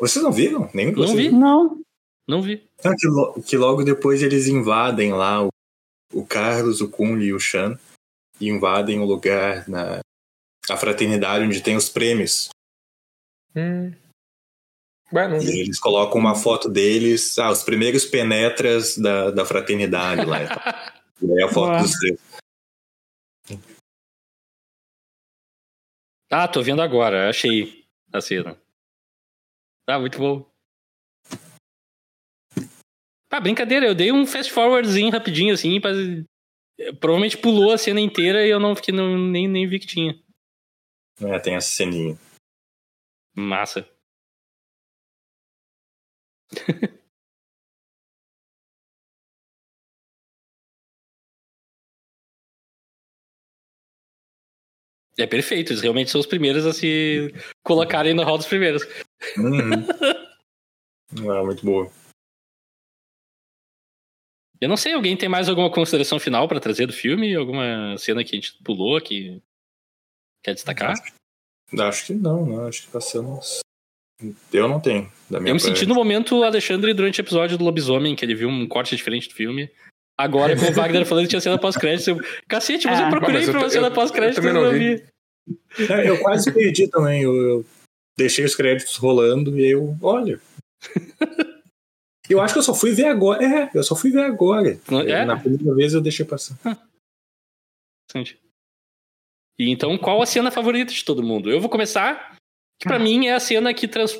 [0.00, 0.68] Vocês não viram?
[0.68, 0.96] Vocês?
[0.96, 1.30] Não vi.
[1.30, 1.82] Não.
[2.26, 2.66] Não vi.
[2.82, 3.42] Ah, que, lo...
[3.42, 5.48] que, logo depois eles invadem lá o,
[6.12, 7.78] o Carlos, o Kun e o Shan.
[8.40, 10.00] E invadem o lugar na
[10.68, 12.48] a fraternidade onde tem os prêmios.
[13.54, 13.92] Hum.
[15.12, 20.40] Bueno, e eles colocam uma foto deles, ah, os primeiros penetras da, da fraternidade lá.
[21.20, 22.18] e aí a foto dos três.
[26.30, 28.58] Ah, tô vendo agora, achei a cena.
[29.86, 30.50] Tá, muito bom.
[33.30, 35.90] Ah, brincadeira, eu dei um fast forwardzinho rapidinho, assim, pra...
[36.98, 40.18] provavelmente pulou a cena inteira e eu não fiquei, não, nem, nem vi que tinha.
[41.20, 42.18] É, tem essa ceninha.
[43.36, 43.88] Massa.
[55.16, 58.82] É perfeito, eles realmente são os primeiros a se colocarem no hall dos primeiros.
[59.38, 59.86] Uhum.
[61.30, 61.90] ah, muito boa.
[64.60, 67.34] Eu não sei, alguém tem mais alguma consideração final para trazer do filme?
[67.34, 69.40] Alguma cena que a gente pulou que
[70.42, 70.92] quer destacar?
[70.92, 72.66] Acho, acho que não, não.
[72.66, 73.63] Acho que passamos.
[74.52, 75.10] Eu não tenho.
[75.30, 78.66] eu me senti no momento Alexandre durante o episódio do Lobisomem, que ele viu um
[78.66, 79.70] corte diferente do filme.
[80.16, 82.20] Agora, com o Wagner falando que tinha cena pós-crédito, eu...
[82.48, 85.04] cacete, mas eu procurei pra uma cena pós-crédito e não vi.
[85.90, 87.22] É, eu quase perdi também.
[87.22, 87.66] Eu, eu,
[88.16, 90.40] deixei os créditos rolando e eu, olha.
[92.30, 93.44] eu acho que eu só fui ver agora.
[93.44, 94.78] É, eu só fui ver agora.
[95.08, 95.24] É?
[95.24, 96.56] Na primeira vez eu deixei passar.
[98.08, 98.38] Interessante.
[99.58, 101.50] E então, qual a cena favorita de todo mundo?
[101.50, 102.36] Eu vou começar,
[102.84, 104.14] que pra mim é a cena que trans...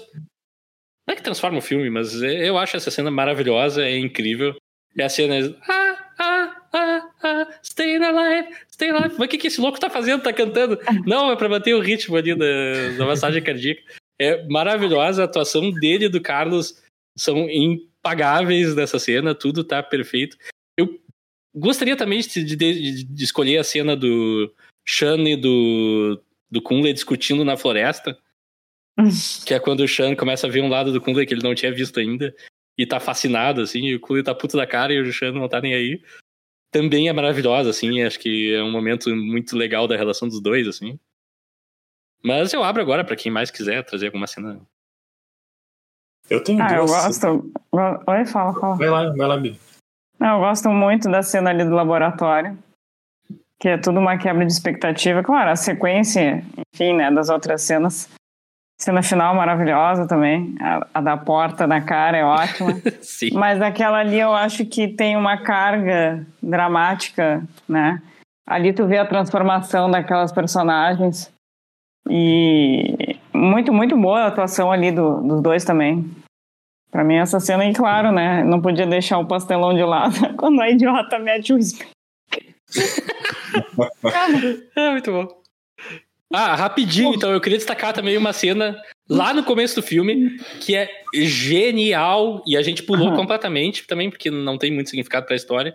[1.06, 4.56] Não é que transforma o filme, mas eu acho essa cena maravilhosa, é incrível.
[4.96, 5.54] E a cena é.
[5.68, 9.14] Ah, ah, ah, ah, stay alive, stay alive.
[9.18, 10.22] Mas o que, que esse louco tá fazendo?
[10.22, 10.78] Tá cantando?
[11.04, 12.46] Não, é pra manter o ritmo ali da,
[12.96, 13.82] da massagem cardíaca.
[14.18, 16.82] É maravilhosa a atuação dele e do Carlos
[17.18, 20.38] são impagáveis nessa cena, tudo tá perfeito.
[20.78, 20.98] Eu
[21.54, 24.50] gostaria também de, de, de escolher a cena do
[24.86, 26.20] Shan e do,
[26.50, 28.16] do Kunle discutindo na floresta.
[29.44, 31.54] Que é quando o Shan começa a ver um lado do Kunle que ele não
[31.54, 32.34] tinha visto ainda
[32.78, 35.48] e tá fascinado, assim, e o Clue tá puto da cara e o Shan não
[35.48, 36.02] tá nem aí.
[36.70, 40.66] Também é maravilhosa, assim, acho que é um momento muito legal da relação dos dois,
[40.66, 40.98] assim.
[42.22, 44.60] Mas eu abro agora para quem mais quiser trazer alguma cena.
[46.28, 46.78] Eu tenho ah, duas.
[46.78, 47.52] eu gosto.
[48.08, 48.76] Oi, fala, fala.
[48.76, 49.60] Vai lá, vai lá, Bi.
[50.18, 52.58] Não, eu gosto muito da cena ali do laboratório.
[53.60, 55.22] Que é tudo uma quebra de expectativa.
[55.22, 56.42] Claro, a sequência,
[56.74, 58.08] enfim, né, das outras cenas
[58.84, 60.54] Cena final maravilhosa também.
[60.60, 62.74] A, a, da porta na cara é ótima.
[63.00, 63.30] Sim.
[63.32, 68.02] Mas aquela ali eu acho que tem uma carga dramática, né?
[68.46, 71.32] Ali tu vê a transformação daquelas personagens.
[72.10, 76.04] E muito, muito boa a atuação ali do, dos dois também.
[76.90, 78.44] Pra mim, essa cena, e claro, né?
[78.44, 81.58] Não podia deixar o pastelão de lado quando a idiota mete o
[84.76, 85.43] é muito bom.
[86.34, 88.76] Ah, rapidinho, então, eu queria destacar também uma cena
[89.08, 93.16] lá no começo do filme que é genial e a gente pulou uhum.
[93.16, 95.74] completamente também, porque não tem muito significado pra história.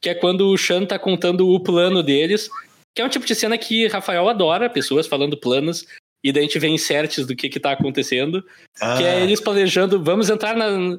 [0.00, 2.48] Que é quando o Shan tá contando o plano deles,
[2.94, 5.86] que é um tipo de cena que Rafael adora, pessoas falando planos,
[6.22, 8.44] e daí a gente vê inserts do que que tá acontecendo,
[8.80, 8.96] ah.
[8.96, 9.20] que é ah.
[9.20, 10.98] eles planejando, vamos entrar na,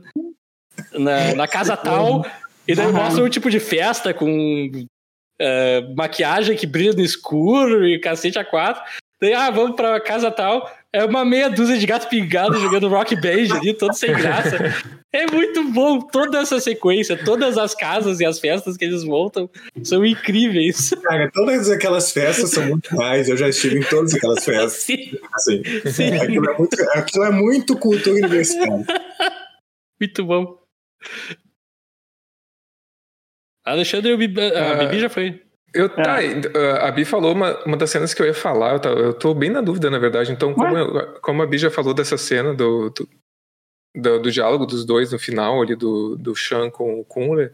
[0.94, 2.26] na, na casa tal,
[2.68, 2.94] e daí uhum.
[2.94, 4.70] mostra um tipo de festa com
[5.42, 8.82] uh, maquiagem que brilha no escuro e cacete a quatro.
[9.20, 10.72] Daí, ah, vamos pra casa tal.
[10.94, 14.58] É uma meia dúzia de gato pingado jogando rock band ali, todo sem graça.
[15.12, 19.50] É muito bom toda essa sequência, todas as casas e as festas que eles montam
[19.84, 20.92] são incríveis.
[21.02, 23.28] Cara, todas aquelas festas são muito mais.
[23.28, 24.74] Eu já estive em todas aquelas festas.
[24.74, 25.12] Sim.
[25.34, 26.14] Assim, Sim.
[26.16, 28.86] Aquilo, é muito, aquilo é muito cultura universitária.
[30.00, 30.60] Muito bom.
[33.72, 35.42] Alexandre, a Bibi, a uh, Bibi já foi.
[35.74, 36.18] Eu, tá,
[36.82, 39.34] a Bi falou uma, uma das cenas que eu ia falar, eu, tá, eu tô
[39.34, 40.32] bem na dúvida, na verdade.
[40.32, 43.10] Então, como, eu, como a Bi já falou dessa cena do, do,
[43.96, 47.52] do, do, diálogo dos dois no final ali, do, do Sean com o Kunle,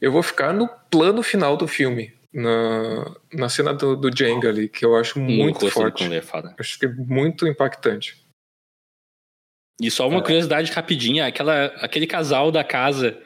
[0.00, 2.12] eu vou ficar no plano final do filme.
[2.32, 6.12] Na, na cena do, do Jenga ali, que eu acho muito forte.
[6.12, 6.20] É
[6.58, 8.26] acho que é muito impactante.
[9.80, 10.22] E só uma é.
[10.22, 13.16] curiosidade rapidinha, aquela, aquele casal da casa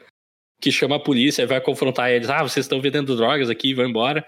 [0.59, 2.29] que chama a polícia e vai confrontar eles.
[2.29, 4.25] Ah, vocês estão vendendo drogas aqui, vão embora.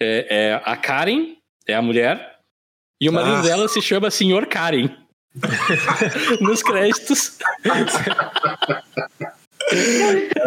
[0.00, 1.36] É, é, a Karen
[1.66, 2.38] é a mulher
[3.00, 3.42] e o marido ah.
[3.42, 4.88] dela se chama Senhor Karen.
[6.40, 7.38] Nos créditos.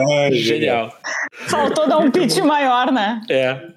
[0.09, 0.97] Ai, Genial.
[1.31, 3.21] Faltou dar um pitch maior, né?
[3.29, 3.71] É.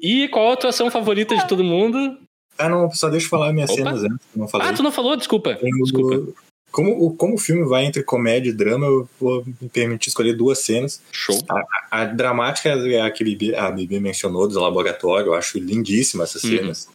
[0.00, 2.18] E qual a atuação favorita de todo mundo?
[2.58, 3.78] Ah, não, só deixa eu falar minhas Opa.
[3.78, 4.26] cenas antes.
[4.34, 4.68] Não falei.
[4.68, 5.16] Ah, tu não falou?
[5.16, 5.58] Desculpa.
[5.82, 6.32] Desculpa.
[6.70, 10.34] Como o, como o filme vai entre comédia e drama, eu vou me permitir escolher
[10.34, 11.02] duas cenas.
[11.10, 11.38] Show.
[11.48, 15.28] A, a dramática é a que a Bibi, a Bibi mencionou, do laboratório.
[15.28, 16.50] Eu acho lindíssima essas uhum.
[16.50, 16.88] cenas.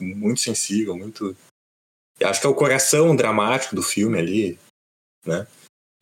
[0.00, 1.36] Muito sensível, muito.
[2.18, 4.58] Eu acho que é o coração dramático do filme ali,
[5.26, 5.46] né?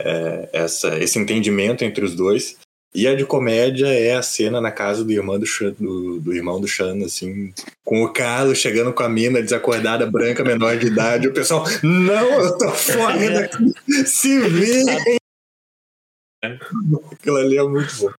[0.01, 2.59] É, essa, esse entendimento entre os dois.
[2.95, 6.33] E a de comédia é a cena na casa do irmão do, Chan, do, do
[6.33, 7.53] irmão do Chan, assim,
[7.85, 11.29] com o Carlos chegando com a mina desacordada, branca, menor de idade.
[11.29, 13.75] O pessoal, não, eu tô fora daqui,
[14.07, 14.83] se vê!
[17.13, 18.13] Aquilo ali é muito bom.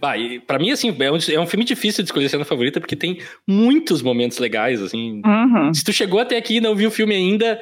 [0.00, 2.80] Ah, e pra mim, assim, é um, é um filme difícil de escolher cena favorita,
[2.80, 5.20] porque tem muitos momentos legais, assim.
[5.24, 5.74] Uhum.
[5.74, 7.60] Se tu chegou até aqui e não viu o filme ainda,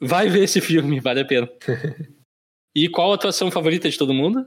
[0.00, 1.48] vai ver esse filme, vale a pena.
[2.74, 4.44] e qual a atuação favorita de todo mundo?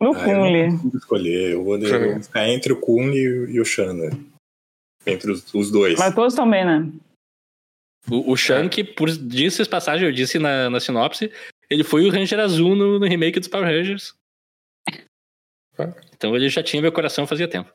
[0.00, 0.70] No Ah, eu Kunle.
[0.70, 2.12] consigo escolher, eu vou, eu mim.
[2.14, 3.50] vou ficar entre o Kun e, o-
[3.94, 4.10] né?
[5.06, 5.98] Entre os, os dois.
[5.98, 6.92] Mas todos também, né?
[8.10, 11.32] O, o Shank, por disse passagem, eu disse na, na sinopse,
[11.70, 14.14] ele foi o Ranger Azul no, no remake dos Power Rangers.
[15.78, 15.92] Ah.
[16.14, 17.72] Então ele já tinha meu coração fazia tempo.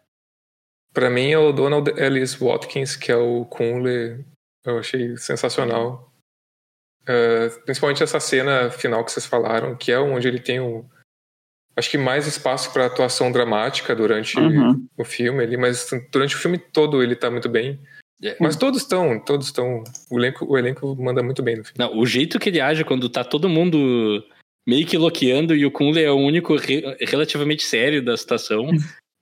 [0.93, 4.25] Pra mim é o Donald Ellis Watkins, que é o Kunle.
[4.65, 6.11] Eu achei sensacional.
[7.07, 10.85] É, principalmente essa cena final que vocês falaram, que é onde ele tem o.
[11.81, 14.85] Acho que mais espaço para atuação dramática durante Uhum.
[14.95, 17.79] o filme ali, mas durante o filme todo ele tá muito bem.
[18.23, 18.37] É.
[18.39, 19.83] Mas todos estão, todos estão.
[20.11, 21.77] O elenco, o elenco manda muito bem no filme.
[21.79, 24.23] Não, o jeito que ele age quando tá todo mundo
[24.69, 28.69] meio que loqueando e o Kunle é o único re- relativamente sério da situação.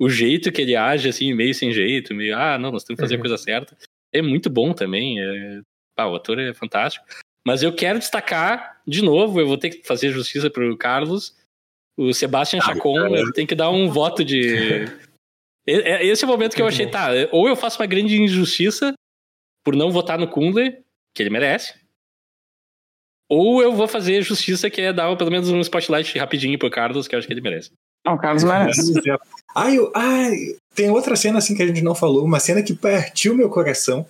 [0.01, 3.03] o jeito que ele age, assim, meio sem jeito, meio, ah, não, nós temos que
[3.05, 3.21] fazer a Uhum.
[3.21, 3.77] coisa certa.
[4.13, 5.21] É muito bom também.
[5.21, 5.61] É...
[5.95, 7.05] Pá, o ator é fantástico.
[7.45, 11.33] Mas eu quero destacar, de novo, eu vou ter que fazer justiça pro Carlos.
[11.99, 14.85] O Sebastian Chacon eu tenho que dar um voto de.
[15.67, 18.93] É- Esse é o momento que eu achei, tá, ou eu faço uma grande injustiça
[19.63, 21.75] por não votar no Kunle, que ele merece,
[23.29, 27.07] ou eu vou fazer justiça, que é dar pelo menos um spotlight rapidinho pro Carlos,
[27.07, 27.71] que eu acho que ele merece.
[28.07, 28.93] Ó, o Carlos merece.
[29.55, 30.31] Ai, eu, ai,
[30.73, 34.07] tem outra cena assim que a gente não falou, uma cena que partiu meu coração,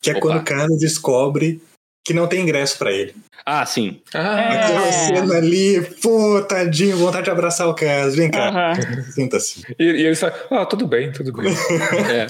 [0.00, 0.20] que é Opa.
[0.20, 1.60] quando o Carlos descobre
[2.04, 3.14] que não tem ingresso pra ele.
[3.46, 4.00] Ah, sim.
[4.14, 4.64] Ah, É.
[4.64, 8.14] Aquela cena ali, pô, tadinho, vontade de abraçar o Carlos.
[8.14, 8.74] Vem cá,
[9.14, 9.62] sinta-se.
[9.78, 11.52] e, e ele sai, ah, tudo bem, tudo bem.
[12.12, 12.26] É.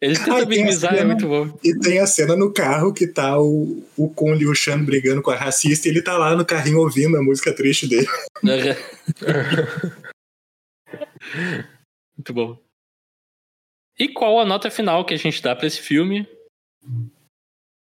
[0.00, 1.06] Ele tenta tem minimizar, é cena.
[1.08, 1.58] muito bom.
[1.62, 5.20] E tem a cena no carro que tá o, o Kun e o Shan brigando
[5.20, 8.06] com a racista e ele tá lá no carrinho ouvindo a música triste dele.
[12.16, 12.58] muito bom.
[13.98, 16.26] E qual a nota final que a gente dá pra esse filme?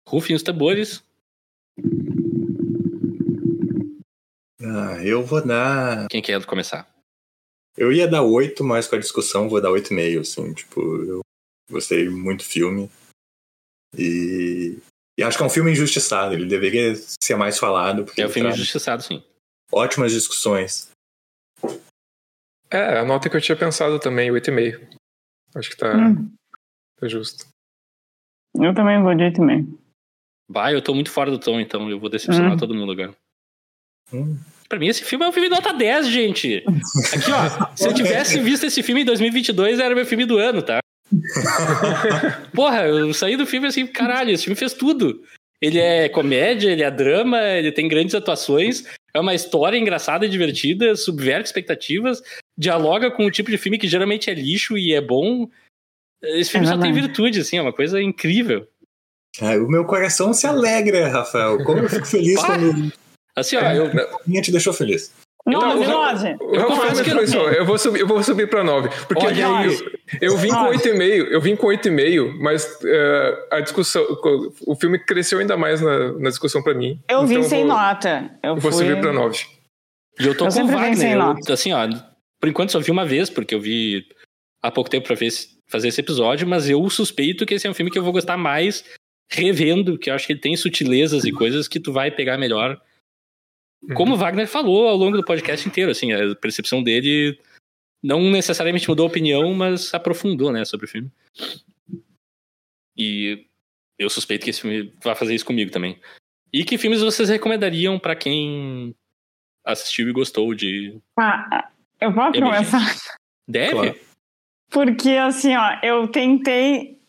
[0.09, 1.03] Rufem os tambores.
[4.63, 6.07] Ah, eu vou dar.
[6.09, 6.89] Quem quer começar?
[7.77, 11.21] Eu ia dar 8, mas com a discussão vou dar 8,5, assim, tipo, eu
[11.71, 12.91] gostei muito do filme.
[13.97, 14.79] E,
[15.19, 18.33] e acho que é um filme injustiçado, ele deveria ser mais falado, porque É ele
[18.33, 19.23] filme injustiçado, sim.
[19.73, 20.91] ótimas discussões.
[22.71, 24.87] É, a nota que eu tinha pensado também, 8,5.
[25.55, 26.33] Acho que tá, Hum,
[26.97, 27.47] tá justo.
[28.55, 29.79] eu também vou de 8,5.
[30.49, 32.57] Vai, eu tô muito fora do tom, então eu vou decepcionar Hum.
[32.59, 33.17] todo mundo agora.
[34.13, 34.37] Hum.
[34.69, 36.63] Pra mim, esse filme é um filme nota 10, gente.
[37.13, 37.75] Aqui, ó.
[37.75, 40.79] Se eu tivesse visto esse filme em 2022, era meu filme do ano, tá?
[42.55, 45.23] Porra, eu saí do filme assim, caralho, esse filme fez tudo.
[45.61, 50.29] Ele é comédia, ele é drama, ele tem grandes atuações, é uma história engraçada e
[50.29, 52.23] divertida, subverte expectativas,
[52.57, 55.49] dialoga com o tipo de filme que geralmente é lixo e é bom.
[56.23, 58.69] Esse filme É só tem virtude, assim, é uma coisa incrível.
[59.41, 61.63] Ah, o meu coração se alegra, Rafael.
[61.65, 62.47] Como eu fico feliz Pá.
[62.47, 62.93] quando
[63.41, 65.13] Assim, ó, eu, a minha te deixou feliz.
[65.47, 66.37] Não, Não, de eu- 9.
[66.39, 67.49] O Rafael confesso me que- influenciou.
[67.51, 68.91] Eu vou subir, eu vou subir pra 9.
[69.09, 69.73] Porque Olha eu,
[70.21, 70.77] eu vim com Nove.
[70.77, 74.05] 8,5, eu vim com 8,5, mas eh, a discussão,
[74.67, 77.01] o filme cresceu ainda mais na, na discussão pra mim.
[77.09, 78.31] Eu vim Então sem vou, nota.
[78.43, 78.85] Eu, Eu vou fui...
[78.87, 79.39] subir pra 9.
[80.21, 81.13] E eu tô Eu com Wagner.
[81.13, 81.53] Eu, nota.
[81.55, 81.89] assim, ó,
[82.39, 84.05] por enquanto só vi uma vez, porque eu vi
[84.63, 87.91] há pouco tempo esse- fazer esse episódio, mas eu suspeito que esse é um filme
[87.91, 88.85] que eu vou gostar mais
[89.33, 92.79] revendo, que eu acho que ele tem sutilezas e coisas que tu vai pegar melhor.
[93.83, 93.95] Uhum.
[93.95, 97.39] Como o Wagner falou ao longo do podcast inteiro, assim, a percepção dele
[98.03, 101.11] não necessariamente mudou a opinião, mas aprofundou, né, sobre o filme.
[102.97, 103.47] E
[103.99, 105.99] eu suspeito que esse filme vai fazer isso comigo também.
[106.53, 108.95] E que filmes vocês recomendariam pra quem
[109.65, 111.71] assistiu e gostou de Ah,
[112.01, 112.41] eu Emergência.
[112.43, 112.97] começar?
[113.49, 113.73] Deve?
[113.73, 114.01] Claro.
[114.71, 117.00] Porque, assim, ó, eu tentei.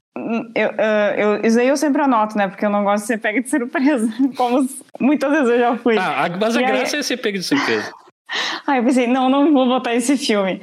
[0.55, 2.47] Eu, ah, eu, isso aí eu sempre anoto, né?
[2.47, 4.07] Porque eu não gosto de ser pega de surpresa.
[4.35, 4.67] Como
[4.99, 5.97] muitas vezes eu já fui.
[5.97, 7.91] Ah, a- mas a E aí- graça é ser pego de surpresa.
[8.65, 10.61] Aí eu pensei, não, não vou botar esse filme.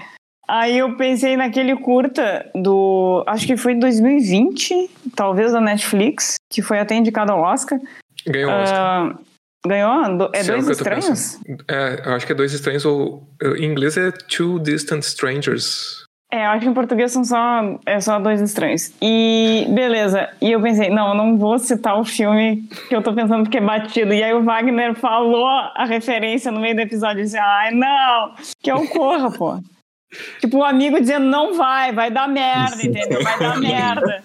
[0.48, 3.22] Aí eu pensei naquele curta do.
[3.26, 7.78] Acho que foi 2020, talvez da Netflix, que foi até indicado ao Oscar.
[8.26, 8.78] Ganhou um Oscar.
[8.80, 9.18] Ah,
[9.66, 10.30] ganhou?
[10.32, 11.38] É Se é o Dois eu Estranhos?
[11.68, 16.04] É, eu acho que é Dois Estranhos, ou em inglês é Two Distant Strangers.
[16.30, 18.92] É, eu acho que em português são só, é só dois estranhos.
[19.00, 20.28] E beleza.
[20.42, 23.56] E eu pensei, não, eu não vou citar o filme que eu tô pensando porque
[23.56, 24.12] é batido.
[24.12, 28.34] E aí o Wagner falou a referência no meio do episódio e disse, ai, não,
[28.62, 29.58] que eu corra, pô.
[30.38, 33.22] tipo, o amigo dizendo, não vai, vai dar merda, entendeu?
[33.22, 34.22] Vai dar merda.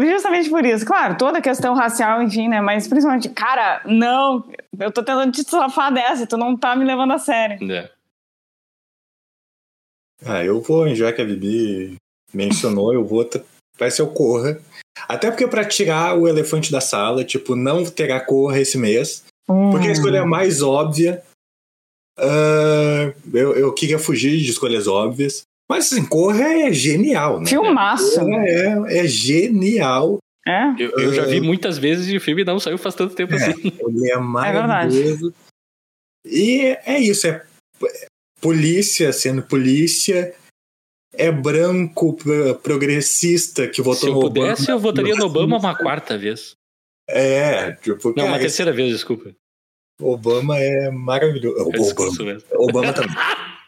[0.00, 0.84] Justamente por isso.
[0.84, 2.60] Claro, toda questão racial, enfim, né?
[2.60, 4.44] Mas principalmente, cara, não,
[4.78, 7.72] eu tô tentando te safar dessa, tu não tá me levando a sério.
[7.72, 7.90] É.
[10.24, 11.96] Ah, eu vou, já que a Bibi
[12.32, 13.28] mencionou, eu vou.
[13.78, 14.60] Vai ser o Corra.
[15.08, 19.24] Até porque para tirar o elefante da sala, tipo, não terá Corra esse mês.
[19.48, 19.70] Hum.
[19.70, 21.22] Porque a escolha mais óbvia.
[22.18, 25.42] Uh, eu, eu queria fugir de escolhas óbvias.
[25.70, 27.46] Mas assim, Corra é genial, né?
[27.46, 28.20] Filmaço.
[28.20, 30.18] É, é genial.
[30.46, 30.70] É?
[30.78, 33.36] Eu, eu, já vi muitas vezes e o filme não saiu faz tanto tempo é,
[33.36, 33.52] assim.
[33.64, 35.32] Ele é maravilhoso.
[35.44, 35.48] É
[36.28, 37.44] e é isso, é
[38.40, 40.34] polícia sendo polícia,
[41.12, 42.16] é branco
[42.62, 44.76] progressista que votou Se eu no pudesse, Obama.
[44.76, 46.54] eu votaria no Obama uma quarta vez.
[47.08, 49.34] É, tipo, Não, cara, uma terceira vez, desculpa.
[50.00, 51.60] Obama é maravilhoso.
[51.60, 53.16] Obama, Obama também.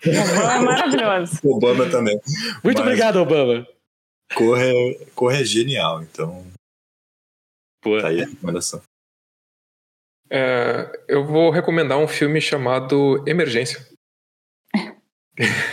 [0.06, 1.40] Obama é maravilhoso.
[1.42, 2.20] Obama também.
[2.62, 3.66] Muito Mas obrigado, Obama.
[4.34, 6.47] Corre, corre é genial, então.
[7.82, 8.01] Pô.
[8.01, 8.80] Tá aí a recomendação.
[10.30, 13.90] É, eu vou recomendar um filme chamado Emergência.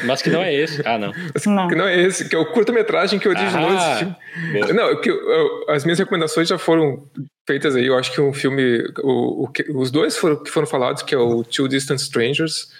[0.05, 0.81] Mas que não é esse.
[0.85, 1.11] Ah, não.
[1.45, 1.67] Não.
[1.67, 4.73] Que não é esse, que é o curta-metragem que originou Ah, esse filme.
[4.73, 7.07] Não, que eu- as minhas recomendações já foram
[7.47, 7.85] feitas aí.
[7.85, 8.83] Eu acho que um filme.
[9.03, 12.71] O, o que- os dois foram, que foram falados, que é o Two Distant Strangers,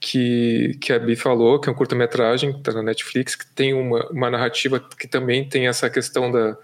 [0.00, 3.74] que, que a Bi falou, que é um curta-metragem que tá na Netflix, que tem
[3.74, 6.56] uma, uma narrativa que também tem essa questão da.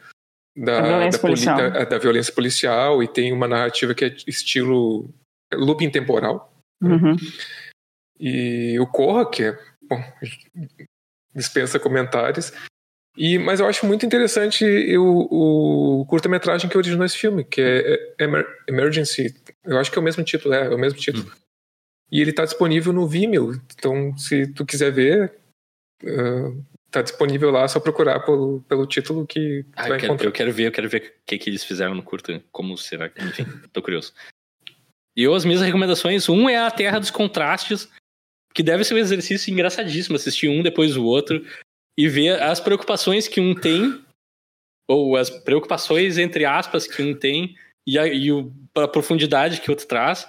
[0.57, 1.57] Da, Da violência poli- policial.
[1.57, 5.13] da- da violência policial e tem uma narrativa que é estilo
[5.53, 6.53] looping temporal.
[6.81, 7.17] Uhum.
[8.19, 10.03] E o Corra, que é, bom,
[11.35, 12.53] dispensa comentários.
[13.17, 14.65] E, mas eu acho muito interessante
[14.97, 19.35] o, o curta-metragem que originou esse filme, que é Emer- Emergency.
[19.65, 21.31] Eu acho que é o mesmo título, é, é o mesmo título.
[22.11, 23.53] E ele está disponível no Vimeo.
[23.77, 25.33] Então, se tu quiser ver,
[26.87, 30.27] está disponível lá, é só procurar pelo, pelo título que Ah, eu, vai quero, encontrar.
[30.29, 32.43] eu quero ver, eu quero ver o que, que eles fizeram no curta.
[32.51, 33.23] Como será que.
[33.23, 34.13] Enfim, tô curioso.
[35.17, 37.89] E eu, as minhas recomendações, um é a Terra dos Contrastes,
[38.55, 41.45] que deve ser um exercício engraçadíssimo assistir um depois o outro
[41.99, 44.01] e ver as preocupações que um tem,
[44.89, 47.55] ou as preocupações, entre aspas, que um tem,
[47.87, 50.27] e a, e o, a profundidade que o outro traz.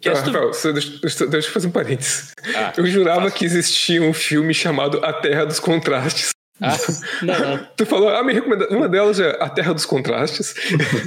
[0.00, 2.32] Que é Ah, tu- Rafael, deixa, deixa- eu fazer um parênteses.
[2.54, 3.38] Ah, Eu jurava fácil.
[3.38, 6.30] que existia um filme chamado A Terra dos Contrastes.
[6.60, 6.76] ah,
[7.22, 7.68] não, não.
[7.76, 8.68] Tu falou, ah, me recomenda.
[8.70, 10.54] Uma delas é A Terra dos Contrastes.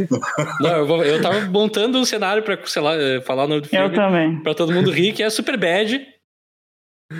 [0.61, 3.61] Não, eu, vou- eu tava montando um cenário pra, sei lá, eh, falar o nome
[3.61, 3.85] do filme.
[3.85, 4.41] Eu também.
[4.43, 6.05] pra todo mundo rir, que é Super Bad.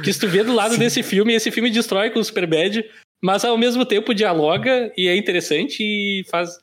[0.03, 2.87] Que se tu vê do lado desse filme, esse filme destrói com o Super Bad,
[3.21, 6.59] mas ao mesmo tempo dialoga e é interessante e faz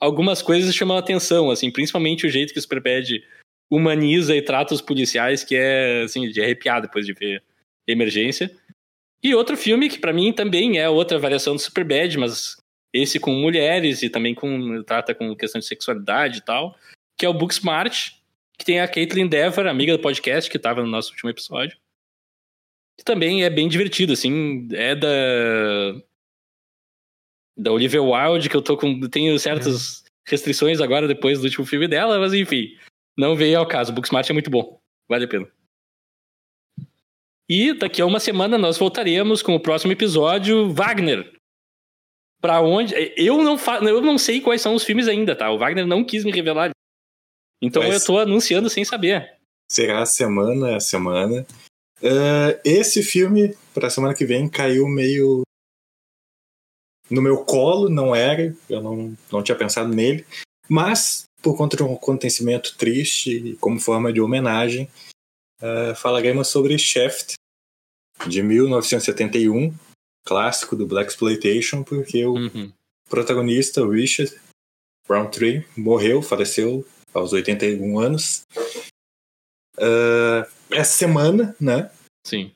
[0.00, 3.22] algumas coisas chamam a atenção, assim, principalmente o jeito que o Super Bad
[3.70, 7.42] humaniza e trata os policiais, que é assim, de arrepiar depois de ver
[7.86, 8.50] Emergência.
[9.22, 12.56] E outro filme que pra mim também é outra variação do Super Bad, mas
[12.92, 16.76] esse com mulheres e também com trata com questão de sexualidade e tal,
[17.18, 18.10] que é o Booksmart,
[18.58, 21.76] que tem a Caitlyn Dever, amiga do podcast, que estava no nosso último episódio.
[22.98, 25.08] Que também é bem divertido, assim, é da
[27.56, 31.86] da Olivia Wilde, que eu tô com tenho certas restrições agora depois do último filme
[31.86, 32.76] dela, mas enfim,
[33.16, 33.92] não veio ao caso.
[33.92, 35.48] Booksmart é muito bom, vale a pena.
[37.48, 41.32] E daqui a uma semana nós voltaremos com o próximo episódio Wagner.
[42.40, 42.94] Pra onde?
[43.16, 43.78] Eu não fa...
[43.78, 45.50] eu não sei quais são os filmes ainda, tá?
[45.50, 46.70] O Wagner não quis me revelar.
[47.62, 49.38] Então Mas- eu tô anunciando sem saber.
[49.70, 51.46] Será a semana a semana.
[52.02, 55.42] Ah, esse filme, pra semana que vem, caiu meio
[57.10, 60.24] no meu colo, não era, eu não, não tinha pensado nele,
[60.68, 64.88] mas por conta de um acontecimento triste e como forma de homenagem,
[65.60, 67.34] ah, falaremos sobre Shaft,
[68.26, 69.74] de 1971,
[70.24, 72.72] clássico do Black Exploitation, porque o Uhum.
[73.08, 74.32] protagonista, Richard
[75.08, 78.42] Roundtree, morreu, faleceu aos 81 anos.
[79.78, 81.90] Ah, essa semana, né?
[82.26, 82.52] Sim.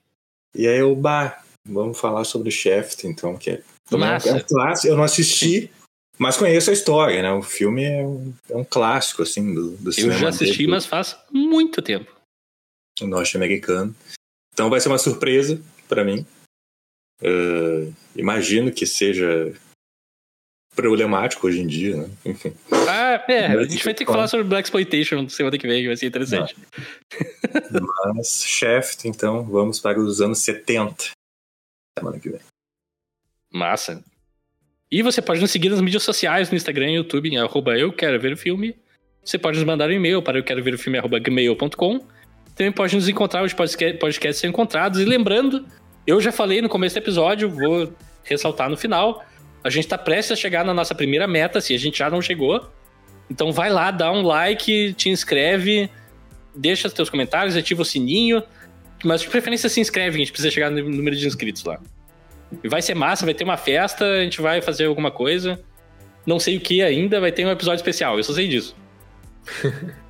[0.54, 3.62] E aí eu, bah, vamos falar sobre Shaft, então, que é,
[3.92, 4.34] é Massa.
[4.36, 4.88] um clássico.
[4.88, 5.70] Eu não assisti,
[6.18, 7.32] mas conheço a história, né?
[7.32, 10.70] O filme é um, é um clássico, assim, do, do Eu cinema já assisti, negro
[10.72, 12.10] mas faz muito tempo.
[13.02, 13.94] norte-americano.
[14.52, 16.26] Então vai ser uma surpresa pra mim.
[17.22, 19.54] Ah, imagino que seja
[20.76, 22.10] problemático hoje em dia, né?
[22.24, 22.52] Enfim.
[22.70, 25.88] Ah, é, a gente vai ter que falar sobre Black Exploitation semana que vem, que
[25.88, 26.54] vai ser interessante.
[28.14, 31.10] Mas Shaft, então, vamos para os anos 70.
[31.98, 32.40] Semana que vem.
[33.50, 34.04] Massa.
[34.92, 37.92] E você pode nos seguir nas mídias sociais, no Instagram e YouTube, em arroba eu
[37.92, 38.76] quero ver o filme.
[39.24, 42.06] Você pode nos mandar um e-mail para eu quero ver o filme arroba gmail.com.
[42.54, 45.00] Também pode nos encontrar, os podcasts são encontrados.
[45.00, 45.66] E lembrando,
[46.06, 47.92] eu já falei no começo do episódio, vou
[48.22, 49.24] ressaltar no final.
[49.66, 52.22] A gente está prestes a chegar na nossa primeira meta, se a gente já não
[52.22, 52.70] chegou.
[53.28, 55.90] Então vai lá, dá um like, te inscreve,
[56.54, 58.42] deixa os teus comentários, ativa o sininho.
[59.04, 61.80] Mas de preferência se inscreve, a gente precisa chegar no número de inscritos lá.
[62.62, 65.60] E vai ser massa, vai ter uma festa, a gente vai fazer alguma coisa.
[66.24, 68.76] Não sei o que ainda, vai ter um episódio especial, eu só sei disso.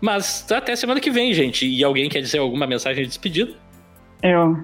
[0.00, 1.66] Mas até semana que vem, gente.
[1.66, 3.52] E alguém quer dizer alguma mensagem de despedida?
[4.22, 4.62] Eu.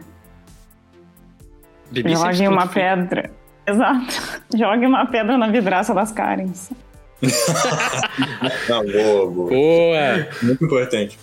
[1.90, 3.30] Bibi Jogue uma pedra.
[3.66, 4.42] Exato.
[4.56, 6.70] Jogue uma pedra na vidraça das Karens.
[8.68, 9.50] Não, boa, boa.
[9.50, 10.28] Boa.
[10.42, 11.18] Muito importante.